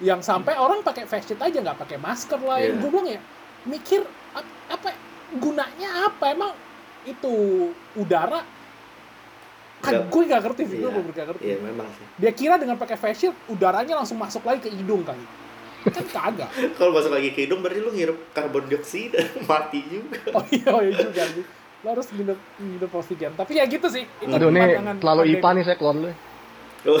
yang 0.00 0.24
sampai 0.24 0.56
orang 0.56 0.80
pakai 0.80 1.04
fashion 1.04 1.36
aja 1.40 1.60
nggak 1.60 1.78
pakai 1.78 1.98
masker 2.00 2.40
lah 2.40 2.58
Iya. 2.60 2.76
gue 2.78 2.88
bilang 2.88 3.08
ya 3.08 3.20
mikir 3.68 4.00
ap- 4.32 4.56
apa 4.70 4.90
gunanya 5.32 5.88
apa 6.04 6.24
emang 6.28 6.50
itu 7.02 7.34
udara 7.94 8.42
kan 9.80 9.92
Nggak- 9.94 10.06
gue 10.06 10.22
nggak 10.26 10.42
ngerti 10.42 10.62
sih 10.66 10.76
gue 10.76 10.82
Iya. 10.82 10.92
bener 10.92 11.10
nggak 11.10 11.26
ngerti 11.26 11.44
Iya, 11.46 11.56
memang 11.62 11.88
sih. 11.90 12.04
dia 12.16 12.32
kira 12.32 12.54
dengan 12.56 12.76
pakai 12.76 12.96
fashion 12.96 13.32
udaranya 13.46 13.94
langsung 13.94 14.16
masuk 14.16 14.42
lagi 14.42 14.60
ke 14.60 14.70
hidung 14.70 15.00
kali 15.00 15.24
kan 15.82 16.04
kagak 16.04 16.50
Kalau 16.76 16.90
masuk 16.90 17.08
lagi 17.10 17.30
ke 17.30 17.44
hidung 17.44 17.58
berarti 17.58 17.80
lu 17.80 17.90
ngirup 17.90 18.18
karbon 18.30 18.66
dioksida, 18.66 19.16
mati 19.48 19.80
juga. 19.82 20.20
Oh 20.30 20.44
iya, 20.46 20.68
oh 20.68 20.82
iya 20.82 20.92
juga 20.94 21.24
sih. 21.26 21.44
Lo 21.80 21.88
harus 21.90 22.04
minum 22.12 22.36
minum 22.58 22.90
oksigen. 22.90 23.32
Tapi 23.32 23.56
ya 23.56 23.64
gitu 23.64 23.88
sih. 23.88 24.04
Itu 24.04 24.28
Aduh 24.28 24.52
nih 24.52 24.76
terlalu 25.00 25.32
IPA 25.32 25.48
nih 25.50 25.64
saya 25.64 25.76
keluar 25.78 25.96
dulu. 25.96 26.12
Oh. 26.86 27.00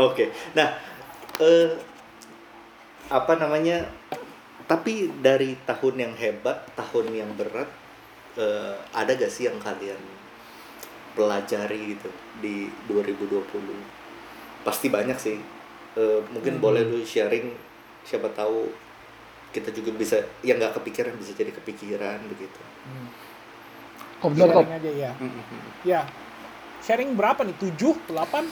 Oke. 0.00 0.24
Nah, 0.54 0.68
eh 1.38 1.70
apa 3.08 3.32
namanya? 3.34 3.86
Tapi 4.68 5.08
dari 5.24 5.56
tahun 5.64 5.94
yang 5.96 6.14
hebat, 6.14 6.60
tahun 6.76 7.08
yang 7.10 7.32
berat, 7.34 7.66
eh, 8.36 8.76
ada 8.92 9.16
gak 9.16 9.32
sih 9.32 9.48
yang 9.48 9.56
kalian 9.58 9.96
pelajari 11.16 11.96
gitu 11.96 12.12
di 12.38 12.68
2020? 12.84 13.80
Pasti 14.62 14.92
banyak 14.92 15.16
sih. 15.16 15.40
Eh, 15.96 16.20
mungkin 16.30 16.60
Hmm. 16.60 16.62
boleh 16.62 16.84
lu 16.84 17.00
sharing. 17.00 17.48
Siapa 18.04 18.28
tahu 18.30 18.68
kita 19.48 19.72
juga 19.72 19.96
bisa 19.96 20.20
yang 20.44 20.60
nggak 20.60 20.76
kepikiran 20.76 21.16
bisa 21.16 21.32
jadi 21.32 21.48
kepikiran 21.50 22.20
begitu. 22.28 22.60
Hmm. 22.84 23.08
Sharing 24.20 24.68
aja 24.68 24.90
ya. 24.92 25.12
Ya. 25.82 26.00
Sharing 26.84 27.16
berapa 27.16 27.40
nih? 27.42 27.56
7, 27.56 27.96
8? 28.06 28.44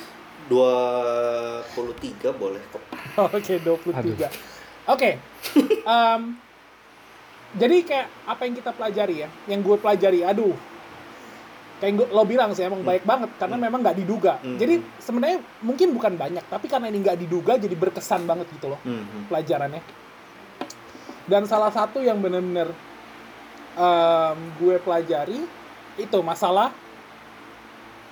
23 0.48 2.32
boleh 2.32 2.62
kok. 2.72 2.82
Oke, 3.36 3.60
23. 3.60 4.55
Oke. 4.86 5.18
Em, 5.82 6.20
jadi 7.54 7.76
kayak 7.82 8.06
apa 8.24 8.42
yang 8.44 8.54
kita 8.54 8.70
pelajari 8.70 9.16
ya? 9.22 9.28
Yang 9.46 9.60
gue 9.62 9.76
pelajari, 9.78 10.20
aduh. 10.22 10.54
Kayak 11.76 11.92
gua- 12.00 12.10
lo 12.10 12.22
bilang 12.24 12.50
sih 12.52 12.64
emang 12.64 12.80
Hmm. 12.80 12.88
baik 12.88 13.04
banget 13.04 13.30
karena 13.36 13.56
memang 13.58 13.84
nggak 13.84 13.98
diduga. 13.98 14.40
Hmm. 14.40 14.56
Jadi 14.56 14.80
sebenarnya 14.96 15.38
mungkin 15.60 15.92
bukan 15.92 16.16
banyak, 16.16 16.44
tapi 16.48 16.66
karena 16.66 16.88
ini 16.88 17.04
nggak 17.04 17.18
diduga 17.20 17.60
jadi 17.60 17.76
berkesan 17.76 18.24
banget 18.24 18.48
gitu 18.50 18.72
loh. 18.72 18.80
Mhm. 18.80 19.28
pelajarannya. 19.28 19.82
Dan 21.26 21.44
salah 21.44 21.68
satu 21.68 22.00
yang 22.00 22.16
benar-benar 22.16 22.70
em, 23.76 24.38
gue 24.56 24.76
pelajari 24.80 25.44
itu 25.96 26.18
masalah 26.22 26.72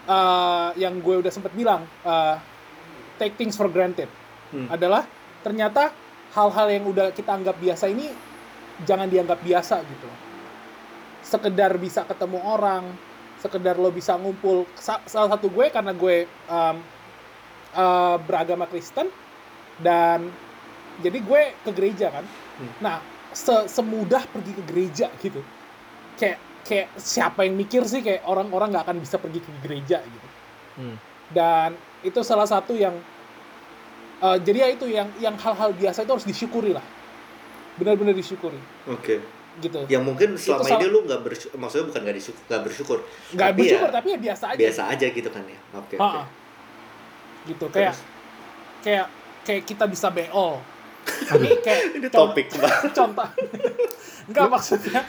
eh, 0.04 0.70
yang 0.76 1.00
gue 1.00 1.16
udah 1.16 1.32
sempet 1.32 1.56
bilang 1.56 1.88
eh, 2.04 2.36
take 3.16 3.32
things 3.34 3.56
for 3.56 3.72
granted 3.72 4.12
Hmm. 4.52 4.68
adalah 4.68 5.08
ternyata 5.40 5.88
hal-hal 6.34 6.66
yang 6.66 6.84
udah 6.90 7.14
kita 7.14 7.30
anggap 7.30 7.56
biasa 7.62 7.86
ini 7.88 8.10
jangan 8.82 9.06
dianggap 9.06 9.38
biasa 9.40 9.80
gitu. 9.86 10.08
Sekedar 11.24 11.78
bisa 11.78 12.02
ketemu 12.04 12.42
orang, 12.42 12.84
sekedar 13.38 13.78
lo 13.78 13.88
bisa 13.94 14.18
ngumpul. 14.18 14.66
Sa- 14.74 15.02
salah 15.06 15.30
satu 15.38 15.48
gue 15.48 15.70
karena 15.70 15.94
gue 15.94 16.26
em, 16.26 16.76
eh, 17.74 18.16
beragama 18.26 18.66
Kristen 18.66 19.08
dan 19.78 20.28
jadi 21.02 21.18
gue 21.22 21.42
ke 21.64 21.70
gereja 21.70 22.10
kan. 22.10 22.26
Hmm. 22.58 22.72
Nah, 22.82 22.96
se- 23.30 23.66
semudah 23.70 24.26
pergi 24.30 24.52
ke 24.58 24.62
gereja 24.66 25.06
gitu. 25.22 25.42
Kayak 26.18 26.38
kayak 26.64 26.88
siapa 26.96 27.44
yang 27.44 27.54
mikir 27.60 27.84
sih 27.84 28.00
kayak 28.00 28.24
orang-orang 28.26 28.72
nggak 28.74 28.84
akan 28.90 28.98
bisa 28.98 29.16
pergi 29.22 29.38
ke 29.38 29.50
gereja 29.62 30.02
gitu. 30.02 30.28
Hmm. 30.82 30.96
Dan 31.30 31.78
itu 32.02 32.20
salah 32.26 32.46
satu 32.46 32.74
yang 32.74 32.94
eh, 34.16 34.38
jadi 34.40 34.58
ya 34.60 34.68
itu 34.70 34.86
yang 34.86 35.08
yang 35.18 35.34
hal-hal 35.34 35.70
biasa 35.72 36.02
itu 36.02 36.12
harus 36.12 36.24
disyukuri 36.24 36.70
lah. 36.70 36.84
Benar-benar 37.74 38.12
disyukuri 38.12 38.58
Oke. 38.86 39.18
gitu. 39.56 39.82
Yang 39.86 40.02
mungkin 40.04 40.28
selama 40.36 40.62
salah- 40.62 40.78
ini 40.78 40.86
lu 40.88 41.02
nggak 41.02 41.20
bersyukur, 41.20 41.56
maksudnya 41.56 41.86
bukan 41.88 42.00
nggak 42.00 42.14
bersyukur, 42.14 42.42
nggak 42.44 42.62
bersyukur, 42.62 42.98
Nggak 43.30 43.48
tapi 43.48 43.58
bersyukur 43.60 43.88
ya 43.88 43.94
tapi 43.94 44.08
ya 44.08 44.18
biasa 44.20 44.44
aja. 44.48 44.58
biasa 44.60 44.82
aja 44.88 45.06
gitu 45.08 45.28
kan 45.28 45.42
ya. 45.44 45.58
Oke. 45.74 45.94
Ha-ha. 45.96 46.10
oke. 46.16 46.22
Gitu 47.44 47.64
kayak 47.68 47.92
Terus? 47.92 48.00
kayak 48.80 49.06
kayak 49.42 49.62
kita 49.64 49.84
bisa 49.86 50.08
beol. 50.08 50.52
Ini 51.04 51.48
kayak 51.66 51.82
Ini 51.92 52.06
contoh- 52.08 52.30
topik 52.30 52.46
banget. 52.54 52.90
contoh 52.98 53.28
enggak 54.28 54.46
maksudnya 54.48 55.00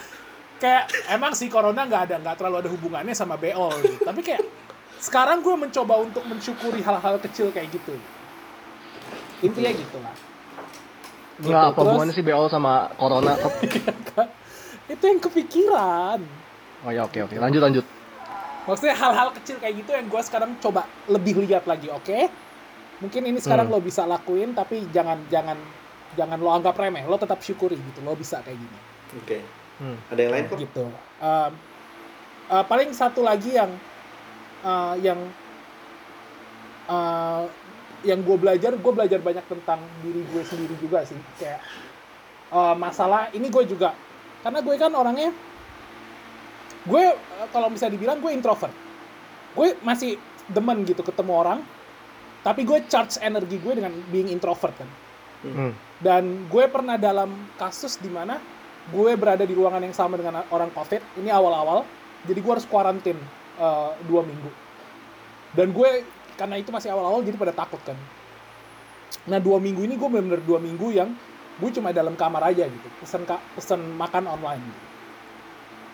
kayak 0.56 0.84
emang 1.10 1.32
sih 1.32 1.48
corona 1.48 1.82
nggak 1.82 2.02
ada 2.04 2.16
nggak 2.18 2.36
terlalu 2.36 2.56
ada 2.60 2.70
hubungannya 2.70 3.14
sama 3.14 3.36
beol 3.36 3.72
gitu. 3.78 4.00
tapi 4.02 4.20
kayak 4.20 4.44
sekarang 4.98 5.40
gue 5.40 5.54
mencoba 5.54 5.96
untuk 5.98 6.24
mensyukuri 6.24 6.80
hal-hal 6.80 7.16
kecil 7.20 7.48
kayak 7.50 7.70
gitu 7.70 7.96
intinya 9.42 9.72
gitu 9.72 10.00
lah 10.00 10.16
Gitu. 11.36 11.52
Nggak 11.52 11.76
apa 11.76 11.80
hubungannya 11.84 12.16
sih 12.16 12.24
BO 12.24 12.48
sama 12.48 12.88
corona 12.96 13.36
itu 14.94 15.04
yang 15.04 15.20
kepikiran 15.20 16.20
Oh 16.86 16.92
ya 16.94 17.04
oke 17.04 17.18
oke. 17.28 17.36
Lanjut 17.36 17.60
lanjut. 17.60 17.86
maksudnya 18.64 18.96
hal-hal 18.96 19.30
kecil 19.36 19.60
kayak 19.60 19.84
gitu 19.84 19.92
yang 19.92 20.08
gue 20.08 20.22
sekarang 20.24 20.56
coba 20.58 20.88
lebih 21.06 21.44
lihat 21.44 21.68
lagi 21.68 21.92
oke 21.92 22.32
mungkin 22.98 23.22
ini 23.28 23.38
sekarang 23.38 23.68
Hmm. 23.68 23.76
lo 23.76 23.84
bisa 23.84 24.08
lakuin 24.08 24.56
tapi 24.56 24.88
jangan 24.90 25.22
jangan 25.28 25.60
jangan 26.16 26.40
lo 26.40 26.50
anggap 26.50 26.74
remeh 26.74 27.04
lo 27.04 27.20
tetap 27.20 27.44
syukuri 27.44 27.76
gitu 27.76 28.00
lo 28.02 28.16
bisa 28.16 28.40
kayak 28.40 28.56
gini 28.56 28.78
Oke. 29.16 29.40
Hmm. 29.76 30.00
Ada 30.08 30.20
yang 30.24 30.32
lain 30.34 30.46
kok? 30.48 30.58
gitu. 30.58 30.84
Um, 31.20 31.52
uh, 32.48 32.64
paling 32.64 32.90
satu 32.90 33.22
lagi 33.22 33.54
yang 33.54 33.76
uh, 34.62 34.96
yang 34.98 35.20
uh, 36.88 37.44
yang 38.04 38.20
gue 38.26 38.38
belajar, 38.38 38.76
gue 38.76 38.94
belajar 38.94 39.20
banyak 39.22 39.46
tentang 39.48 39.80
diri 40.04 40.22
gue 40.26 40.44
sendiri 40.44 40.76
juga 40.82 41.06
sih. 41.08 41.18
Kayak 41.40 41.62
uh, 42.52 42.76
masalah 42.76 43.32
ini 43.32 43.48
gue 43.48 43.64
juga 43.70 43.96
karena 44.44 44.62
gue 44.62 44.76
kan 44.78 44.94
orangnya 44.94 45.34
gue 46.86 47.04
uh, 47.16 47.48
kalau 47.54 47.72
bisa 47.72 47.88
dibilang 47.88 48.20
gue 48.20 48.34
introvert. 48.34 48.74
Gue 49.56 49.80
masih 49.86 50.20
demen 50.52 50.84
gitu 50.84 51.00
ketemu 51.00 51.32
orang, 51.32 51.60
tapi 52.44 52.68
gue 52.68 52.84
charge 52.92 53.18
energi 53.24 53.56
gue 53.58 53.74
dengan 53.78 53.96
being 54.12 54.28
introvert 54.28 54.76
kan 54.76 54.90
Hmm. 55.46 55.78
dan 56.02 56.50
gue 56.50 56.66
pernah 56.66 56.98
dalam 56.98 57.30
kasus 57.62 58.02
di 58.02 58.10
mana 58.10 58.42
gue 58.90 59.14
berada 59.14 59.46
di 59.46 59.54
ruangan 59.54 59.78
yang 59.78 59.94
sama 59.94 60.18
dengan 60.18 60.42
orang 60.50 60.74
covid 60.74 61.06
ini 61.22 61.30
awal-awal 61.30 61.86
jadi 62.26 62.42
gue 62.42 62.52
harus 62.58 62.66
kuarantin 62.66 63.14
eh, 63.62 63.92
dua 64.10 64.26
minggu 64.26 64.50
dan 65.54 65.70
gue 65.70 66.02
karena 66.36 66.56
itu 66.60 66.70
masih 66.72 66.92
awal-awal 66.92 67.24
jadi 67.24 67.36
pada 67.36 67.56
takut 67.56 67.80
kan. 67.84 67.96
Nah 69.26 69.40
dua 69.42 69.58
minggu 69.58 69.82
ini 69.84 69.96
gue 69.96 70.10
bener-bener 70.12 70.42
dua 70.44 70.60
minggu 70.62 70.88
yang 70.92 71.10
gue 71.56 71.70
cuma 71.72 71.96
dalam 71.96 72.14
kamar 72.14 72.52
aja 72.52 72.68
gitu. 72.68 72.88
Pesen 73.02 73.24
pesen 73.56 73.82
makan 73.96 74.28
online. 74.28 74.64
Gitu. 74.64 74.84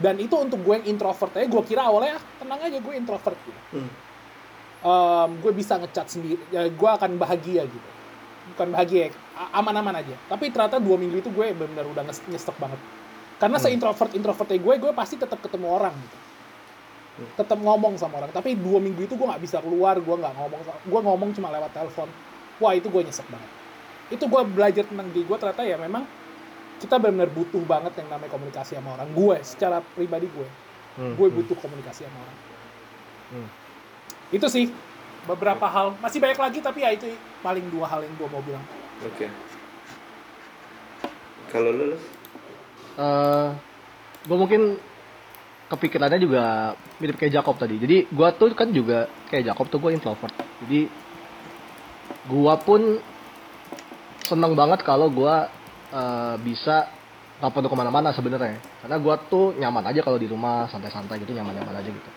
dan 0.01 0.17
itu 0.17 0.33
untuk 0.33 0.65
gue 0.65 0.81
yang 0.81 0.97
introvert 0.97 1.29
aja. 1.37 1.45
Gue 1.45 1.61
kira 1.61 1.85
awalnya 1.85 2.17
ah, 2.17 2.23
tenang 2.41 2.57
aja 2.57 2.77
gue 2.81 2.93
introvert 2.97 3.37
gitu. 3.45 3.61
Hmm. 3.77 3.91
Em, 4.81 5.29
gue 5.45 5.51
bisa 5.53 5.77
ngecat 5.77 6.09
sendiri 6.09 6.41
ya 6.49 6.65
gue 6.65 6.89
akan 6.89 7.21
bahagia 7.21 7.69
gitu. 7.69 7.89
Bukan 8.57 8.73
bahagia 8.73 9.13
aman-aman 9.53 10.01
aja. 10.01 10.17
Tapi 10.25 10.49
ternyata 10.49 10.81
dua 10.81 10.97
minggu 10.97 11.21
itu 11.21 11.29
gue 11.29 11.53
benar-benar 11.53 11.85
udah 11.85 12.03
nyesek 12.09 12.57
banget. 12.57 12.81
Karena 13.37 13.61
Hmm. 13.61 13.65
se-introvert 13.69 14.11
introvertnya 14.17 14.57
gue 14.57 14.73
gue 14.81 14.91
pasti 14.97 15.21
tetap 15.21 15.37
ketemu 15.37 15.69
orang 15.69 15.93
gitu 15.93 16.17
Hmm. 17.21 17.29
tetap 17.37 17.61
ngomong 17.61 17.93
sama 17.95 18.17
orang 18.17 18.33
tapi 18.33 18.57
dua 18.57 18.81
minggu 18.81 19.05
itu 19.05 19.13
gue 19.13 19.27
nggak 19.29 19.43
bisa 19.45 19.61
keluar 19.61 19.93
gue 19.93 20.15
nggak 20.17 20.33
ngomong 20.33 20.61
sama- 20.65 20.81
gue 20.81 20.99
ngomong 21.05 21.29
cuma 21.31 21.47
lewat 21.53 21.69
telepon 21.69 22.09
wah 22.57 22.73
itu 22.73 22.89
gue 22.89 23.01
nyesek 23.05 23.29
banget 23.29 23.49
itu 24.09 24.23
gue 24.25 24.41
belajar 24.43 24.83
tentang 24.89 25.07
diri 25.13 25.23
gue 25.23 25.37
ternyata 25.37 25.61
ya 25.61 25.77
memang 25.77 26.03
kita 26.81 26.97
benar-benar 26.97 27.29
butuh 27.29 27.61
banget 27.61 27.93
yang 28.01 28.09
namanya 28.09 28.31
komunikasi 28.33 28.73
sama 28.73 28.97
orang 28.97 29.13
gue 29.13 29.37
secara 29.45 29.85
pribadi 29.93 30.25
gue 30.27 30.49
Hmm. 30.91 31.15
gue 31.15 31.27
butuh 31.29 31.55
komunikasi 31.55 32.03
sama 32.03 32.19
orang 32.19 32.37
Hmm. 33.31 33.47
itu 34.27 34.47
sih 34.49 34.65
beberapa 35.23 35.63
hal 35.63 35.95
masih 36.01 36.19
banyak 36.19 36.35
lagi 36.35 36.59
tapi 36.59 36.81
ya 36.81 36.91
itu 36.91 37.07
paling 37.39 37.63
dua 37.69 37.85
hal 37.85 38.01
yang 38.01 38.11
gue 38.17 38.27
mau 38.27 38.41
bilang 38.41 38.65
Oke. 39.01 39.29
Kalau 41.47 41.67
lu, 41.67 41.91
lu? 41.91 41.97
gue 44.21 44.37
mungkin 44.37 44.61
kepikirannya 45.71 46.19
juga 46.19 46.75
mirip 46.99 47.15
kayak 47.15 47.39
Jacob 47.39 47.55
tadi. 47.55 47.79
Jadi 47.79 48.11
gua 48.11 48.35
tuh 48.35 48.51
kan 48.51 48.67
juga 48.75 49.07
kayak 49.31 49.55
Jacob 49.55 49.71
tuh 49.71 49.79
gua 49.79 49.95
introvert. 49.95 50.35
Jadi 50.67 50.91
gua 52.27 52.59
pun 52.59 52.99
seneng 54.27 54.51
banget 54.51 54.83
kalau 54.83 55.07
gua 55.07 55.47
eh, 55.95 56.35
bisa 56.43 56.91
nggak 57.39 57.51
perlu 57.55 57.71
ke 57.71 57.77
mana-mana 57.79 58.11
sebenarnya. 58.11 58.59
Karena 58.83 58.97
gua 58.99 59.15
tuh 59.15 59.55
nyaman 59.55 59.87
aja 59.87 60.03
kalau 60.03 60.19
di 60.19 60.27
rumah 60.27 60.67
santai-santai 60.67 61.23
gitu 61.23 61.31
nyaman-nyaman 61.31 61.79
aja 61.79 61.89
gitu. 61.89 62.11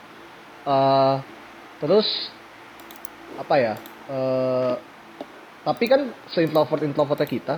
eh 0.65 1.17
terus 1.79 2.09
apa 3.39 3.55
ya? 3.61 3.75
eh 4.11 4.75
tapi 5.65 5.85
kan 5.89 6.13
seintrovert 6.29 6.85
introvertnya 6.85 7.29
kita 7.29 7.55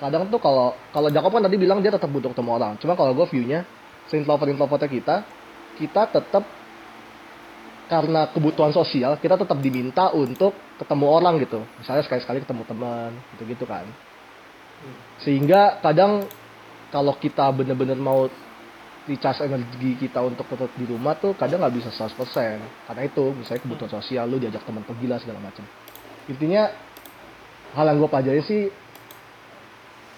kadang 0.00 0.32
tuh 0.32 0.40
kalau 0.40 0.72
kalau 0.94 1.12
Jacob 1.12 1.28
kan 1.28 1.44
tadi 1.44 1.60
bilang 1.60 1.84
dia 1.84 1.92
tetap 1.92 2.08
butuh 2.08 2.32
ketemu 2.32 2.50
orang 2.56 2.72
cuma 2.80 2.96
kalau 2.96 3.12
gue 3.12 3.26
viewnya 3.28 3.68
seintrovert 4.08 4.50
introvertnya 4.50 4.90
kita 4.90 5.16
kita 5.78 6.02
tetap 6.10 6.44
karena 7.88 8.28
kebutuhan 8.28 8.74
sosial 8.74 9.16
kita 9.16 9.40
tetap 9.40 9.56
diminta 9.64 10.12
untuk 10.12 10.52
ketemu 10.76 11.06
orang 11.08 11.40
gitu. 11.40 11.64
Misalnya 11.80 12.04
sekali-sekali 12.04 12.44
ketemu 12.44 12.62
teman 12.68 13.10
gitu 13.36 13.42
gitu 13.48 13.64
kan. 13.64 13.88
Sehingga 15.24 15.80
kadang 15.80 16.28
kalau 16.92 17.16
kita 17.16 17.48
bener-bener 17.52 17.96
mau 17.96 18.28
recharge 19.08 19.40
energi 19.48 19.96
kita 19.96 20.20
untuk 20.20 20.44
tetap 20.44 20.68
di 20.76 20.84
rumah 20.84 21.16
tuh 21.16 21.32
kadang 21.32 21.64
nggak 21.64 21.74
bisa 21.80 21.88
100% 21.88 22.92
karena 22.92 23.02
itu 23.08 23.24
misalnya 23.32 23.64
kebutuhan 23.64 23.92
sosial 23.96 24.28
lu 24.28 24.36
diajak 24.36 24.60
teman 24.68 24.84
pergi 24.84 25.06
lah 25.08 25.16
segala 25.16 25.40
macam 25.40 25.64
intinya 26.28 26.68
hal 27.72 27.88
yang 27.88 27.96
gue 28.04 28.10
pelajari 28.12 28.42
sih 28.44 28.62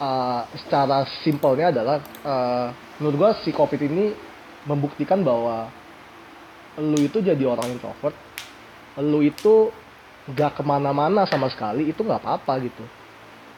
uh, 0.03 0.43
secara 0.59 1.07
simpelnya 1.23 1.71
adalah 1.71 1.97
uh, 2.27 2.69
menurut 3.01 3.17
gue 3.17 3.31
si 3.49 3.51
covid 3.51 3.81
ini 3.81 4.13
membuktikan 4.69 5.25
bahwa 5.25 5.73
lu 6.77 7.01
itu 7.01 7.25
jadi 7.25 7.41
orang 7.49 7.73
introvert 7.73 8.15
lu 9.01 9.25
itu 9.25 9.73
gak 10.37 10.61
ke 10.61 10.63
mana-mana 10.63 11.25
sama 11.25 11.49
sekali 11.49 11.89
itu 11.89 12.05
nggak 12.05 12.21
apa-apa 12.21 12.61
gitu. 12.61 12.85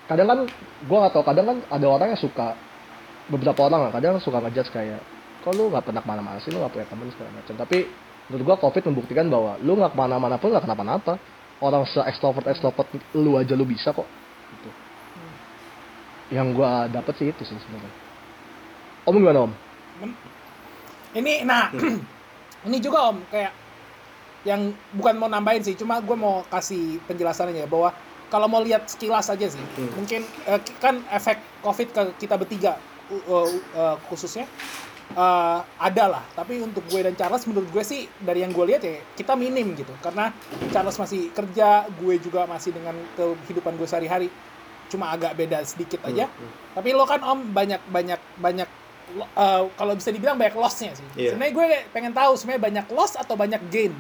Kadang 0.07 0.27
kan 0.31 0.39
gue 0.87 0.97
nggak 1.03 1.13
tahu 1.13 1.25
kadang 1.27 1.47
kan 1.51 1.59
ada 1.69 1.87
orang 1.91 2.15
yang 2.15 2.21
suka 2.23 2.55
beberapa 3.27 3.67
orang 3.67 3.89
lah 3.89 3.91
kadang 3.91 4.23
suka 4.23 4.39
ngejudge 4.39 4.71
kayak 4.71 5.03
kok 5.43 5.53
lu 5.59 5.69
nggak 5.75 5.91
pernah 5.91 6.01
ke 6.01 6.09
mana-mana 6.09 6.39
sih? 6.39 6.55
Lu 6.55 6.63
nggak 6.63 6.73
punya 6.73 6.87
teman 6.87 7.11
segala 7.11 7.31
macam. 7.35 7.55
Tapi 7.59 7.79
menurut 8.31 8.45
gue 8.47 8.57
covid 8.63 8.83
membuktikan 8.95 9.27
bahwa 9.27 9.59
lu 9.59 9.73
nggak 9.75 9.93
ke 9.93 9.99
mana-mana 9.99 10.37
pun 10.39 10.49
nggak 10.55 10.65
kenapa-napa. 10.65 11.15
Orang 11.63 11.87
se 11.87 11.99
extrovert 12.03 12.47
extrovert 12.47 12.89
lu 13.19 13.39
aja 13.39 13.55
lu 13.55 13.63
bisa 13.63 13.95
kok 13.95 14.07
gitu. 14.51 14.71
yang 16.35 16.51
gue 16.51 16.71
dapet 16.91 17.15
sih 17.23 17.31
itu 17.31 17.43
sih 17.47 17.55
sebenarnya 17.55 18.02
om 19.07 19.15
gimana 19.19 19.47
om 19.49 19.53
Ini 21.13 21.45
nah 21.45 21.69
ini 22.67 22.79
juga 22.81 23.13
Om 23.13 23.21
kayak 23.29 23.53
yang 24.43 24.75
bukan 24.97 25.15
mau 25.23 25.31
nambahin 25.31 25.63
sih, 25.63 25.79
cuma 25.79 26.03
gue 26.03 26.17
mau 26.19 26.43
kasih 26.51 26.99
penjelasannya 27.07 27.63
bahwa 27.71 27.95
kalau 28.27 28.49
mau 28.49 28.59
lihat 28.65 28.89
sekilas 28.89 29.29
aja 29.31 29.47
sih, 29.47 29.61
Hmm. 29.77 29.93
mungkin 29.93 30.25
eh, 30.49 30.61
kan 30.81 30.99
efek 31.13 31.39
COVID 31.63 31.89
ke 31.95 32.03
kita 32.27 32.35
bertiga 32.41 32.81
uh, 33.13 33.23
uh, 33.29 33.49
uh, 33.77 33.97
khususnya 34.11 34.49
eh, 35.15 35.59
ada 35.79 36.05
lah. 36.19 36.25
Tapi 36.35 36.59
untuk 36.65 36.83
gue 36.91 37.07
dan 37.07 37.15
Charles 37.15 37.45
menurut 37.47 37.69
gue 37.71 37.85
sih 37.85 38.09
dari 38.19 38.43
yang 38.43 38.51
gue 38.51 38.65
lihat 38.73 38.83
ya 38.83 38.99
kita 39.15 39.37
minim 39.39 39.77
gitu, 39.79 39.93
karena 40.03 40.33
Charles 40.73 40.97
masih 40.97 41.29
kerja, 41.31 41.87
gue 42.03 42.15
juga 42.19 42.49
masih 42.49 42.73
dengan 42.75 42.97
kehidupan 43.15 43.77
gue 43.79 43.87
sehari-hari, 43.87 44.33
cuma 44.91 45.13
agak 45.13 45.37
beda 45.37 45.61
sedikit 45.63 46.03
aja. 46.09 46.27
Hmm, 46.27 46.51
Tapi 46.81 46.89
lo 46.97 47.05
kan 47.05 47.21
Om 47.23 47.53
banyak 47.53 47.85
banyak 47.93 48.21
banyak 48.41 48.69
eh, 49.19 49.63
kalau 49.77 49.93
bisa 49.93 50.09
dibilang 50.09 50.37
banyak 50.37 50.57
loss-nya 50.57 50.97
sih. 50.97 51.07
Iya. 51.15 51.35
Sebenarnya 51.35 51.53
gue 51.55 51.67
pengen 51.91 52.13
tahu 52.13 52.33
sebenarnya 52.35 52.63
banyak 52.63 52.87
loss 52.91 53.15
atau 53.15 53.35
banyak 53.37 53.61
gain. 53.69 53.93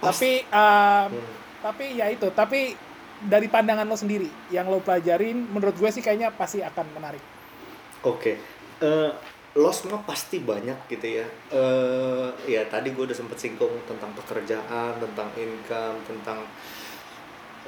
Pas. 0.00 0.12
Tapi 0.14 0.44
eh, 0.44 1.04
Hmm. 1.08 1.32
tapi 1.62 1.84
ya 1.94 2.10
itu, 2.10 2.26
tapi 2.34 2.74
dari 3.22 3.46
pandangan 3.46 3.86
lo 3.86 3.94
sendiri 3.94 4.26
yang 4.50 4.66
lo 4.66 4.82
pelajarin 4.82 5.46
menurut 5.46 5.78
gue 5.78 5.90
sih 5.90 6.02
kayaknya 6.02 6.34
pasti 6.34 6.58
akan 6.58 6.86
menarik. 6.94 7.22
Oke, 8.02 8.34
Eh, 8.82 9.10
loss 9.54 9.86
mah 9.86 10.02
pasti 10.02 10.42
banyak 10.42 10.90
gitu 10.90 11.22
ya. 11.22 11.26
Eh, 11.54 12.28
ya 12.50 12.66
tadi 12.66 12.90
gue 12.90 13.06
udah 13.06 13.14
sempet 13.14 13.38
singgung 13.38 13.70
tentang 13.86 14.10
pekerjaan, 14.10 14.98
tentang 14.98 15.30
income, 15.38 16.02
tentang 16.02 16.42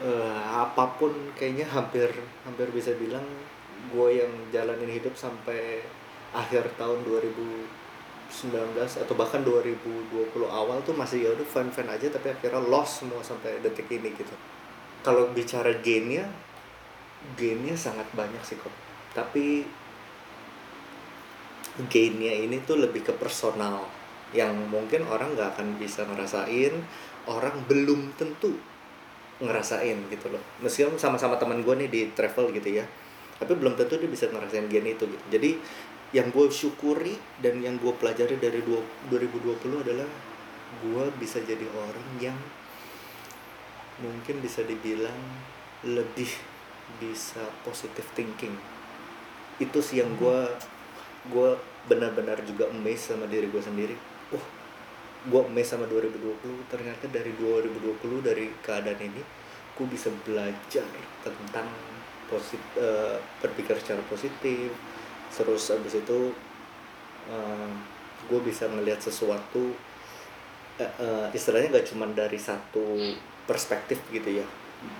eh, 0.02 0.40
apa 0.50 0.98
pun 0.98 1.14
kayaknya 1.38 1.70
hampir 1.70 2.10
hampir 2.42 2.66
bisa 2.74 2.90
bilang 2.98 3.22
gue 3.94 4.08
yang 4.10 4.32
jalanin 4.50 4.90
hidup 4.90 5.14
sampai 5.14 5.86
akhir 6.34 6.74
tahun 6.74 7.06
2019 7.06 8.50
atau 8.76 9.14
bahkan 9.14 9.40
2020 9.46 10.34
awal 10.50 10.82
tuh 10.82 10.92
masih 10.98 11.24
ya 11.24 11.30
udah 11.30 11.46
fun 11.46 11.70
fun 11.70 11.86
aja 11.86 12.10
tapi 12.10 12.34
akhirnya 12.34 12.58
loss 12.58 13.00
semua 13.00 13.22
sampai 13.22 13.62
detik 13.62 13.86
ini 13.88 14.10
gitu. 14.12 14.34
Kalau 15.06 15.30
bicara 15.30 15.70
gainnya, 15.78 16.26
gainnya 17.38 17.78
sangat 17.78 18.10
banyak 18.12 18.42
sih 18.42 18.58
kok. 18.58 18.72
Tapi 19.14 19.62
gainnya 21.90 22.34
ini 22.34 22.62
tuh 22.62 22.78
lebih 22.78 23.02
ke 23.02 23.12
personal 23.14 23.86
yang 24.34 24.54
mungkin 24.70 25.06
orang 25.06 25.34
nggak 25.34 25.58
akan 25.58 25.78
bisa 25.78 26.02
ngerasain 26.06 26.74
orang 27.30 27.54
belum 27.66 28.14
tentu 28.18 28.54
ngerasain 29.42 29.98
gitu 30.10 30.26
loh 30.30 30.42
meskipun 30.62 30.94
sama-sama 30.98 31.34
teman 31.34 31.62
gue 31.66 31.74
nih 31.74 31.88
di 31.90 32.00
travel 32.14 32.54
gitu 32.54 32.78
ya 32.78 32.86
tapi 33.38 33.58
belum 33.58 33.74
tentu 33.74 33.98
dia 33.98 34.06
bisa 34.06 34.30
ngerasain 34.30 34.70
gain 34.70 34.86
itu 34.86 35.06
gitu 35.06 35.24
jadi 35.30 35.58
yang 36.14 36.30
gue 36.30 36.46
syukuri 36.46 37.18
dan 37.42 37.58
yang 37.58 37.74
gue 37.82 37.90
pelajari 37.98 38.38
dari 38.38 38.62
dua- 38.62 38.86
2020 39.10 39.82
adalah 39.82 40.06
gue 40.78 41.04
bisa 41.18 41.42
jadi 41.42 41.66
orang 41.74 42.06
yang 42.22 42.38
mungkin 43.98 44.38
bisa 44.38 44.62
dibilang 44.62 45.18
lebih 45.82 46.30
bisa 47.02 47.42
positive 47.66 48.06
thinking. 48.14 48.54
Itu 49.58 49.82
sih 49.82 50.06
yang 50.06 50.14
gue 50.14 50.38
gue 51.34 51.50
benar-benar 51.90 52.38
juga 52.46 52.70
amazed 52.70 53.10
sama 53.10 53.26
diri 53.26 53.50
gue 53.50 53.62
sendiri. 53.62 53.98
Wah 54.30 54.46
gue 55.24 55.40
amazed 55.50 55.74
sama 55.74 55.90
2020 55.90 56.70
ternyata 56.70 57.10
dari 57.10 57.34
2020 57.42 58.22
dari 58.22 58.54
keadaan 58.62 59.00
ini 59.02 59.22
gue 59.74 59.86
bisa 59.90 60.12
belajar 60.22 60.86
tentang 61.26 61.66
posit 62.30 62.60
eh, 62.78 63.18
berpikir 63.42 63.74
secara 63.82 64.04
positif 64.06 64.70
terus 65.34 65.70
abis 65.70 65.98
itu 65.98 66.18
gue 68.24 68.40
bisa 68.40 68.68
ngelihat 68.68 69.00
sesuatu 69.00 69.72
eh, 70.80 70.92
eh, 70.98 71.26
istilahnya 71.36 71.80
gak 71.80 71.88
cuma 71.92 72.08
dari 72.10 72.40
satu 72.40 72.96
perspektif 73.44 74.00
gitu 74.10 74.40
ya. 74.40 74.46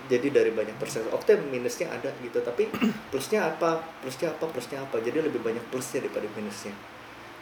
Jadi 0.09 0.33
dari 0.33 0.49
banyak 0.49 0.77
perspektif. 0.81 1.09
Oke 1.13 1.33
minusnya 1.37 1.89
ada 1.89 2.09
gitu 2.21 2.37
tapi 2.41 2.69
plusnya 3.13 3.45
apa? 3.49 3.81
Plusnya 4.01 4.33
apa? 4.33 4.45
Plusnya 4.49 4.81
apa? 4.81 4.97
Jadi 5.01 5.25
lebih 5.25 5.41
banyak 5.41 5.61
plusnya 5.73 6.05
daripada 6.05 6.25
minusnya 6.37 6.73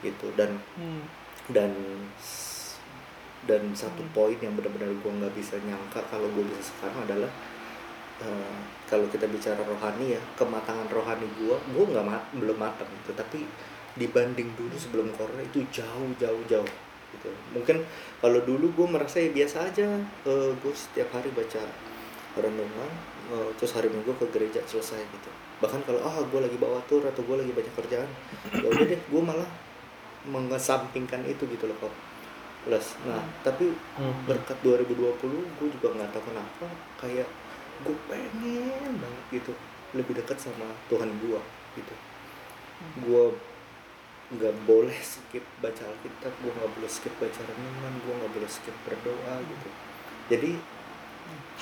gitu. 0.03 0.31
Dan 0.35 0.59
Hmm. 0.75 1.03
dan 1.51 1.71
dan 3.43 3.59
satu 3.75 3.99
poin 4.15 4.39
yang 4.39 4.55
benar-benar 4.55 4.87
gue 4.87 5.11
nggak 5.19 5.35
bisa 5.35 5.59
nyangka 5.59 5.99
kalau 6.07 6.31
gue 6.31 6.43
bisa 6.47 6.63
sekarang 6.71 7.03
adalah 7.03 7.31
eh, 8.23 8.59
kalau 8.93 9.09
kita 9.09 9.25
bicara 9.25 9.57
rohani 9.65 10.13
ya 10.13 10.21
kematangan 10.37 10.85
rohani 10.93 11.25
gue 11.33 11.55
gue 11.73 11.85
nggak 11.89 12.05
ma- 12.05 12.29
belum 12.37 12.57
matang 12.61 12.85
gitu. 13.01 13.17
Tapi 13.17 13.41
dibanding 13.97 14.53
dulu 14.53 14.77
sebelum 14.77 15.09
corona 15.17 15.41
itu 15.41 15.65
jauh 15.73 16.13
jauh 16.21 16.43
jauh 16.45 16.69
gitu. 17.09 17.29
Mungkin 17.57 17.81
kalau 18.21 18.37
dulu 18.45 18.69
gue 18.69 18.87
merasa 18.87 19.17
ya 19.17 19.33
biasa 19.33 19.73
aja 19.73 19.87
gue 20.61 20.73
setiap 20.77 21.09
hari 21.09 21.33
baca 21.33 21.65
renungan 22.37 22.91
eh, 23.33 23.49
terus 23.57 23.73
hari 23.73 23.89
minggu 23.89 24.13
ke 24.13 24.25
gereja 24.29 24.61
selesai 24.69 25.01
gitu. 25.01 25.29
Bahkan 25.61 25.81
kalau 25.89 26.05
ah 26.05 26.21
gue 26.21 26.39
lagi 26.41 26.57
bawa 26.61 26.77
tur 26.85 27.01
atau 27.01 27.25
gue 27.25 27.41
lagi 27.41 27.49
banyak 27.49 27.73
kerjaan 27.73 28.09
ya 28.61 28.67
udah 28.69 28.85
deh 28.85 29.01
gue 29.01 29.21
malah 29.25 29.49
mengesampingkan 30.23 31.23
itu 31.27 31.43
gitu 31.49 31.67
loh 31.67 31.75
kok 31.81 31.93
plus 32.63 32.95
nah 33.03 33.19
tapi 33.43 33.75
berkat 34.23 34.55
2020 34.63 34.95
gue 35.59 35.67
juga 35.67 35.87
nggak 35.99 36.15
tahu 36.15 36.31
kenapa 36.31 36.65
kayak 36.95 37.27
gue 37.81 37.97
pengen 38.05 38.93
banget 39.01 39.23
gitu 39.41 39.53
lebih 39.97 40.13
dekat 40.21 40.37
sama 40.37 40.69
Tuhan 40.89 41.09
gue 41.21 41.41
gitu. 41.77 41.95
Gue 43.01 43.23
nggak 44.33 44.55
boleh 44.65 44.97
skip 45.03 45.45
baca 45.61 45.83
Alkitab 45.85 46.33
gue 46.41 46.51
nggak 46.53 46.71
boleh 46.73 46.89
skip 46.89 47.13
baca 47.21 47.41
renungan 47.45 47.93
gue 48.01 48.13
nggak 48.13 48.33
boleh 48.33 48.49
skip 48.49 48.75
berdoa 48.85 49.35
gitu. 49.45 49.67
Jadi 50.29 50.51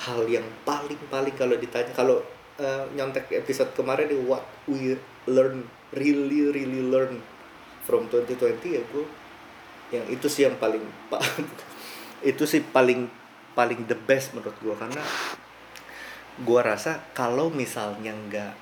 hal 0.08 0.24
yang 0.26 0.46
paling 0.66 0.98
paling 1.12 1.34
kalau 1.36 1.54
ditanya 1.56 1.92
kalau 1.94 2.24
eh, 2.58 2.84
nyontek 2.96 3.30
episode 3.32 3.70
kemarin 3.76 4.08
di 4.10 4.18
what 4.18 4.44
we 4.66 4.96
learn 5.28 5.68
really 5.94 6.48
really 6.50 6.82
learn 6.82 7.20
from 7.84 8.08
2020 8.08 8.78
ya 8.78 8.82
gue 8.82 9.06
yang 9.92 10.06
itu 10.08 10.26
sih 10.26 10.48
yang 10.48 10.56
paling 10.56 10.82
pa- 11.12 11.22
itu 12.30 12.44
sih 12.48 12.64
paling 12.64 13.06
paling 13.52 13.84
the 13.84 13.98
best 14.08 14.32
menurut 14.32 14.56
gue 14.58 14.74
karena 14.74 15.02
gue 16.40 16.60
rasa 16.64 16.96
kalau 17.12 17.52
misalnya 17.52 18.16
nggak 18.16 18.52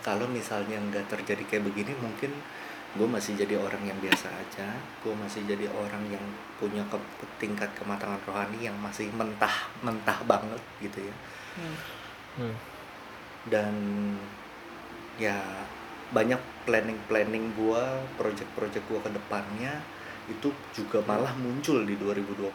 kalau 0.00 0.24
misalnya 0.24 0.80
nggak 0.80 1.04
terjadi 1.12 1.44
kayak 1.44 1.68
begini 1.68 1.92
mungkin 2.00 2.32
gue 2.96 3.04
masih 3.04 3.36
jadi 3.36 3.60
orang 3.60 3.84
yang 3.84 3.98
biasa 4.00 4.32
aja 4.32 4.72
gue 5.04 5.12
masih 5.12 5.44
jadi 5.44 5.68
orang 5.68 6.00
yang 6.08 6.24
punya 6.56 6.80
ke, 6.88 6.96
tingkat 7.36 7.68
kematangan 7.76 8.16
rohani 8.24 8.64
yang 8.64 8.76
masih 8.80 9.12
mentah 9.12 9.68
mentah 9.84 10.18
banget 10.24 10.62
gitu 10.80 11.04
ya 11.04 11.16
Hmm. 11.58 11.74
Hmm. 12.38 12.54
dan 13.50 13.74
ya 15.18 15.34
banyak 16.14 16.38
planning 16.62 16.94
planning 17.10 17.50
gue 17.58 17.82
project-project 18.14 18.84
gue 18.86 19.00
ke 19.02 19.10
depannya 19.10 19.82
itu 20.30 20.54
juga 20.70 21.02
malah 21.02 21.34
muncul 21.34 21.82
di 21.82 21.98
2020 21.98 22.46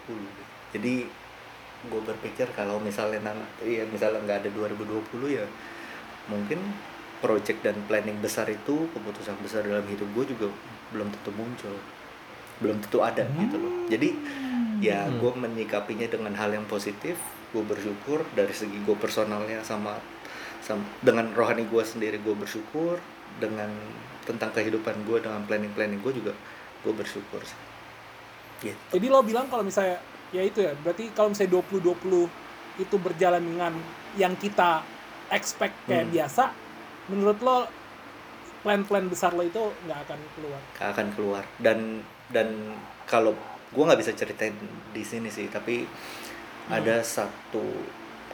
jadi 0.72 1.04
gue 1.84 2.02
berpikir 2.02 2.48
kalau 2.56 2.80
misalnya 2.80 3.32
nanti 3.32 3.80
ya 3.80 3.84
misalnya 3.86 4.24
nggak 4.24 4.38
ada 4.46 4.50
2020 4.52 5.40
ya 5.40 5.46
mungkin 6.32 6.60
project 7.20 7.64
dan 7.64 7.76
planning 7.88 8.20
besar 8.20 8.48
itu 8.48 8.88
keputusan 8.92 9.36
besar 9.40 9.64
dalam 9.64 9.84
hidup 9.88 10.08
gue 10.12 10.36
juga 10.36 10.48
belum 10.92 11.08
tentu 11.12 11.32
muncul. 11.36 11.76
Belum 12.60 12.78
tentu 12.84 13.00
ada 13.00 13.24
gitu 13.24 13.56
loh. 13.60 13.88
Jadi 13.88 14.12
ya 14.80 15.08
Hmm. 15.08 15.20
gue 15.20 15.32
menyikapinya 15.40 16.08
dengan 16.08 16.36
hal 16.36 16.52
yang 16.52 16.68
positif 16.68 17.16
gue 17.56 17.64
bersyukur 17.64 18.28
dari 18.36 18.52
segi 18.52 18.76
gue 18.84 18.96
personalnya 19.00 19.64
sama, 19.64 19.96
sam- 20.60 20.84
dengan 21.00 21.32
rohani 21.32 21.64
gue 21.64 21.84
sendiri 21.84 22.20
gue 22.20 22.36
bersyukur 22.36 23.00
dengan 23.40 23.72
tentang 24.24 24.52
kehidupan 24.52 25.04
gue 25.04 25.18
dengan 25.24 25.44
planning 25.48 25.72
planning 25.72 26.00
gue 26.04 26.14
juga 26.16 26.34
gue 26.84 26.94
bersyukur 26.94 27.40
sih. 27.44 27.60
Gitu. 28.64 29.00
Jadi 29.00 29.08
lo 29.08 29.24
bilang 29.24 29.48
kalau 29.48 29.64
misalnya 29.64 30.00
ya 30.34 30.42
itu 30.42 30.60
ya, 30.60 30.74
berarti 30.82 31.14
kalau 31.14 31.32
misalnya 31.32 31.62
2020 31.62 32.26
itu 32.76 32.96
berjalan 32.98 33.40
dengan 33.40 33.74
yang 34.18 34.34
kita 34.34 34.82
expect 35.30 35.78
kayak 35.86 36.10
Hmm. 36.10 36.14
biasa, 36.14 36.44
menurut 37.08 37.38
lo 37.40 37.58
plan-plan 38.62 39.06
besar 39.06 39.32
lo 39.32 39.44
itu 39.44 39.62
nggak 39.86 40.00
akan 40.10 40.20
keluar. 40.34 40.62
Gak 40.74 40.90
akan 40.92 41.08
keluar 41.14 41.44
dan 41.60 42.02
dan 42.32 42.48
kalau 43.06 43.36
gue 43.70 43.84
nggak 43.84 44.00
bisa 44.00 44.14
ceritain 44.14 44.56
di 44.90 45.04
sini 45.04 45.28
sih 45.28 45.50
tapi 45.50 45.84
ada 46.66 47.04
satu 47.04 47.62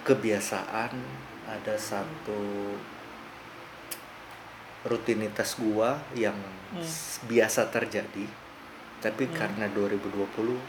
kebiasaan 0.05 0.93
ada 1.49 1.75
satu 1.75 2.39
rutinitas 4.85 5.57
gua 5.57 5.99
yang 6.13 6.37
Hmm. 6.69 6.85
biasa 7.25 7.67
terjadi 7.67 8.29
tapi 9.01 9.23
Hmm. 9.25 9.33
karena 9.33 9.65
2020 9.67 10.61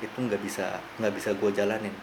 itu 0.00 0.16
nggak 0.16 0.40
bisa 0.40 0.80
nggak 0.98 1.14
bisa 1.14 1.30
gue 1.34 1.50
jalanin 1.52 1.94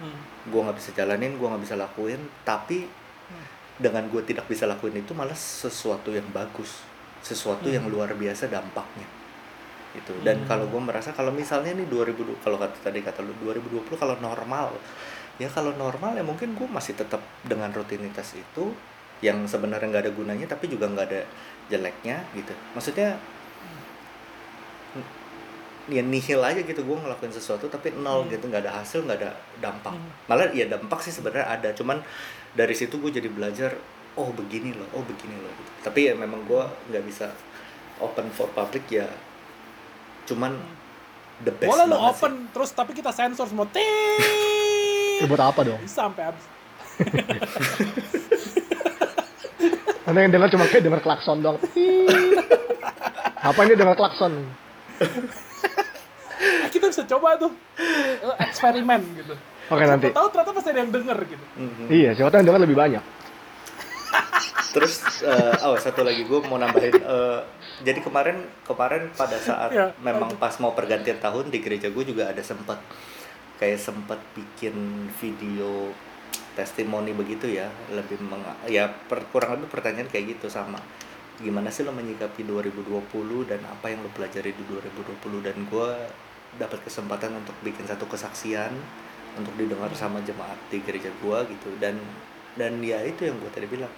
Hmm. 0.00 0.18
gue 0.50 0.60
nggak 0.60 0.78
bisa 0.82 0.90
jalanin 0.92 1.38
gue 1.38 1.46
nggak 1.46 1.62
bisa 1.62 1.76
lakuin 1.78 2.18
tapi 2.42 2.86
Hmm. 3.30 3.46
dengan 3.78 4.06
gue 4.10 4.22
tidak 4.22 4.46
bisa 4.46 4.66
lakuin 4.66 4.98
itu 4.98 5.14
malah 5.14 5.36
sesuatu 5.36 6.10
yang 6.10 6.26
bagus 6.30 6.82
sesuatu 7.22 7.70
yang 7.70 7.86
Hmm. 7.86 7.94
luar 7.94 8.10
biasa 8.12 8.50
dampaknya 8.50 9.06
itu 9.92 10.10
dan 10.24 10.42
Hmm. 10.42 10.48
kalau 10.48 10.66
gue 10.66 10.80
merasa 10.80 11.12
kalau 11.12 11.30
misalnya 11.30 11.76
nih 11.76 11.86
2020 11.86 12.34
kalau 12.42 12.58
kata 12.58 12.82
tadi 12.82 12.98
kata 12.98 13.22
lu 13.22 13.30
2020 13.38 13.94
kalau 13.94 14.16
normal 14.18 14.74
ya 15.38 15.46
kalau 15.46 15.70
normal 15.76 16.16
ya 16.16 16.24
mungkin 16.24 16.56
gue 16.56 16.66
masih 16.66 16.96
tetap 16.96 17.20
dengan 17.44 17.70
rutinitas 17.70 18.34
itu 18.34 18.74
yang 19.22 19.46
sebenarnya 19.46 19.86
nggak 19.86 20.04
ada 20.08 20.12
gunanya 20.12 20.46
tapi 20.50 20.66
juga 20.66 20.90
nggak 20.90 21.06
ada 21.08 21.22
jeleknya 21.70 22.26
gitu 22.34 22.50
maksudnya 22.74 23.14
ya 25.86 25.98
nihil 25.98 26.38
aja 26.38 26.60
gitu 26.60 26.78
gue 26.78 26.94
ngelakuin 26.94 27.30
sesuatu 27.30 27.66
tapi 27.66 27.90
nol 27.92 28.22
Hmm. 28.22 28.30
gitu 28.30 28.46
nggak 28.46 28.62
ada 28.62 28.72
hasil 28.78 29.02
nggak 29.02 29.18
ada 29.18 29.30
dampak 29.58 29.90
Hmm. 29.90 30.10
malah 30.26 30.46
ya 30.50 30.66
dampak 30.66 31.02
sih 31.02 31.10
sebenarnya 31.10 31.48
ada 31.48 31.68
cuman 31.72 31.98
dari 32.52 32.70
situ 32.72 32.96
gue 32.96 33.10
jadi 33.10 33.26
belajar 33.26 33.74
oh 34.14 34.30
begini 34.30 34.70
loh 34.72 34.86
oh 34.92 35.02
begini 35.02 35.34
loh 35.34 35.50
gitu. 35.50 35.70
tapi 35.82 36.06
ya 36.06 36.14
memang 36.14 36.44
gue 36.44 36.62
nggak 36.88 37.02
bisa 37.02 37.32
open 37.98 38.30
for 38.30 38.46
public 38.52 38.86
ya 38.86 39.08
cuman 40.22 40.54
the 41.42 41.50
best 41.50 41.66
Boleh 41.66 41.86
lo 41.86 41.98
open 42.04 42.46
terus 42.50 42.70
tapi 42.70 42.92
kita 42.92 43.10
sensor 43.10 43.50
semua. 43.50 43.66
Ting! 43.66 43.82
Ya, 45.18 45.26
buat 45.26 45.42
apa 45.42 45.66
dong? 45.66 45.82
Sampai 45.82 46.30
habis. 46.30 46.46
Karena 50.02 50.18
yang 50.20 50.32
dengar 50.32 50.48
cuma 50.50 50.66
kayak 50.66 50.82
dengar 50.82 51.00
klakson 51.00 51.42
doang. 51.42 51.58
apa 53.42 53.58
ini 53.64 53.74
dengar 53.74 53.94
klakson? 53.94 54.32
Coba 57.12 57.36
tuh 57.36 57.52
eh, 57.76 58.36
eksperimen 58.40 59.00
gitu. 59.14 59.34
Oke 59.68 59.84
nanti. 59.84 60.08
Siapa 60.08 60.16
tahu 60.16 60.28
ternyata 60.30 60.52
pasti 60.52 60.68
ada 60.68 60.80
yang 60.80 60.92
denger 60.92 61.18
gitu. 61.26 61.44
sih. 61.44 61.60
Mhm. 61.60 61.84
Iya, 61.88 62.10
siapa 62.12 62.28
tahu 62.28 62.38
yang 62.38 62.48
dengar 62.48 62.62
lebih 62.62 62.78
banyak. 62.78 63.04
terus 64.72 65.04
eh, 65.20 65.54
oh 65.62 65.76
satu 65.76 66.00
lagi 66.00 66.24
gue 66.24 66.38
mau 66.42 66.56
nambahin 66.56 66.96
eh, 66.96 67.40
jadi 67.82 68.00
kemarin 68.00 68.40
kemarin 68.64 69.12
pada 69.12 69.36
saat 69.36 69.68
Ya, 69.70 69.92
memang 70.00 70.32
pas 70.36 70.56
mau 70.58 70.72
pergantian 70.72 71.16
tahun 71.18 71.52
di 71.52 71.60
gereja 71.60 71.92
gue 71.92 72.04
juga 72.06 72.28
ada 72.28 72.40
sempat 72.40 72.80
kayak 73.56 73.76
sempat 73.76 74.16
bikin 74.32 74.72
video 75.16 75.92
testimoni 76.52 77.12
begitu 77.12 77.48
ya 77.48 77.68
lebih 77.88 78.20
meng, 78.20 78.40
ya 78.66 78.88
per- 78.88 79.28
kurang 79.28 79.60
lebih 79.60 79.68
pertanyaan 79.68 80.08
kayak 80.08 80.36
gitu 80.36 80.48
sama 80.48 80.80
gimana 81.36 81.68
sih 81.68 81.82
lo 81.82 81.92
menyikapi 81.92 82.40
2020 82.40 83.04
dan 83.44 83.60
apa 83.64 83.88
yang 83.88 84.00
lo 84.00 84.08
pelajari 84.08 84.52
di 84.52 84.64
2020 84.64 85.46
dan 85.48 85.56
gue 85.64 85.90
dapat 86.60 86.80
kesempatan 86.84 87.32
untuk 87.36 87.56
bikin 87.64 87.88
satu 87.88 88.04
kesaksian 88.08 88.72
untuk 89.38 89.54
didengar 89.56 89.88
sama 89.96 90.20
jemaat 90.24 90.56
di 90.68 90.80
gereja 90.84 91.08
gue 91.20 91.38
gitu. 91.52 91.70
Dan 91.80 91.96
dan 92.56 92.76
ya 92.84 93.00
itu 93.04 93.28
yang 93.28 93.36
gue 93.40 93.50
tadi 93.52 93.68
bilang. 93.68 93.92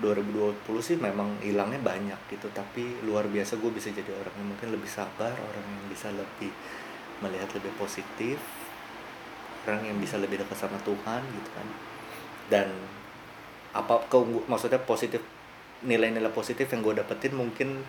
2020 0.00 0.64
sih 0.80 0.96
memang 0.96 1.36
hilangnya 1.44 1.76
banyak 1.84 2.16
gitu 2.32 2.48
tapi 2.56 3.04
luar 3.04 3.28
biasa 3.28 3.60
gue 3.60 3.68
bisa 3.68 3.92
jadi 3.92 4.08
orang 4.08 4.32
yang 4.32 4.48
mungkin 4.48 4.72
lebih 4.72 4.88
sabar 4.88 5.28
orang 5.36 5.60
yang 5.60 5.84
bisa 5.92 6.08
lebih 6.08 6.48
melihat 7.20 7.52
lebih 7.52 7.68
positif 7.76 8.40
orang 9.68 9.84
yang 9.84 10.00
bisa 10.00 10.16
lebih 10.16 10.40
dekat 10.40 10.56
sama 10.56 10.80
Tuhan 10.80 11.20
gitu 11.20 11.50
kan. 11.52 11.68
Dan 12.48 12.68
apa 13.76 14.02
keunggu- 14.08 14.48
maksudnya 14.48 14.80
positif 14.82 15.20
nilai-nilai 15.84 16.32
positif 16.32 16.66
yang 16.72 16.80
gue 16.80 16.96
dapetin 16.96 17.36
mungkin 17.36 17.84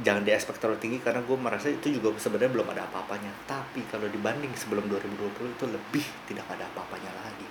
jangan 0.00 0.24
di 0.24 0.32
expect 0.32 0.56
terlalu 0.56 0.80
tinggi 0.80 0.98
karena 1.04 1.20
gue 1.20 1.36
merasa 1.36 1.68
itu 1.68 1.92
juga 1.92 2.16
sebenarnya 2.16 2.48
belum 2.48 2.68
ada 2.72 2.88
apa-apanya 2.88 3.28
tapi 3.44 3.84
kalau 3.92 4.08
dibanding 4.08 4.48
sebelum 4.56 4.88
2020 4.88 5.52
itu 5.52 5.64
lebih 5.68 6.04
tidak 6.24 6.48
ada 6.48 6.64
apa-apanya 6.72 7.12
lagi 7.20 7.46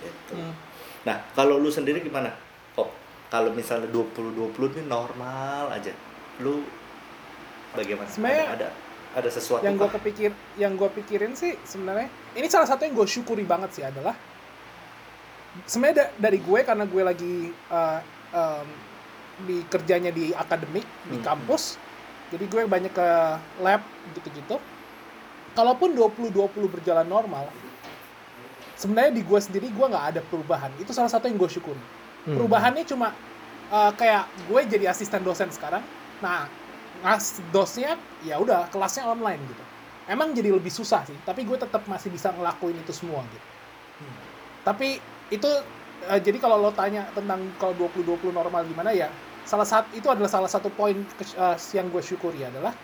gitu 0.00 0.34
Hmm. 0.38 0.54
Nah, 1.02 1.24
kalau 1.32 1.58
lu 1.58 1.70
sendiri 1.72 1.98
gimana? 2.04 2.30
Kok 2.74 2.88
kalau 3.32 3.50
misalnya 3.50 3.90
2020 3.90 4.76
ini 4.76 4.84
normal 4.86 5.72
aja. 5.72 5.90
Lu 6.38 6.62
bagaimana? 7.72 8.06
Sebenarnya 8.06 8.46
ada, 8.46 8.68
ada 8.68 8.68
ada 9.18 9.30
sesuatu 9.32 9.64
yang 9.64 9.80
gue 9.80 9.88
kepikir 9.88 10.30
yang 10.60 10.76
gue 10.76 10.90
pikirin 11.00 11.32
sih 11.32 11.56
sebenarnya 11.64 12.12
ini 12.36 12.46
salah 12.46 12.68
satu 12.68 12.84
yang 12.84 12.92
gue 12.92 13.08
syukuri 13.08 13.42
banget 13.42 13.72
sih 13.72 13.82
adalah 13.82 14.12
sebenarnya 15.64 15.96
da- 16.06 16.12
dari 16.28 16.38
gue 16.38 16.60
karena 16.60 16.84
gue 16.84 17.02
lagi 17.02 17.34
uh, 17.72 18.00
um, 18.36 18.68
di 19.46 19.62
kerjanya 19.68 20.10
di 20.10 20.34
akademik 20.34 20.86
di 21.06 21.18
Hmm. 21.20 21.24
kampus. 21.26 21.78
Jadi 22.28 22.44
gue 22.44 22.62
banyak 22.68 22.92
ke 22.92 23.08
lab 23.62 23.80
gitu-gitu. 24.16 24.60
Kalaupun 25.56 25.96
2020 25.96 26.68
berjalan 26.68 27.08
normal 27.08 27.48
sebenarnya 28.78 29.10
di 29.10 29.26
gue 29.26 29.40
sendiri 29.42 29.68
gue 29.74 29.86
nggak 29.90 30.06
ada 30.14 30.20
perubahan. 30.22 30.70
Itu 30.78 30.94
salah 30.94 31.10
satu 31.10 31.26
yang 31.26 31.36
gue 31.36 31.50
syukuri. 31.50 31.82
Hmm. 32.28 32.34
perubahannya 32.34 32.84
cuma 32.84 33.14
uh, 33.72 33.92
kayak 33.96 34.28
gue 34.46 34.60
jadi 34.78 34.90
asisten 34.90 35.22
dosen 35.24 35.48
sekarang. 35.50 35.82
Nah 36.22 36.46
ngas 37.02 37.38
dosnya 37.54 37.94
ya 38.26 38.38
udah 38.38 38.66
kelasnya 38.70 39.06
online 39.06 39.38
gitu. 39.46 39.64
Emang 40.08 40.34
jadi 40.34 40.50
lebih 40.52 40.70
susah 40.72 41.04
sih 41.06 41.16
tapi 41.24 41.44
gue 41.46 41.56
tetap 41.56 41.86
masih 41.88 42.10
bisa 42.12 42.30
ngelakuin 42.34 42.76
itu 42.78 42.92
semua 42.92 43.22
gitu. 43.28 43.46
Tapi 44.66 45.00
itu 45.32 45.50
uh, 46.08 46.20
jadi 46.20 46.38
kalau 46.38 46.60
lo 46.60 46.70
tanya 46.72 47.08
tentang 47.16 47.40
kalau 47.56 47.74
2020 47.76 48.32
normal 48.32 48.62
gimana 48.68 48.90
ya 48.92 49.08
salah 49.48 49.64
satu 49.64 49.88
itu 49.96 50.04
adalah 50.12 50.28
salah 50.28 50.50
satu 50.52 50.68
poin 50.68 50.92
uh, 51.40 51.56
yang 51.72 51.88
gue 51.88 52.02
syukuri 52.04 52.44
adalah 52.44 52.76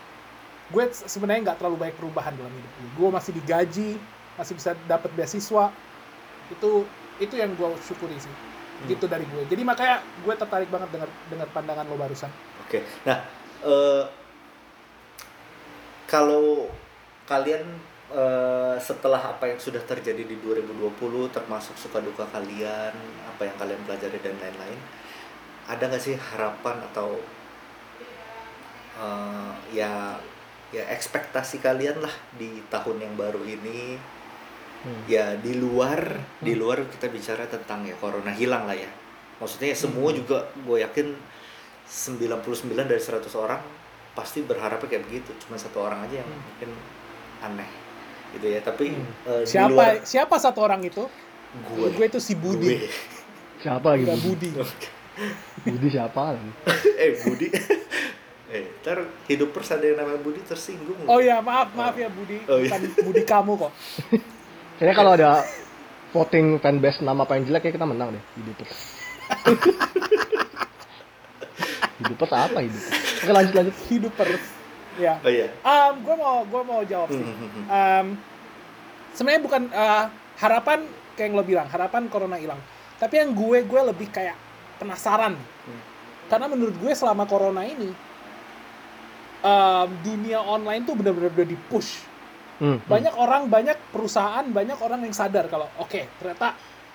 gue 0.73 0.85
se- 0.97 1.05
sebenarnya 1.13 1.53
nggak 1.53 1.59
terlalu 1.61 1.77
banyak 1.77 1.97
perubahan 2.01 2.33
dalam 2.33 2.49
hidup 2.49 2.73
gue 2.73 2.89
gue 2.97 3.09
masih 3.13 3.33
digaji 3.37 3.91
masih 4.35 4.57
bisa 4.57 4.75
dapat 4.89 5.13
beasiswa. 5.15 5.71
Itu 6.51 6.89
itu 7.21 7.35
yang 7.37 7.53
gue 7.55 7.69
syukuri 7.85 8.17
sih. 8.17 8.33
Hmm. 8.75 8.91
gitu 8.91 9.07
dari 9.07 9.23
gue 9.23 9.47
jadi 9.47 9.63
makanya 9.63 10.03
gue 10.27 10.35
tertarik 10.35 10.67
banget 10.67 10.91
dengar 10.91 11.07
dengar 11.31 11.49
pandangan 11.55 11.87
lo 11.87 11.95
barusan. 11.95 12.27
Oke. 12.67 12.83
Nah, 13.07 13.23
eh, 13.63 14.05
kalau 16.11 16.67
kalian 17.31 17.63
eh, 18.11 18.77
setelah 18.83 19.31
apa 19.31 19.47
yang 19.47 19.63
sudah 19.63 19.79
terjadi 19.79 20.27
di 20.27 20.37
2020 20.43 20.91
termasuk 21.31 21.79
suka 21.79 22.03
duka 22.03 22.27
kalian, 22.35 22.93
apa 23.31 23.47
yang 23.47 23.57
kalian 23.63 23.81
pelajari 23.87 24.19
dan 24.19 24.35
lain-lain, 24.43 24.79
ada 25.65 25.85
nggak 25.87 26.03
sih 26.03 26.15
harapan 26.15 26.77
atau 26.93 27.17
eh, 28.97 29.53
ya 29.73 30.19
ya 30.71 30.83
ekspektasi 30.91 31.59
kalian 31.59 32.03
lah 32.03 32.15
di 32.35 32.63
tahun 32.69 32.99
yang 33.01 33.15
baru 33.15 33.43
ini 33.43 33.97
Hmm. 34.85 35.01
ya 35.09 35.33
di 35.41 35.57
luar 35.57 35.97
di 36.45 36.53
luar 36.53 36.85
kita 36.85 37.09
bicara 37.09 37.49
tentang 37.49 37.89
ya 37.89 37.97
corona 37.97 38.29
hilang 38.29 38.69
lah 38.69 38.77
ya 38.77 38.93
maksudnya 39.41 39.73
ya 39.73 39.79
semua 39.81 40.13
juga 40.13 40.45
gue 40.61 40.77
yakin 40.77 41.09
99 41.89 42.45
dari 42.85 43.01
100 43.01 43.25
orang 43.33 43.65
pasti 44.13 44.45
berharapnya 44.45 44.85
kayak 44.85 45.09
begitu 45.09 45.33
cuma 45.41 45.57
satu 45.57 45.89
orang 45.89 46.05
aja 46.05 46.21
yang 46.21 46.29
Hmm. 46.29 46.37
mungkin 46.37 46.71
aneh 47.41 47.71
gitu 48.37 48.45
ya 48.45 48.61
tapi 48.61 48.93
Hmm. 48.93 49.41
di 49.41 49.49
Siapa 49.49 49.73
luar 49.73 50.05
siapa 50.05 50.37
satu 50.37 50.61
orang 50.61 50.85
itu? 50.85 51.09
gue 51.65 51.89
Gue 51.89 52.05
itu 52.05 52.21
si 52.21 52.37
Budi. 52.37 52.77
Gue. 52.77 52.85
Siapa? 53.65 53.89
Udah 53.97 54.19
Budi? 54.21 54.53
Budi. 54.61 54.87
Budi 55.63 55.89
siapa? 55.91 56.35
eh 56.99 57.11
Budi 57.23 57.47
eh 58.55 58.63
ntar 58.83 59.03
hidup 59.27 59.51
pers 59.51 59.75
ada 59.75 59.83
yang 59.83 59.99
namanya 59.99 60.21
Budi 60.23 60.43
tersinggung 60.43 60.99
Oh 61.07 61.19
ya, 61.19 61.39
maaf, 61.43 61.75
maaf 61.75 61.95
ya 61.95 62.07
Budi. 62.11 62.39
Oh, 62.47 62.59
iya. 62.59 62.71
Bukan 62.75 63.11
Budi 63.11 63.23
kamu 63.27 63.53
kok. 63.59 63.73
Kayaknya 64.79 64.95
kalau 64.95 65.13
ada 65.15 65.31
voting 66.11 66.59
fanbase 66.59 67.03
nama 67.03 67.23
paling 67.27 67.47
jelek 67.47 67.71
ya 67.71 67.73
kita 67.75 67.87
menang 67.87 68.15
deh 68.15 68.23
Hidupers. 68.39 68.73
Hidupers 72.03 72.33
apa 72.35 72.59
Hidupers? 72.63 72.91
Oke 73.23 73.33
lanjut 73.33 73.55
lanjut. 73.55 73.75
Hidup 73.91 74.13
pers. 74.15 74.45
Ya. 74.95 75.19
oh 75.27 75.31
iya 75.31 75.51
Um, 75.67 76.07
gue 76.07 76.15
mau 76.15 76.37
gue 76.47 76.63
mau 76.63 76.81
jawab 76.87 77.11
sih. 77.11 77.19
Hmm. 77.19 77.67
Um, 77.67 78.07
sebenarnya 79.11 79.43
bukan 79.43 79.63
uh, 79.75 80.07
harapan 80.39 80.87
kayak 81.19 81.27
yang 81.31 81.35
lo 81.35 81.43
bilang 81.43 81.67
harapan 81.67 82.07
corona 82.07 82.39
hilang. 82.39 82.59
Tapi 82.99 83.15
yang 83.19 83.35
gue 83.35 83.67
gue 83.67 83.81
lebih 83.91 84.11
kayak 84.15 84.39
penasaran. 84.77 85.35
Hmm. 85.37 85.83
Karena 86.27 86.47
menurut 86.47 86.75
gue 86.75 86.93
selama 86.93 87.25
corona 87.25 87.63
ini 87.63 87.91
um, 89.41 89.89
dunia 90.01 90.41
online 90.41 90.83
tuh 90.83 90.95
benar-benar 90.95 91.31
udah 91.33 91.47
di 91.47 91.59
push. 91.59 92.01
Hmm, 92.57 92.79
hmm. 92.79 92.87
Banyak 92.87 93.15
orang, 93.15 93.43
banyak 93.47 93.77
perusahaan, 93.91 94.47
banyak 94.47 94.79
orang 94.79 95.03
yang 95.03 95.13
sadar 95.13 95.47
kalau 95.47 95.67
oke 95.77 96.01
ternyata 96.17 96.55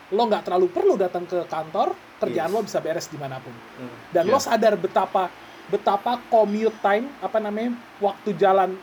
lo 0.10 0.26
nggak 0.26 0.42
terlalu 0.42 0.68
perlu 0.72 0.98
datang 0.98 1.24
ke 1.24 1.46
kantor, 1.46 1.94
kerjaan 2.18 2.50
Yes. 2.50 2.56
lo 2.56 2.66
bisa 2.66 2.80
beres 2.80 3.06
di 3.06 3.18
mana 3.20 3.38
pun. 3.38 3.54
Hmm. 3.54 3.94
Dan 4.10 4.26
lo 4.26 4.40
Iya. 4.40 4.48
sadar 4.48 4.74
betapa 4.76 5.30
betapa 5.70 6.18
commute 6.26 6.82
time 6.82 7.14
apa 7.22 7.38
namanya 7.38 7.78
waktu 8.02 8.34
jalan 8.34 8.74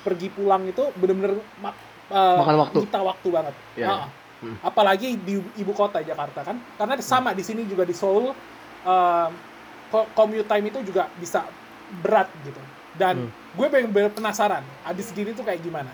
pergi 0.00 0.32
pulang 0.32 0.64
itu 0.64 0.88
bener-bener 0.96 1.36
ma- 1.60 1.76
uh, 2.08 2.40
Makan 2.40 2.56
waktu. 2.56 2.76
nyita 2.80 3.00
waktu 3.02 3.28
banget. 3.28 3.54
Iya, 3.76 3.88
Ah. 3.90 4.08
Iya. 4.40 4.48
Hmm. 4.50 4.56
Apalagi 4.62 5.16
di 5.16 5.36
ibu 5.54 5.72
kota 5.72 6.00
Jakarta 6.00 6.40
kan, 6.42 6.56
karena 6.74 6.96
sama 6.98 7.30
di 7.30 7.40
sini 7.40 7.64
juga 7.64 7.82
di 7.82 7.92
Seoul 7.92 8.32
co- 9.86 10.08
commute 10.10 10.46
time 10.46 10.66
itu 10.66 10.80
juga 10.82 11.08
bisa 11.14 11.44
berat 12.00 12.30
gitu. 12.42 12.60
Dan 12.92 13.26
Hmm. 13.26 13.30
gue 13.52 13.66
bener-bener 13.66 14.10
penasaran 14.10 14.64
abis 14.84 15.10
gini 15.10 15.30
tuh 15.30 15.42
kayak 15.42 15.60
gimana. 15.60 15.90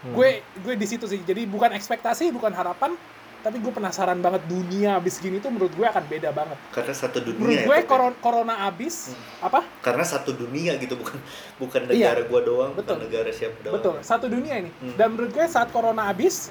Hmm. 0.00 0.14
Gue 0.14 0.40
gue 0.56 0.74
di 0.74 0.86
situ 0.86 1.04
sih. 1.04 1.20
Jadi 1.20 1.44
bukan 1.44 1.70
ekspektasi, 1.70 2.30
bukan 2.30 2.50
harapan, 2.50 2.94
tapi 3.38 3.56
gue 3.56 3.70
penasaran 3.70 4.18
banget 4.18 4.42
dunia 4.46 4.98
abis 4.98 5.16
gini 5.16 5.38
tuh 5.38 5.48
menurut 5.48 5.70
gue 5.70 5.84
akan 5.84 6.04
beda 6.04 6.30
banget. 6.30 6.58
karena 6.70 6.90
satu 6.92 7.18
dunia 7.20 7.38
Menurut 7.38 7.54
ya, 7.56 7.66
gue 7.66 7.76
ya. 7.76 7.84
koron- 7.84 8.18
corona 8.18 8.54
abis 8.64 8.94
Hmm. 9.08 9.46
apa? 9.46 9.60
karena 9.80 10.04
satu 10.04 10.30
dunia 10.32 10.74
gitu 10.76 10.94
bukan 10.94 11.18
bukan 11.56 11.80
Iya. 11.84 12.12
negara 12.12 12.20
gua 12.24 12.40
doang 12.42 12.70
Betul. 12.72 12.98
bukan 12.98 13.06
negara 13.06 13.30
siapa 13.30 13.56
doang 13.60 13.74
Betul, 13.78 13.94
satu 14.02 14.26
dunia 14.26 14.54
ini. 14.58 14.70
Hmm. 14.76 14.94
Dan 14.96 15.08
menurut 15.12 15.30
gue 15.30 15.46
saat 15.46 15.70
corona 15.70 16.02
habis 16.04 16.50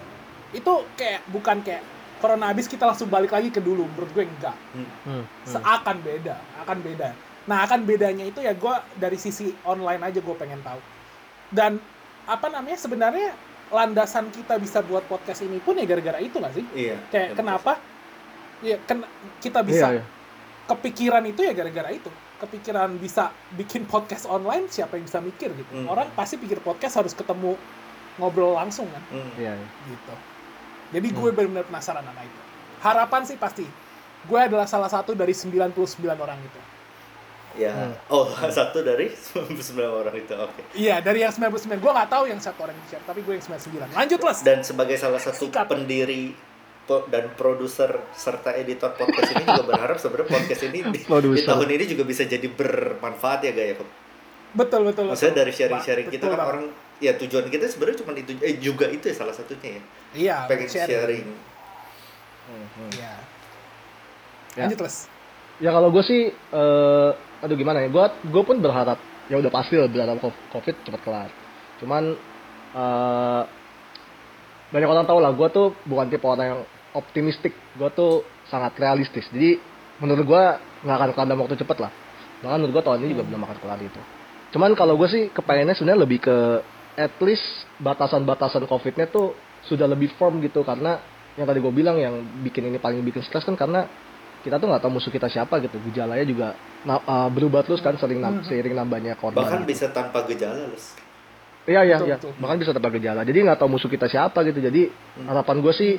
itu 0.51 0.73
kayak 0.95 1.27
bukan 1.27 1.59
kayak 1.61 1.83
corona 2.17 2.49
habis 2.49 2.65
kita 2.65 2.83
langsung 2.83 3.07
balik 3.07 3.31
lagi 3.31 3.49
ke 3.49 3.61
dulu. 3.61 3.85
Menurut 3.85 4.11
gue 4.11 4.25
enggak. 4.25 4.55
Hmm, 4.73 4.89
hmm. 5.05 5.23
Seakan 5.45 5.97
beda, 6.01 6.35
akan 6.65 6.77
beda. 6.81 7.07
Nah, 7.47 7.63
akan 7.63 7.87
bedanya 7.87 8.27
itu 8.27 8.43
ya 8.43 8.51
gue 8.51 8.75
dari 8.99 9.15
sisi 9.15 9.55
online 9.63 10.03
aja 10.03 10.19
gue 10.19 10.35
pengen 10.35 10.59
tahu. 10.59 10.79
Dan 11.47 11.79
apa 12.27 12.47
namanya 12.51 12.75
sebenarnya 12.75 13.31
landasan 13.67 14.27
kita 14.31 14.59
bisa 14.59 14.83
buat 14.83 15.03
podcast 15.07 15.43
ini 15.43 15.59
pun 15.59 15.75
ya 15.75 15.83
gara-gara 15.87 16.19
itu 16.19 16.39
nggak 16.39 16.53
sih? 16.55 16.65
iya 16.75 16.95
Kayak 17.07 17.27
Iya, 17.31 17.35
kenapa? 17.35 17.71
Ya 18.63 18.75
ken 18.83 19.03
kita 19.39 19.59
bisa 19.63 19.87
Iya, 19.91 19.99
iya. 19.99 20.03
kepikiran 20.67 21.23
itu 21.27 21.43
ya 21.43 21.51
gara-gara 21.55 21.91
itu. 21.91 22.11
Kepikiran 22.37 22.99
bisa 22.99 23.31
bikin 23.55 23.87
podcast 23.87 24.27
online 24.27 24.67
siapa 24.67 24.99
yang 24.99 25.07
bisa 25.07 25.19
mikir 25.23 25.51
gitu. 25.55 25.71
Hmm. 25.71 25.87
Orang 25.87 26.11
pasti 26.15 26.35
pikir 26.35 26.59
podcast 26.59 26.99
harus 26.99 27.15
ketemu 27.15 27.55
ngobrol 28.17 28.57
langsung 28.57 28.87
kan 28.91 29.03
Hmm. 29.13 29.31
Iya, 29.37 29.53
iya. 29.55 29.67
gitu. 29.87 30.13
Jadi 30.91 31.07
gue 31.11 31.29
benar-benar 31.35 31.65
penasaran 31.67 32.03
sama 32.03 32.21
itu. 32.23 32.39
Harapan 32.79 33.21
sih 33.27 33.35
pasti. 33.35 33.65
Gue 34.23 34.39
adalah 34.39 34.67
salah 34.67 34.87
satu 34.87 35.15
dari 35.15 35.31
99 35.31 35.73
orang 36.17 36.39
itu. 36.41 36.59
ya 37.57 37.73
Hmm. 37.73 37.95
oh 38.13 38.29
satu 38.59 38.85
dari 38.85 39.09
99 39.09 39.81
orang 39.81 40.13
itu 40.13 40.29
oke 40.37 40.61
Iya, 40.77 41.01
dari 41.01 41.25
yang 41.25 41.33
99. 41.33 41.81
Gue 41.81 41.89
nggak 41.89 42.09
tahu 42.11 42.23
yang 42.29 42.37
satu 42.37 42.69
orang 42.69 42.77
yang 42.77 42.85
share, 42.85 43.01
tapi 43.01 43.25
gue 43.25 43.33
yang 43.33 43.41
99. 43.41 43.97
Lanjut, 43.97 44.19
Les. 44.21 44.37
dan 44.45 44.59
sebagai 44.61 44.93
salah 44.99 45.17
satu 45.17 45.49
Sikat. 45.49 45.65
pendiri 45.65 46.37
dan 46.87 47.35
produser 47.35 47.99
serta 48.15 48.55
editor 48.55 48.95
podcast 48.95 49.35
ini 49.35 49.43
juga 49.43 49.63
berharap 49.67 49.97
sebenarnya 49.99 50.29
podcast 50.31 50.61
ini 50.71 50.79
di, 50.87 50.99
di 51.35 51.43
tahun 51.43 51.67
ini 51.67 51.83
juga 51.83 52.03
bisa 52.07 52.23
jadi 52.23 52.47
bermanfaat 52.47 53.43
ya 53.43 53.51
gaya 53.51 53.75
Betul, 54.55 54.87
betul. 54.87 55.11
maksudnya 55.11 55.35
betul. 55.35 55.41
dari 55.43 55.51
sharing-sharing 55.51 56.07
kita 56.07 56.31
kan 56.31 56.39
banget. 56.39 56.47
orang 56.47 56.65
ya 56.97 57.13
tujuan 57.13 57.45
kita 57.53 57.69
sebenarnya 57.69 57.97
cuma 58.01 58.11
itu 58.17 58.33
eh 58.41 58.57
juga 58.57 58.89
itu 58.89 59.05
ya 59.05 59.15
salah 59.15 59.35
satunya 59.35 59.77
ya 59.77 59.83
Iya, 60.17 60.37
pengen 60.49 60.69
sharing, 60.71 61.27
Hmm, 62.47 62.67
hmm. 62.79 62.89
Iya. 62.95 63.13
Ya. 64.55 64.65
Lanjut, 64.65 64.79
Les. 64.87 64.97
Ya 65.59 65.69
kalau 65.75 65.89
gue 65.91 66.03
sih, 66.07 66.21
eh 66.31 67.09
aduh 67.43 67.57
gimana 67.59 67.83
ya, 67.83 67.91
gue 67.91 68.05
gue 68.31 68.43
pun 68.47 68.57
berharap, 68.63 68.97
ya 69.27 69.35
udah 69.37 69.51
pasti 69.51 69.75
lah 69.75 69.91
berharap 69.91 70.17
co- 70.23 70.41
covid 70.55 70.75
cepat 70.87 71.01
kelar. 71.03 71.29
Cuman 71.83 72.15
eh 72.73 73.43
banyak 74.67 74.89
orang 74.89 75.05
tahu 75.05 75.19
lah, 75.19 75.31
gue 75.35 75.47
tuh 75.51 75.67
bukan 75.85 76.07
tipe 76.07 76.23
orang 76.23 76.47
yang 76.47 76.61
optimistik, 76.95 77.51
gue 77.75 77.89
tuh 77.93 78.23
sangat 78.47 78.73
realistis. 78.79 79.27
Jadi 79.29 79.59
menurut 79.99 80.23
gue 80.23 80.43
nggak 80.87 80.97
akan 80.97 81.09
kelar 81.13 81.27
dalam 81.27 81.41
waktu 81.43 81.59
cepat 81.59 81.77
lah. 81.83 81.91
Bahkan 82.41 82.57
menurut 82.63 82.73
gue 82.79 82.83
tahun 82.87 82.99
ini 83.03 83.09
juga 83.11 83.23
belum 83.27 83.41
akan 83.43 83.57
kelar 83.59 83.79
itu. 83.83 84.01
Cuman 84.55 84.71
kalau 84.73 84.95
gue 84.95 85.09
sih 85.11 85.23
kepengennya 85.35 85.75
sebenarnya 85.75 86.01
lebih 86.07 86.19
ke 86.23 86.37
at 86.97 87.13
least 87.21 87.45
batasan-batasan 87.77 88.65
covidnya 88.65 89.05
tuh 89.07 89.37
sudah 89.63 89.85
lebih 89.85 90.09
firm 90.17 90.41
gitu 90.41 90.65
karena 90.65 90.97
yang 91.37 91.45
tadi 91.45 91.61
gue 91.61 91.69
bilang 91.69 91.95
yang 91.95 92.17
bikin 92.41 92.65
ini 92.65 92.81
paling 92.81 93.05
bikin 93.05 93.21
stres 93.21 93.45
kan 93.45 93.53
karena 93.53 93.85
kita 94.41 94.57
tuh 94.57 94.65
nggak 94.65 94.81
tahu 94.81 94.97
musuh 94.97 95.13
kita 95.13 95.29
siapa 95.29 95.61
gitu 95.61 95.77
gejalanya 95.85 96.25
juga 96.25 96.47
na- 96.81 97.03
uh, 97.03 97.29
berubah 97.29 97.61
terus 97.61 97.77
kan 97.79 97.93
sering 97.95 98.17
nam- 98.17 98.41
Mhm. 98.41 98.47
seiring 98.49 98.73
nambahnya 98.73 99.13
korban 99.13 99.45
bahkan 99.45 99.61
gitu. 99.61 99.69
bisa 99.69 99.85
tanpa 99.91 100.25
gejala 100.25 100.65
Les. 100.73 100.97
iya 101.67 101.81
iya 101.85 101.97
iya 102.01 102.17
bahkan 102.37 102.57
bisa 102.57 102.73
tanpa 102.73 102.89
gejala 102.89 103.21
jadi 103.21 103.37
nggak 103.45 103.59
tahu 103.59 103.69
musuh 103.69 103.85
kita 103.87 104.09
siapa 104.09 104.41
gitu 104.43 104.57
jadi 104.57 104.89
Hmm. 104.89 105.27
harapan 105.29 105.61
gue 105.61 105.73
sih 105.73 105.91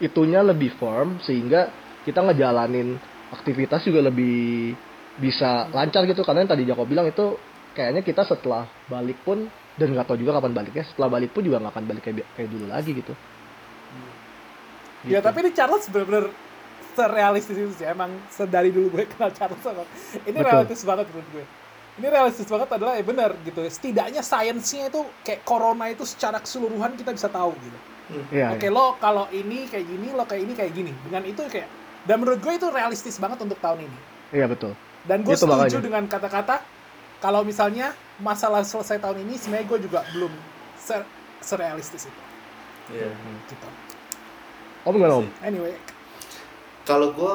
itunya 0.00 0.40
lebih 0.42 0.74
firm 0.74 1.22
sehingga 1.22 1.70
kita 2.02 2.24
ngejalanin 2.24 2.96
aktivitas 3.30 3.84
juga 3.84 4.00
lebih 4.02 4.74
bisa 5.20 5.68
lancar 5.70 6.08
gitu 6.08 6.24
karena 6.24 6.42
yang 6.42 6.50
tadi 6.50 6.64
Joko 6.64 6.82
bilang 6.82 7.06
itu 7.06 7.36
kayaknya 7.76 8.00
kita 8.00 8.24
setelah 8.24 8.66
balik 8.88 9.20
pun 9.22 9.46
dan 9.80 9.96
nggak 9.96 10.04
tahu 10.04 10.20
juga 10.20 10.36
kapan 10.36 10.52
baliknya 10.52 10.84
setelah 10.84 11.08
balik 11.08 11.32
pun 11.32 11.40
juga 11.40 11.56
nggak 11.56 11.72
akan 11.72 11.84
balik 11.88 12.02
kayak, 12.04 12.28
kayak 12.36 12.48
dulu 12.52 12.66
lagi 12.68 12.92
gitu 12.92 13.14
Ya 15.00 15.16
Gitu. 15.16 15.24
tapi 15.24 15.38
ini 15.40 15.50
Charles 15.56 15.88
bener-bener 15.88 16.28
serealistis 16.92 17.56
itu 17.56 17.72
sih. 17.72 17.88
Emang 17.88 18.12
sedari 18.28 18.68
dulu 18.68 18.92
gue 18.92 19.08
kenal 19.08 19.32
Charles 19.32 19.56
banget. 19.56 19.88
Ini 20.28 20.36
Betul. 20.36 20.44
realistis 20.44 20.82
banget 20.84 21.06
menurut 21.08 21.28
gue. 21.32 21.44
Ini 21.96 22.06
realistis 22.06 22.44
banget 22.44 22.68
adalah 22.68 22.92
ya 22.92 23.04
benar 23.04 23.30
gitu. 23.40 23.60
Setidaknya 23.64 24.20
sainsnya 24.20 24.92
itu 24.92 25.00
kayak 25.24 25.40
corona 25.42 25.88
itu 25.88 26.04
secara 26.04 26.36
keseluruhan 26.36 27.00
kita 27.00 27.16
bisa 27.16 27.32
tahu 27.32 27.56
gitu. 27.56 27.78
Iya, 28.28 28.52
Oke 28.52 28.68
iya. 28.68 28.74
lo 28.74 28.98
kalau 28.98 29.24
ini 29.32 29.70
kayak 29.70 29.86
gini, 29.86 30.12
lo 30.12 30.28
kayak 30.28 30.42
ini 30.44 30.52
kayak 30.52 30.72
gini. 30.74 30.92
Dengan 31.08 31.22
itu 31.24 31.40
kayak 31.48 31.68
dan 32.04 32.16
menurut 32.20 32.40
gue 32.40 32.52
itu 32.56 32.68
realistis 32.68 33.16
banget 33.16 33.40
untuk 33.40 33.56
tahun 33.56 33.84
ini. 33.84 33.98
iya 34.30 34.44
betul 34.44 34.72
Dan 35.02 35.24
gue 35.24 35.32
Itu 35.32 35.48
setuju 35.48 35.56
makanya. 35.56 35.80
dengan 35.80 36.04
kata-kata 36.06 36.56
kalau 37.18 37.40
misalnya 37.40 37.96
masalah 38.20 38.62
selesai 38.64 39.00
tahun 39.00 39.24
ini 39.24 39.34
sebenarnya 39.36 39.66
gue 39.66 39.78
juga 39.88 40.00
belum 40.12 40.32
se- 40.76 41.08
serealistis 41.40 42.06
itu. 42.08 42.22
Iya. 42.90 43.10
Gitu. 43.48 43.68
om 44.84 44.96
gimana 44.96 45.20
om 45.20 45.26
Anyway, 45.44 45.76
Kalau 46.88 47.12
gue 47.12 47.34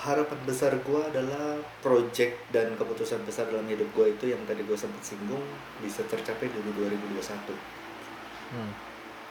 harapan 0.00 0.40
besar 0.48 0.72
gue 0.80 1.00
adalah 1.12 1.60
project 1.84 2.40
dan 2.50 2.72
keputusan 2.74 3.20
besar 3.28 3.46
dalam 3.52 3.68
hidup 3.68 3.86
gue 3.92 4.16
itu 4.16 4.32
yang 4.32 4.40
tadi 4.48 4.64
gue 4.64 4.74
sempat 4.74 5.04
singgung 5.04 5.44
bisa 5.84 6.00
tercapai 6.08 6.48
di 6.48 6.58
2021. 6.72 7.52
Hmm. 8.50 8.72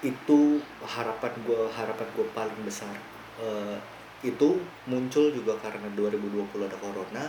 Itu 0.05 0.61
harapan 0.85 1.33
gue 1.43 1.61
harapan 1.73 2.07
gue 2.13 2.25
paling 2.37 2.61
besar. 2.63 2.93
Eh, 3.41 3.77
itu 4.21 4.59
muncul 4.85 5.31
juga 5.31 5.55
karena 5.63 5.89
2020 5.95 6.67
ada 6.67 6.77
corona, 6.77 7.25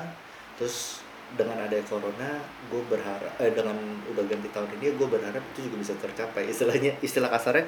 terus 0.59 1.01
dengan 1.39 1.57
adanya 1.63 1.85
corona, 1.87 2.31
gue 2.71 2.83
berharap 2.87 3.33
eh, 3.39 3.53
dengan 3.55 3.77
udah 4.11 4.25
ganti 4.27 4.49
tahun 4.51 4.71
ini, 4.79 4.95
gue 4.99 5.09
berharap 5.09 5.43
itu 5.55 5.71
juga 5.71 5.77
bisa 5.83 5.95
tercapai. 5.99 6.51
Istilahnya 6.51 6.99
istilah 7.01 7.31
kasarnya, 7.31 7.67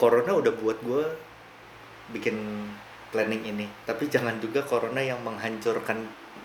corona 0.00 0.32
udah 0.36 0.52
buat 0.56 0.78
gue 0.82 1.04
bikin 2.10 2.36
planning 3.10 3.42
ini 3.46 3.66
tapi 3.86 4.06
jangan 4.10 4.38
juga 4.42 4.62
corona 4.66 4.98
yang 5.02 5.20
menghancurkan 5.22 5.98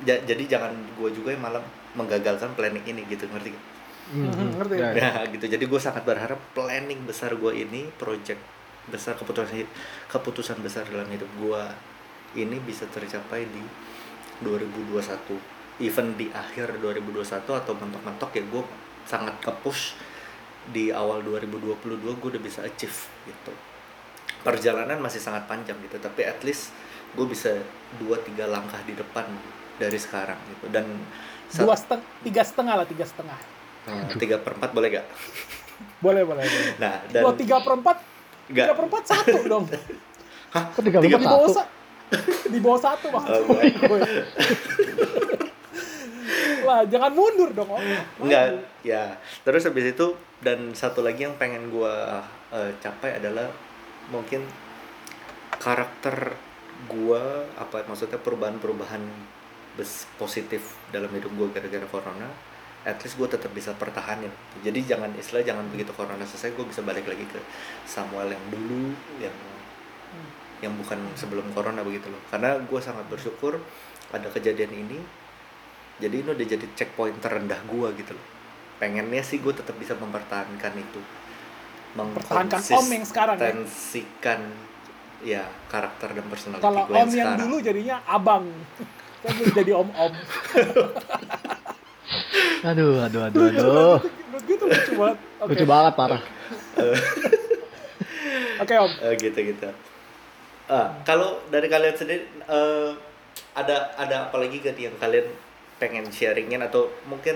ja- 0.06 0.22
jadi 0.22 0.44
jangan 0.58 0.74
gue 0.98 1.10
juga 1.14 1.34
yang 1.34 1.42
malah 1.42 1.64
menggagalkan 1.96 2.54
planning 2.58 2.84
ini 2.86 3.06
gitu 3.08 3.26
ngerti 3.32 3.54
gak? 3.56 3.66
Mhm, 4.06 4.48
ngerti. 4.62 4.76
Ya, 4.78 4.88
ya. 4.94 5.02
Nah 5.02 5.16
gitu 5.34 5.46
jadi 5.50 5.64
gue 5.66 5.82
sangat 5.82 6.04
berharap 6.06 6.38
planning 6.54 7.02
besar 7.10 7.34
gue 7.34 7.54
ini 7.56 7.90
project 7.98 8.38
besar 8.86 9.18
keputusan 9.18 9.66
keputusan 10.06 10.62
besar 10.62 10.86
dalam 10.86 11.10
hidup 11.10 11.30
gue 11.42 11.62
ini 12.38 12.62
bisa 12.62 12.86
tercapai 12.86 13.50
di 13.50 13.64
2021 14.46 15.42
even 15.78 16.16
di 16.16 16.32
akhir 16.32 16.80
2021 16.80 17.26
atau 17.44 17.74
mentok-mentok 17.76 18.32
ya 18.32 18.44
gue 18.44 18.64
sangat 19.04 19.36
ke-push 19.44 19.96
di 20.66 20.90
awal 20.90 21.22
2022 21.22 21.76
gue 22.02 22.30
udah 22.32 22.42
bisa 22.42 22.64
achieve 22.64 22.96
gitu 23.28 23.52
perjalanan 24.42 24.98
masih 24.98 25.20
sangat 25.20 25.46
panjang 25.46 25.76
gitu 25.84 25.98
tapi 25.98 26.26
at 26.26 26.40
least 26.42 26.72
gue 27.14 27.26
bisa 27.26 27.54
dua 27.98 28.18
tiga 28.22 28.46
langkah 28.46 28.80
di 28.84 28.94
depan 28.94 29.26
dari 29.76 30.00
sekarang 30.00 30.38
gitu 30.52 30.72
dan 30.72 30.86
Dua 31.46 31.78
setengah, 31.78 32.02
tiga 32.26 32.42
setengah 32.42 32.74
lah, 32.74 32.88
tiga 32.90 33.06
setengah. 33.06 33.38
Nah, 33.86 34.18
tiga 34.18 34.42
per 34.42 34.58
empat 34.58 34.74
boleh 34.74 34.98
gak? 34.98 35.06
Boleh, 36.04 36.26
boleh. 36.26 36.42
boleh. 36.42 36.74
Nah 36.82 37.06
dan 37.14 37.22
Dua 37.22 37.34
tiga 37.38 37.62
per 37.62 37.78
empat, 37.78 37.98
tiga 38.50 38.74
per 38.74 38.86
empat 38.90 39.04
satu 39.06 39.38
dong. 39.46 39.66
Kok 40.74 40.82
tiga 40.82 40.98
Tiga 41.06 41.16
Di 41.16 41.22
empat 41.22 41.30
bawah 41.30 41.50
satu? 41.54 41.62
sa- 41.62 41.72
di 42.50 42.60
bawah 42.60 42.80
satu 42.82 43.06
maksudnya. 43.14 43.46
Oh. 43.46 44.00
lah, 46.66 46.82
jangan 46.90 47.12
mundur 47.14 47.50
dong, 47.54 47.70
Om. 47.70 47.82
Enggak, 48.26 48.66
ya. 48.82 49.16
Terus 49.46 49.64
habis 49.70 49.94
itu 49.94 50.18
dan 50.42 50.74
satu 50.74 51.06
lagi 51.06 51.24
yang 51.24 51.38
pengen 51.38 51.70
gua 51.70 52.26
eh, 52.52 52.74
capai 52.82 53.22
adalah 53.22 53.48
mungkin 54.10 54.44
karakter 55.56 56.36
gua 56.92 57.48
apa 57.56 57.88
maksudnya 57.88 58.20
perubahan-perubahan 58.20 59.02
positif 60.20 60.76
dalam 60.92 61.10
hidup 61.14 61.32
gua 61.38 61.48
gara-gara 61.54 61.88
corona. 61.88 62.30
At 62.86 63.02
least 63.02 63.18
gue 63.18 63.26
tetap 63.26 63.50
bisa 63.50 63.74
pertahanin. 63.74 64.30
Jadi 64.62 64.86
jangan 64.86 65.10
istilah 65.18 65.42
jangan 65.42 65.66
begitu 65.74 65.90
corona 65.90 66.22
selesai 66.22 66.54
gue 66.54 66.70
bisa 66.70 66.86
balik 66.86 67.10
lagi 67.10 67.26
ke 67.26 67.42
Samuel 67.82 68.30
yang 68.30 68.46
dulu 68.54 68.94
yang 69.18 69.34
yang 70.62 70.74
bukan 70.78 71.02
sebelum 71.18 71.50
corona 71.58 71.82
begitu 71.82 72.14
loh. 72.14 72.22
Karena 72.30 72.62
gue 72.62 72.78
sangat 72.78 73.10
bersyukur 73.10 73.58
ada 74.14 74.30
kejadian 74.30 74.72
ini 74.86 75.02
jadi 76.02 76.16
ini 76.22 76.30
udah 76.32 76.48
jadi 76.48 76.66
checkpoint 76.76 77.20
terendah 77.24 77.60
gua 77.68 77.92
gitu 77.96 78.16
loh 78.16 78.26
pengennya 78.76 79.24
sih 79.24 79.40
gue 79.40 79.56
tetap 79.56 79.80
bisa 79.80 79.96
mempertahankan 79.96 80.74
itu 80.76 81.00
Pertahankan 81.96 82.60
Om 82.60 82.88
yang 82.92 83.06
sekarang 83.08 83.40
ya. 83.40 83.64
ya 85.24 85.44
karakter 85.72 86.12
dan 86.12 86.28
personality 86.28 86.60
Kalau 86.60 86.84
gue 86.92 86.96
Om 87.00 87.12
yang 87.16 87.40
dulu 87.40 87.56
jadinya 87.64 88.04
abang. 88.04 88.52
Belum 89.24 89.48
jadi 89.56 89.72
om-om. 89.74 90.12
Aduh, 92.66 92.98
aduh, 92.98 93.30
aduh, 93.30 93.46
aduh. 93.46 93.98
Menurut 94.02 94.44
gue 94.50 94.56
itu 94.58 94.66
lucu 94.66 94.94
banget. 94.98 95.18
Oke, 95.38 95.50
Lucu 95.54 95.66
banget 95.70 95.94
parah. 95.94 96.22
Oke, 98.66 98.74
Om. 98.74 98.92
Eh, 99.06 99.14
gitu 99.22 99.40
gitu 99.54 99.70
Ah, 100.66 100.98
kalau 101.06 101.46
dari 101.54 101.70
kalian 101.70 101.94
sendiri 101.94 102.26
eh, 102.26 102.90
ada 103.54 103.94
ada 104.02 104.16
apa 104.30 104.36
lagi 104.42 104.58
gak 104.66 104.82
yang 104.82 104.98
kalian 104.98 105.30
pengen 105.76 106.08
sharingin 106.08 106.62
atau 106.62 106.88
mungkin 107.06 107.36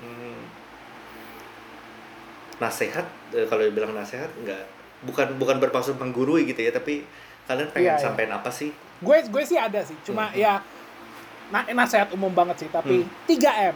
hmm, 0.00 0.38
nasihat 2.60 3.04
eh, 3.32 3.46
kalau 3.48 3.64
dibilang 3.64 3.90
nasihat 3.92 4.28
nggak 4.36 4.62
bukan 5.00 5.40
bukan 5.40 5.56
bermaksud 5.58 5.96
menggurui 5.96 6.44
gitu 6.44 6.60
ya 6.60 6.70
tapi 6.70 7.02
kalian 7.48 7.72
pengen 7.72 7.86
Iya, 7.88 7.94
iya. 7.96 8.02
sampein 8.02 8.30
apa 8.30 8.52
sih 8.52 8.70
Gue 9.00 9.16
gue 9.24 9.42
sih 9.48 9.56
ada 9.56 9.80
sih, 9.80 9.96
cuma 10.04 10.28
Hmm. 10.28 10.36
ya 10.36 10.60
na 11.48 11.64
nasihat 11.66 12.12
umum 12.12 12.30
banget 12.30 12.62
sih, 12.62 12.68
tapi 12.68 13.02
3M. 13.26 13.72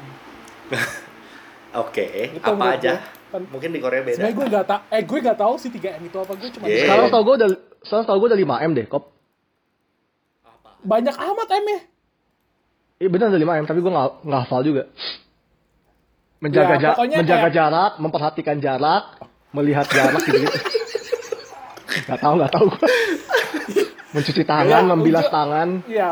oke 1.82 2.06
Itu 2.36 2.44
apa 2.44 2.54
menurut 2.54 2.76
aja 2.76 2.94
gue. 3.00 3.50
Mungkin 3.50 3.70
di 3.72 3.80
Korea 3.82 4.04
beda 4.04 4.14
Sebenarnya 4.14 4.36
gue 4.36 4.46
gak 4.46 4.66
tau, 4.68 4.80
eh 4.92 5.02
gue 5.02 5.18
gak 5.18 5.38
tahu 5.40 5.54
sih 5.58 5.70
3M 5.72 6.02
itu 6.06 6.18
apa, 6.20 6.32
gue 6.36 6.48
cuma 6.54 6.64
Yeah. 6.68 6.86
Sekarang 6.86 7.06
tau 7.10 7.22
gue 7.24 7.34
udah 7.40 7.48
sekarang 7.82 8.04
tau 8.04 8.16
gue 8.20 8.28
udah 8.30 8.40
5 8.60 8.68
m 8.68 8.72
deh, 8.76 8.86
kop. 8.86 9.04
banyak 10.84 11.16
amat 11.16 11.48
M 11.48 11.64
ya. 11.64 11.80
Iya 13.04 13.12
benar 13.12 13.28
udah 13.28 13.40
5 13.44 13.60
m, 13.60 13.66
tapi 13.68 13.78
gue 13.78 13.92
nggak 13.92 14.08
nggak 14.24 14.40
hafal 14.40 14.60
juga. 14.64 14.82
Menjaga 16.40 16.74
Ya, 16.74 16.80
ja- 16.82 16.96
menjaga 16.96 17.40
kayak- 17.42 17.52
jarak, 17.52 17.92
memperhatikan 17.98 18.56
jarak, 18.58 19.04
melihat 19.50 19.84
jarak 19.86 20.24
gitu 20.24 20.38
gitu. 20.40 20.56
gak 22.08 22.18
tau 22.18 22.34
gak 22.34 22.48
tau 22.48 22.64
gue. 22.66 22.80
Mencuci 24.14 24.42
tangan, 24.42 24.82
Ya, 24.82 24.88
membilas 24.88 25.26
ujung- 25.26 25.34
tangan. 25.34 25.68
Iya, 25.84 26.08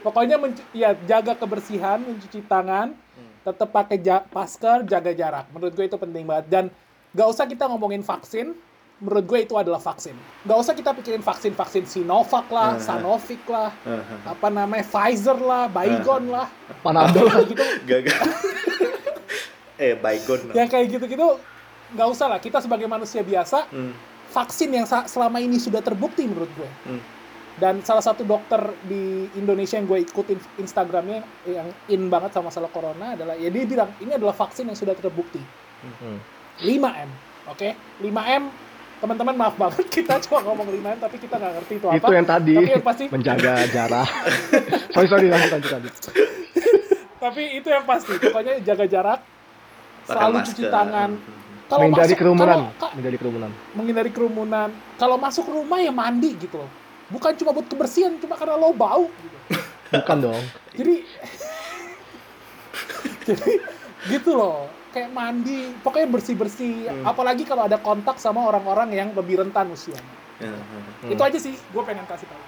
pokoknya 0.00 0.36
ya 0.72 0.96
jaga 1.04 1.34
kebersihan, 1.34 2.00
mencuci 2.00 2.40
tangan, 2.42 2.96
tetap 3.42 3.68
pakai 3.68 4.00
ja- 4.00 4.24
masker, 4.26 4.86
jaga 4.86 5.12
jarak. 5.12 5.44
Menurut 5.50 5.72
gue 5.72 5.84
itu 5.84 5.98
penting 5.98 6.24
banget. 6.24 6.46
Dan 6.48 6.64
gak 7.10 7.28
usah 7.28 7.44
kita 7.44 7.68
ngomongin 7.68 8.00
vaksin, 8.00 8.56
menurut 8.94 9.24
gue 9.24 9.38
itu 9.42 9.54
adalah 9.54 9.78
vaksin. 9.78 10.14
Gak 10.42 10.54
usah 10.56 10.72
kita 10.72 10.94
pikirin 10.94 11.20
vaksin-vaksin 11.20 11.84
Sinovac 11.84 12.46
lah, 12.48 12.78
Sanofi 12.78 13.36
lah, 13.44 13.74
apa 14.24 14.48
namanya 14.48 14.82
Pfizer 14.82 15.36
lah, 15.36 15.66
Baygon 15.66 16.30
lah, 16.30 16.46
Panadol. 16.80 17.26
kayak 17.26 17.46
gitu. 17.48 17.62
gagal 17.84 18.20
eh 19.74 19.98
bygone 19.98 20.54
Ya 20.54 20.64
kayak 20.64 20.86
gitu-gitu 20.88 21.42
nggak 21.90 22.08
usah 22.08 22.26
lah. 22.28 22.38
Kita 22.38 22.58
sebagai 22.58 22.86
manusia 22.86 23.20
biasa, 23.20 23.66
Hmm, 23.68 23.90
vaksin 24.30 24.70
yang 24.70 24.86
sa- 24.86 25.04
selama 25.04 25.38
ini 25.38 25.58
sudah 25.58 25.78
terbukti 25.78 26.26
menurut 26.26 26.50
gue. 26.54 26.70
hmm. 26.86 27.02
Dan 27.54 27.82
salah 27.82 28.02
satu 28.02 28.22
dokter 28.22 28.58
di 28.82 29.30
Indonesia 29.34 29.78
yang 29.78 29.86
gue 29.86 30.02
ikutin 30.02 30.38
Instagramnya 30.58 31.22
yang 31.46 31.70
in 31.86 32.10
banget 32.10 32.34
sama 32.34 32.50
masalah 32.50 32.66
corona 32.66 33.14
adalah 33.14 33.34
ya 33.34 33.46
dia 33.46 33.62
bilang 33.62 33.94
ini 33.98 34.10
adalah 34.10 34.34
vaksin 34.34 34.66
yang 34.66 34.74
sudah 34.74 34.94
terbukti. 34.94 35.38
Hmm. 35.82 36.18
5M, 36.58 37.10
oke? 37.46 37.68
5M 38.00 38.42
teman-teman 39.04 39.34
maaf 39.36 39.54
banget 39.54 39.86
kita 39.92 40.14
cuma 40.22 40.38
ngomong 40.42 40.66
5M 40.66 40.98
tapi 40.98 41.16
kita 41.18 41.34
nggak 41.36 41.52
ngerti 41.54 41.74
itu 41.74 41.86
apa. 41.86 41.96
Itu 41.98 42.10
yang 42.10 42.26
tadi 42.26 42.54
Tapi 42.54 42.70
yang 42.70 42.82
pasti 42.82 43.04
menjaga 43.06 43.52
jarak. 43.68 44.08
sorry 44.90 45.06
sorry 45.06 45.26
lanjut 45.28 45.50
lanjut 45.52 45.70
lanjut. 45.74 45.94
tapi 47.18 47.42
itu 47.54 47.66
yang 47.66 47.82
pasti 47.82 48.12
pokoknya 48.14 48.52
jaga 48.62 48.84
jarak, 48.86 49.18
Pakai 49.20 50.06
selalu 50.10 50.34
masker. 50.34 50.48
cuci 50.50 50.62
tangan. 50.66 51.10
Kalau 51.64 51.80
Menghindari 51.82 52.06
masuk- 52.06 52.18
kerumunan, 52.18 52.46
kalau- 52.50 52.70
ka- 52.76 52.90
menghindari 52.90 53.16
kerumunan. 53.16 53.50
menghindari 53.72 54.10
kerumunan. 54.10 54.68
Kalau 54.94 55.16
masuk 55.16 55.44
rumah 55.46 55.78
ya 55.78 55.90
mandi 55.90 56.30
gitu 56.34 56.54
loh. 56.58 56.70
Bukan 57.06 57.30
cuma 57.34 57.50
buat 57.50 57.66
kebersihan, 57.66 58.14
cuma 58.18 58.34
karena 58.34 58.54
lo 58.54 58.70
bau 58.70 59.06
gitu. 59.08 59.36
Bukan 59.94 60.16
dong. 60.22 60.42
Jadi 60.74 60.94
jadi 63.24 63.50
gitu 64.10 64.30
loh. 64.34 64.68
Kayak 64.94 65.10
mandi, 65.10 65.74
pokoknya 65.82 66.06
bersih-bersih. 66.06 66.86
Hmm. 66.86 67.02
Apalagi 67.02 67.42
kalau 67.42 67.66
ada 67.66 67.82
kontak 67.82 68.22
sama 68.22 68.46
orang-orang 68.46 68.94
yang 68.94 69.08
lebih 69.10 69.42
rentan 69.42 69.74
usianya. 69.74 70.14
Hmm, 70.38 70.54
hmm. 70.54 71.10
Itu 71.10 71.22
aja 71.26 71.38
sih, 71.38 71.58
gue 71.58 71.82
pengen 71.82 72.06
kasih 72.06 72.30
tahu. 72.30 72.42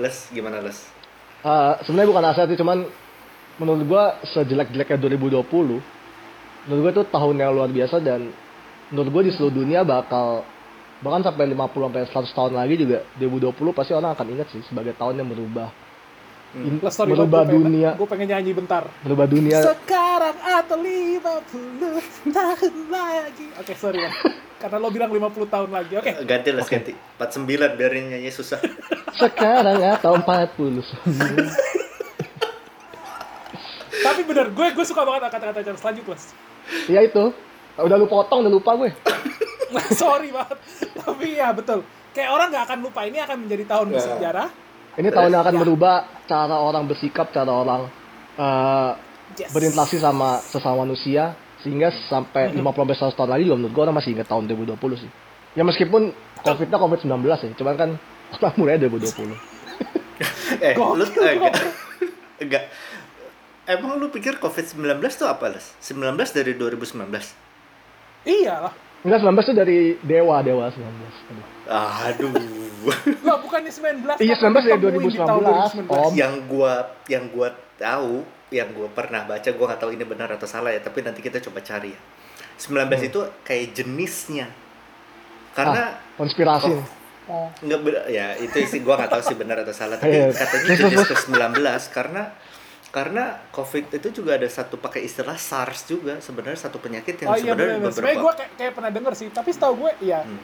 les 0.00 0.16
gimana 0.32 0.64
les 0.64 0.98
Eh, 1.38 1.74
sebenarnya 1.86 2.10
bukan 2.10 2.24
nasihat 2.26 2.48
sih, 2.50 2.58
cuman 2.58 2.78
menurut 3.62 3.82
gua 3.86 4.04
sejelek-jeleknya 4.26 4.98
2020, 4.98 5.78
menurut 6.66 6.80
gua 6.82 6.92
itu 6.98 7.04
tahun 7.14 7.34
yang 7.38 7.54
luar 7.54 7.70
biasa 7.70 8.02
dan 8.02 8.34
menurut 8.90 9.10
gua 9.14 9.22
di 9.22 9.30
seluruh 9.30 9.54
dunia 9.54 9.86
bakal 9.86 10.42
bahkan 10.98 11.30
sampai 11.30 11.46
50 11.54 11.86
sampai 11.86 12.02
100 12.10 12.34
tahun 12.34 12.52
lagi 12.58 12.74
juga 12.74 12.98
2020 13.22 13.70
pasti 13.70 13.94
orang 13.94 14.18
akan 14.18 14.26
ingat 14.34 14.50
sih 14.50 14.66
sebagai 14.66 14.98
tahun 14.98 15.22
yang 15.22 15.30
merubah 15.30 15.70
in- 16.50 16.78
Plus, 16.78 16.90
sorry, 16.90 17.10
merubah 17.10 17.42
gue 17.42 17.50
pengen, 17.50 17.62
dunia 17.62 17.90
gue 17.92 18.08
pengen 18.08 18.28
nyanyi 18.30 18.52
bentar. 18.52 18.82
merubah 19.00 19.26
dunia 19.26 19.58
Sekarang 19.60 20.36
atau 20.38 20.76
50 20.76 21.20
tahun 22.30 22.76
lagi. 22.88 23.46
Oke, 23.56 23.72
sorry 23.74 24.00
ya. 24.00 24.10
Karena 24.56 24.76
lo 24.76 24.88
bilang 24.88 25.08
50 25.08 25.22
tahun 25.46 25.70
lagi. 25.70 25.92
Oke, 25.94 26.10
ganti 26.22 26.48
les 26.50 26.66
ganti 26.66 26.92
49 27.16 27.46
biarin 27.74 28.04
nyanyi 28.10 28.28
susah 28.28 28.58
sekarang 29.20 29.78
atau 29.78 30.16
40 30.16 30.82
tapi 33.98 34.20
bener, 34.22 34.46
gue 34.48 34.66
gue 34.72 34.84
suka 34.84 35.02
banget 35.02 35.28
kata-kata 35.28 35.60
Charles. 35.62 35.82
Lanjut, 35.82 36.04
Mas. 36.06 36.24
ya 36.86 37.00
itu 37.00 37.32
udah 37.76 37.96
lu 37.96 38.04
potong 38.04 38.42
udah 38.42 38.50
lupa 38.50 38.74
gue 38.76 38.90
sorry 39.94 40.28
banget. 40.30 40.58
Tapi 40.94 41.26
ya 41.34 41.52
betul. 41.52 41.84
Kayak 42.10 42.30
orang 42.30 42.48
nggak 42.48 42.64
akan 42.64 42.78
lupa. 42.80 43.00
Ini 43.04 43.18
akan 43.20 43.36
menjadi 43.44 43.64
tahun 43.66 43.86
Ya. 43.86 43.92
bersejarah. 43.94 44.48
Ini 44.98 45.08
tahun 45.08 45.30
yang 45.30 45.42
akan 45.46 45.54
Ya. 45.54 45.60
merubah 45.62 45.96
cara 46.26 46.56
orang 46.58 46.84
bersikap 46.90 47.30
cara 47.30 47.50
orang 47.50 47.86
eh, 48.38 48.92
Yes. 49.38 49.52
berinteraksi 49.52 50.00
sama 50.00 50.40
sesama 50.40 50.88
manusia 50.88 51.36
sehingga 51.60 51.92
sampai 52.08 52.48
50 52.54 52.64
sampai 52.64 52.96
100 52.96 53.18
tahun 53.18 53.30
lagi 53.34 53.42
juga 53.44 53.56
menurut 53.60 53.72
gue 53.76 53.82
orang 53.84 53.96
masih 54.00 54.10
ingat 54.16 54.26
tahun 54.30 54.48
2020 54.48 55.04
sih. 55.04 55.10
Ya 55.52 55.62
meskipun 55.62 56.14
COVID-nya 56.38 56.78
COVID-19 56.80 57.12
ya, 57.28 57.52
cuman 57.58 57.74
kan 57.76 57.90
orang 58.38 58.54
mulai 58.56 58.80
2020. 58.80 59.36
eh 60.64 60.74
lu 60.74 61.04
eh, 61.04 61.34
enggak 61.38 61.54
enggak 62.42 62.64
emang 63.68 64.00
lu 64.00 64.08
pikir 64.10 64.40
covid 64.42 64.64
19 64.64 64.98
tuh 65.14 65.28
apa 65.28 65.52
les 65.52 65.66
19 65.84 66.16
dari 66.34 66.52
2019 66.56 67.04
Iya 68.26 68.54
lah. 68.66 68.74
Enggak 69.06 69.22
19 69.22 69.46
itu 69.46 69.54
dari 69.54 69.78
Dewa, 70.02 70.42
Dewa 70.42 70.66
19. 70.72 70.82
Aduh. 70.82 72.32
aduh 72.32 72.67
Lah 73.20 73.36
bukannya 73.38 73.68
19 73.68 74.18
Iya, 74.18 74.34
kan 74.34 74.50
19 74.50 74.62
dari 74.62 74.78
ditemuin 74.78 75.08
di 75.08 75.18
tahun 75.18 75.42
2019, 75.42 75.84
2019. 75.84 75.90
Om. 75.90 76.12
yang 76.14 76.34
gua 76.44 76.72
yang 77.06 77.24
gua 77.28 77.48
tahu 77.76 78.14
yang 78.48 78.68
gua 78.70 78.88
pernah 78.88 79.22
baca 79.24 79.48
gua 79.50 79.66
nggak 79.66 79.80
tahu 79.80 79.90
ini 79.92 80.04
benar 80.04 80.28
atau 80.30 80.44
salah 80.44 80.70
ya 80.70 80.80
tapi 80.80 81.00
nanti 81.00 81.20
kita 81.20 81.38
coba 81.40 81.60
cari 81.60 81.90
ya 81.90 82.00
19 82.56 82.74
itu 83.04 83.18
kayak 83.42 83.66
jenisnya 83.72 84.46
karena 85.52 85.82
Ah, 85.96 86.16
konspirasi. 86.16 86.70
Oh. 86.70 86.84
Oh. 87.28 87.48
nggak 87.60 87.80
ber- 87.82 88.08
ya 88.08 88.32
itu 88.36 88.56
sih 88.64 88.80
gua 88.80 88.96
nggak 88.96 89.10
tahu 89.10 89.22
sih 89.22 89.36
benar 89.36 89.60
atau 89.60 89.70
salah 89.70 89.94
tapi 89.94 90.16
Iya. 90.16 90.32
katanya 90.32 90.74
jenis 90.80 90.96
terus, 91.04 91.24
ke 91.24 91.28
19 91.28 91.60
karena 91.90 92.22
karena 92.88 93.24
covid 93.50 93.84
itu 93.92 94.08
juga 94.14 94.32
ada 94.34 94.48
satu 94.48 94.76
pakai 94.76 95.04
istilah 95.04 95.36
SARS 95.36 95.84
juga 95.84 96.16
sebenarnya 96.18 96.56
satu 96.58 96.78
penyakit 96.78 97.20
yang 97.20 97.28
Oh 97.28 97.36
iya 97.36 97.52
sebenarnya 97.52 97.76
benar. 97.78 97.92
Sebenarnya 97.92 98.16
gue 98.16 98.22
beberapa 98.22 98.32
kayak, 98.34 98.52
kayak 98.56 98.72
pernah 98.72 98.90
denger 98.90 99.12
sih, 99.12 99.28
tapi 99.28 99.50
setahu 99.50 99.74
gue 99.78 99.92
iya. 100.00 100.24
Hmm. 100.24 100.40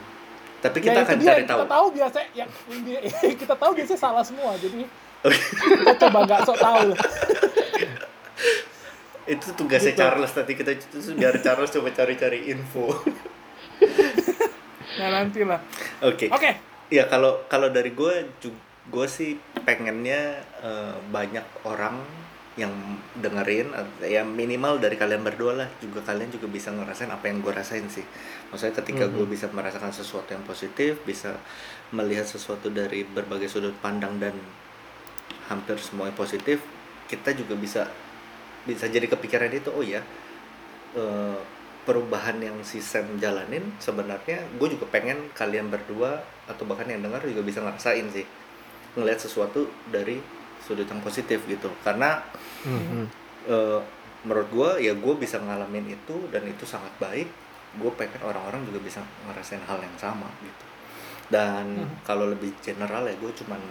Tapi 0.65 0.77
Ya 0.79 0.85
kita 0.87 0.97
itu 0.97 1.05
akan 1.05 1.17
cari 1.21 1.43
tahu 1.45 1.59
Kita 1.61 1.69
tahu 1.69 1.85
biasa 1.93 2.17
yang 2.33 2.49
kita 3.37 3.53
tahu 3.55 3.71
biasanya 3.73 3.99
salah 4.01 4.23
semua. 4.25 4.51
Jadi 4.57 4.81
kita 5.25 5.93
coba 6.01 6.17
nggak 6.25 6.41
sok 6.43 6.57
tahu 6.57 6.89
itu 9.25 9.47
tugasnya 9.57 9.89
Gitu. 9.89 10.01
Charles 10.01 10.31
nanti 10.31 10.53
kita 10.53 10.71
itu 10.71 10.97
biar 11.17 11.33
Charles 11.41 11.73
coba 11.73 11.89
cari-cari 11.89 12.45
info 12.45 12.93
Nah 14.95 15.09
nanti 15.11 15.41
lah. 15.41 15.59
oke 15.99 16.29
Oke. 16.29 16.51
ya 16.87 17.09
kalau 17.09 17.41
kalau 17.49 17.67
dari 17.67 17.91
gue 17.91 18.29
gue 18.85 19.07
sih 19.09 19.33
pengennya 19.65 20.45
eh, 20.61 20.95
banyak 21.09 21.41
orang 21.65 21.97
yang 22.55 22.71
dengerin 23.19 23.75
atau 23.75 24.07
ya 24.07 24.23
minimal 24.23 24.79
dari 24.79 24.95
kalian 24.95 25.23
berdua 25.27 25.53
lah. 25.65 25.69
Juga 25.83 25.99
kalian 26.03 26.31
juga 26.31 26.47
bisa 26.47 26.71
ngerasain 26.71 27.11
apa 27.11 27.27
yang 27.27 27.43
gue 27.43 27.51
rasain 27.51 27.83
sih. 27.91 28.03
Maksudnya 28.51 28.75
ketika 28.79 29.05
gue 29.11 29.25
bisa 29.27 29.51
merasakan 29.51 29.91
sesuatu 29.91 30.31
yang 30.31 30.43
positif 30.47 31.03
bisa 31.03 31.35
melihat 31.91 32.23
sesuatu 32.23 32.71
dari 32.71 33.03
berbagai 33.03 33.51
sudut 33.51 33.75
pandang 33.83 34.15
dan 34.17 34.33
hampir 35.51 35.77
semuanya 35.77 36.15
positif 36.17 36.57
kita 37.05 37.37
juga 37.37 37.53
bisa 37.53 37.85
bisa 38.65 38.89
jadi 38.89 39.05
kepikiran 39.05 39.53
itu 39.53 39.69
oh 39.69 39.85
ya 39.85 40.01
eh, 40.97 41.39
perubahan 41.85 42.41
yang 42.41 42.57
si 42.65 42.81
Sam 42.81 43.21
jalanin 43.21 43.61
sebenarnya 43.77 44.41
gue 44.57 44.67
juga 44.73 44.89
pengen 44.89 45.29
kalian 45.37 45.69
berdua 45.69 46.25
atau 46.49 46.65
bahkan 46.65 46.89
yang 46.89 47.05
dengar 47.05 47.21
juga 47.21 47.45
bisa 47.45 47.61
ngerasain 47.61 48.09
sih. 48.09 48.25
Ngelihat 48.97 49.21
sesuatu 49.21 49.69
dari 49.93 50.17
sudut 50.65 50.89
yang 50.89 50.99
positif 50.99 51.45
gitu. 51.45 51.69
Karena 51.85 52.17
Mhm. 52.65 53.05
eh, 53.45 53.79
menurut 54.25 54.49
gue 54.49 54.69
ya 54.81 54.93
gue 54.97 55.13
bisa 55.15 55.37
ngalamin 55.37 55.93
itu 55.93 56.17
dan 56.33 56.41
itu 56.43 56.65
sangat 56.65 56.89
baik. 56.97 57.29
Gue 57.77 57.93
pengen 57.93 58.17
orang-orang 58.25 58.65
juga 58.65 58.81
bisa 58.81 58.99
ngerasain 59.29 59.61
hal 59.69 59.77
yang 59.77 59.93
sama 59.95 60.25
gitu. 60.41 60.65
Dan 61.29 61.85
Mhm. 61.85 62.01
kalau 62.01 62.25
lebih 62.25 62.49
general 62.59 63.05
ya 63.05 63.13
gue 63.13 63.31
cuman 63.37 63.61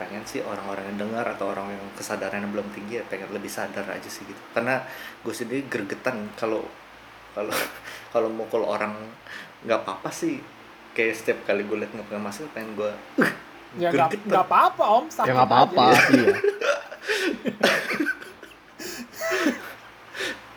pengen 0.00 0.24
sih 0.24 0.40
orang-orang 0.40 0.88
yang 0.88 1.06
dengar 1.06 1.28
atau 1.28 1.52
orang 1.52 1.68
yang 1.68 1.84
kesadarannya 1.94 2.48
belum 2.48 2.64
tinggi 2.72 2.98
ya 2.98 3.04
pengen 3.06 3.28
lebih 3.30 3.52
sadar 3.52 3.84
aja 3.84 4.08
sih 4.08 4.24
gitu. 4.24 4.40
Karena 4.56 4.80
gue 5.20 5.34
sendiri 5.36 5.68
gregetan 5.68 6.32
kalau 6.34 6.64
kalau 7.36 7.52
kalau 8.16 8.28
mukul 8.32 8.64
orang 8.64 8.96
nggak 9.62 9.84
apa-apa 9.84 10.08
sih. 10.08 10.40
Kayak 10.92 11.16
setiap 11.16 11.38
kali 11.46 11.64
gue 11.64 11.76
liat 11.76 11.92
nggak 11.92 12.08
pakai 12.08 12.20
masker 12.20 12.48
pengen 12.52 12.76
gue 12.76 12.92
Ya 13.74 13.88
nggak 13.88 14.44
apa-apa 14.44 14.84
om. 14.84 15.04
Sakit 15.06 15.28
Ya 15.28 15.32
nggak 15.34 15.48
apa-apa, 15.48 15.84
aja. 15.88 16.00
iya. 16.12 16.36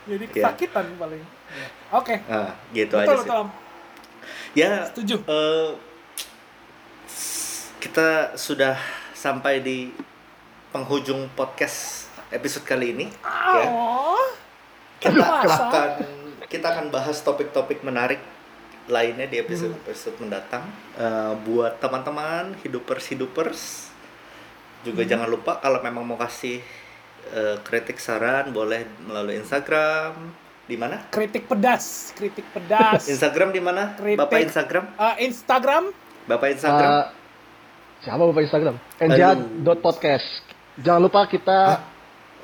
Jadi 0.05 0.26
Ya. 0.28 0.34
kesakitan 0.43 0.86
paling. 0.95 1.22
Ya. 1.22 1.68
Oke. 1.93 2.16
nah 2.26 2.51
gitu 2.72 2.93
Betul 2.93 3.01
aja 3.01 3.16
sih 3.16 3.24
betul 3.24 3.38
om. 3.38 3.49
ya 4.53 4.72
Setuju. 4.86 5.16
eh, 5.24 5.70
kita 7.80 8.07
sudah 8.36 8.76
sampai 9.13 9.59
di 9.59 9.93
penghujung 10.70 11.32
podcast 11.32 12.09
episode 12.30 12.66
kali 12.66 12.91
ini 12.91 13.05
ya 13.24 13.66
Oh. 13.66 14.20
kita 14.99 15.16
Masa? 15.16 15.70
akan 15.70 15.89
kita 16.43 16.68
akan 16.68 16.86
bahas 16.89 17.22
topik-topik 17.22 17.80
menarik 17.82 18.20
lainnya 18.88 19.26
di 19.26 19.38
episode 19.38 19.74
episode 19.80 20.18
mendatang 20.20 20.62
Eh, 20.96 21.34
buat 21.44 21.76
teman-teman 21.78 22.56
hidupers 22.62 23.06
hidupers 23.08 23.62
juga 24.82 25.04
jangan 25.04 25.26
lupa 25.26 25.58
kalau 25.58 25.82
memang 25.82 26.06
mau 26.06 26.16
kasih 26.16 26.62
eh, 27.28 27.58
kritik 27.62 27.98
saran 27.98 28.50
boleh 28.50 28.86
melalui 29.02 29.36
Instagram 29.36 30.14
di 30.64 30.76
mana 30.76 31.06
Kritik 31.08 31.46
pedas, 31.46 32.10
kritik 32.12 32.46
pedas. 32.50 33.06
Instagram 33.12 33.50
di 33.50 33.60
mana 33.60 33.94
Kritik. 33.94 34.18
bapak 34.18 34.40
Instagram 34.42 34.86
Eh, 34.96 35.16
Instagram 35.24 35.84
bapak 36.26 36.48
Instagram 36.52 36.90
Eh, 36.92 37.06
siapa 38.02 38.24
bapak 38.24 38.44
Instagram? 38.44 38.76
NJH.podcast. 38.98 40.30
Jangan 40.78 41.02
lupa 41.02 41.26
kita 41.26 41.82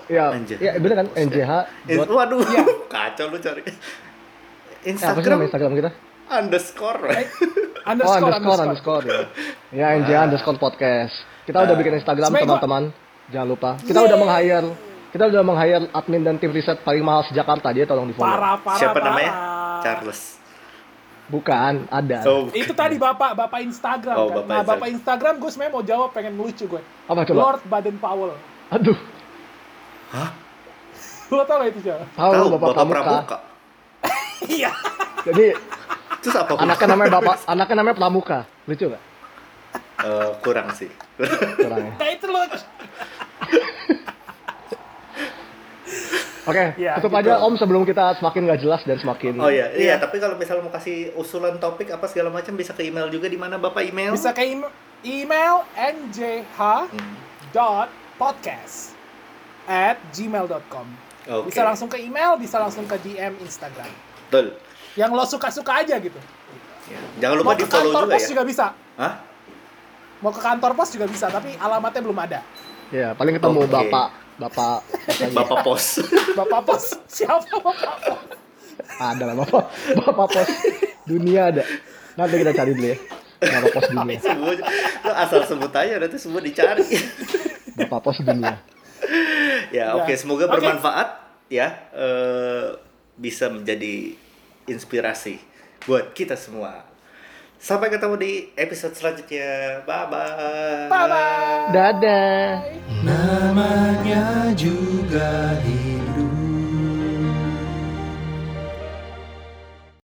ya, 0.07 0.33
NJH. 0.33 0.59
ya 0.59 0.71
bener 0.75 0.95
kan 0.97 1.07
NJH. 1.13 1.51
Waduh 2.03 2.41
Iya. 2.43 2.63
kacau 2.93 3.25
lu 3.27 3.37
cari 3.37 3.61
apa 3.61 3.71
sih 3.71 4.91
Instagram 4.91 5.29
nama 5.31 5.45
Instagram 5.45 5.71
kita? 5.77 5.91
Underscore 6.31 6.99
Eh, 7.09 7.27
Oh, 7.81 7.89
underscore, 7.89 8.29
underscore, 8.29 8.61
underscore, 8.61 9.03
ya. 9.03 9.19
Ya, 9.73 9.97
NJH 9.97 10.19
underscore 10.23 10.55
podcast. 10.55 11.13
Kita 11.43 11.57
udah 11.59 11.73
Ah. 11.73 11.79
bikin 11.79 11.97
Instagram 11.97 12.29
teman-teman. 12.31 12.83
Jangan 13.27 13.47
lupa. 13.47 13.69
Kita 13.79 13.99
udah 14.01 14.17
meng-hire 14.17 14.69
kita 15.09 15.27
udah 15.27 15.41
meng-hire 15.41 15.89
admin 15.91 16.21
dan 16.21 16.35
tim 16.37 16.49
riset 16.49 16.79
paling 16.79 17.01
mahal 17.01 17.25
se-Jakarta. 17.25 17.67
Dia 17.69 17.83
tolong 17.83 18.05
di 18.05 18.13
follow. 18.13 18.31
Parah, 18.31 18.55
parah, 18.55 18.77
siapa 18.77 18.95
parah. 18.95 19.05
namanya 19.09 19.31
Charles 19.81 20.39
Bukan, 21.27 21.87
ada. 21.89 22.21
oh, 22.23 22.51
Itu 22.51 22.71
tadi 22.71 22.95
bapak, 22.95 23.33
bapak 23.33 23.59
Instagram 23.61 24.15
Oh, 24.15 24.27
kan. 24.29 24.35
bapak 24.37 24.45
nah, 24.45 24.55
Instagram. 24.57 24.67
bapak 24.69 24.87
Instagram 24.91 25.33
gue 25.33 25.49
sebenarnya 25.49 25.73
mau 25.73 25.83
jawab 25.83 26.09
pengen 26.11 26.33
lucu 26.35 26.63
gue. 26.65 26.81
Apa 27.05 27.23
coba? 27.23 27.39
Lord 27.41 27.61
Baden 27.65 27.97
Powell. 27.97 28.35
Aduh, 28.69 28.97
Lo 31.29 31.43
tau 31.45 31.57
gak 31.57 31.71
itu 31.71 31.79
siapa? 31.81 32.03
tahu 32.13 32.31
Bapak, 32.51 32.59
bapak. 32.69 32.85
Pramuka 32.85 33.37
Iya. 34.53 34.71
Jadi 35.23 35.45
terus 36.21 36.35
apa 36.35 36.53
anaknya 36.55 36.87
namanya 36.87 37.11
Bapak, 37.13 37.35
anaknya 37.45 37.75
namanya 37.75 37.95
Pramuka. 37.97 38.39
Lucu 38.63 38.85
gak? 38.87 39.01
Eh, 40.01 40.29
kurang 40.39 40.69
sih 40.71 40.89
Kurangnya. 41.57 41.93
Nah 41.93 42.09
itu 42.09 42.25
lucu. 42.25 42.57
Oke, 46.41 46.73
Ya, 46.75 46.97
tutup 46.97 47.13
gitu. 47.13 47.21
aja 47.21 47.37
Om 47.39 47.53
sebelum 47.53 47.85
kita 47.85 48.17
semakin 48.17 48.41
gak 48.47 48.59
jelas 48.59 48.81
dan 48.81 48.97
semakin 48.97 49.37
oh 49.37 49.45
iya 49.47 49.69
iya 49.71 49.93
Iya. 49.93 49.95
tapi 49.97 50.17
kalau 50.17 50.33
misalnya 50.35 50.63
mau 50.63 50.71
kasih 50.71 51.13
usulan 51.13 51.57
topik 51.57 51.89
apa 51.89 52.05
segala 52.05 52.29
macam 52.29 52.53
bisa 52.53 52.73
ke 52.73 52.81
email 52.83 53.05
juga 53.07 53.25
di 53.25 53.37
mana 53.37 53.57
bapak 53.57 53.85
email 53.85 54.09
Bisa 54.09 54.29
ke 54.31 54.41
email, 54.47 54.73
email 55.03 55.61
njh.podcast 57.61 58.97
at 59.63 60.01
gmail.com 60.09 60.87
Oke. 61.23 61.45
Bisa 61.47 61.61
langsung 61.61 61.85
ke 61.85 62.01
email, 62.01 62.33
bisa 62.35 62.57
langsung 62.57 62.83
ke 62.83 62.97
DM 62.99 63.37
Instagram. 63.39 63.85
betul 64.23 64.57
Yang 64.93 65.09
lo 65.11 65.23
suka-suka 65.23 65.71
aja 65.79 65.95
gitu. 65.97 66.19
Ya. 66.85 66.99
jangan 67.23 67.35
lupa 67.39 67.47
Mau 67.47 67.55
di 67.55 67.63
ke 67.63 67.69
follow 67.69 67.87
kantor 67.87 68.03
juga 68.03 68.11
pos 68.11 68.21
ya 68.21 68.27
juga 68.27 68.43
bisa. 68.43 68.65
Hah? 68.97 69.13
Mau 70.19 70.31
ke 70.31 70.41
kantor 70.41 70.71
pos 70.75 70.89
juga 70.91 71.05
bisa, 71.07 71.25
tapi 71.27 71.49
alamatnya 71.55 72.01
belum 72.03 72.19
ada. 72.19 72.39
Ya, 72.91 73.15
paling 73.15 73.33
ketemu 73.33 73.59
Oke. 73.61 73.71
Bapak 73.71 74.07
Bapak 74.35 74.77
bapak 75.31 75.57
pos 75.61 75.85
Bapak 76.39 76.59
pos, 76.65 76.83
siapa 77.05 77.45
bapak 77.45 77.73
pos? 78.01 78.19
ada 78.97 79.23
lah 79.23 79.35
Bapak 79.37 79.63
Bapak 80.01 80.27
pos 80.27 80.49
dunia 81.03 81.47
ada. 81.47 81.63
Nanti 82.13 82.35
kita 82.37 82.51
cari 82.51 82.71
dulu 82.73 82.87
ya. 82.89 82.97
Bapak 83.39 83.69
pos 83.71 83.85
dunia. 83.87 84.17
lo 85.01 85.11
asal 85.15 85.41
sebut 85.45 85.71
aja 85.71 85.95
nanti 85.97 86.17
semua 86.17 86.41
dicari 86.41 86.83
Bapak 87.79 87.99
pos 88.01 88.19
dunia. 88.19 88.59
ya 89.71 89.71
Ya. 89.71 89.85
oke 89.95 90.11
semoga 90.13 90.45
Oke. 90.45 90.59
bermanfaat 90.59 91.07
ya 91.47 91.67
eh, 91.91 92.75
bisa 93.15 93.47
menjadi 93.47 94.19
inspirasi 94.69 95.39
buat 95.85 96.13
kita 96.13 96.37
semua 96.37 96.85
sampai 97.61 97.93
ketemu 97.93 98.15
di 98.17 98.31
episode 98.57 98.93
selanjutnya 98.97 99.81
bye 99.85 100.09
bye 100.09 100.89
Bye-bye. 100.89 101.71
Dadah. 101.71 102.67
Namanya 103.05 104.51
juga 104.57 105.55
hidup 105.63 105.90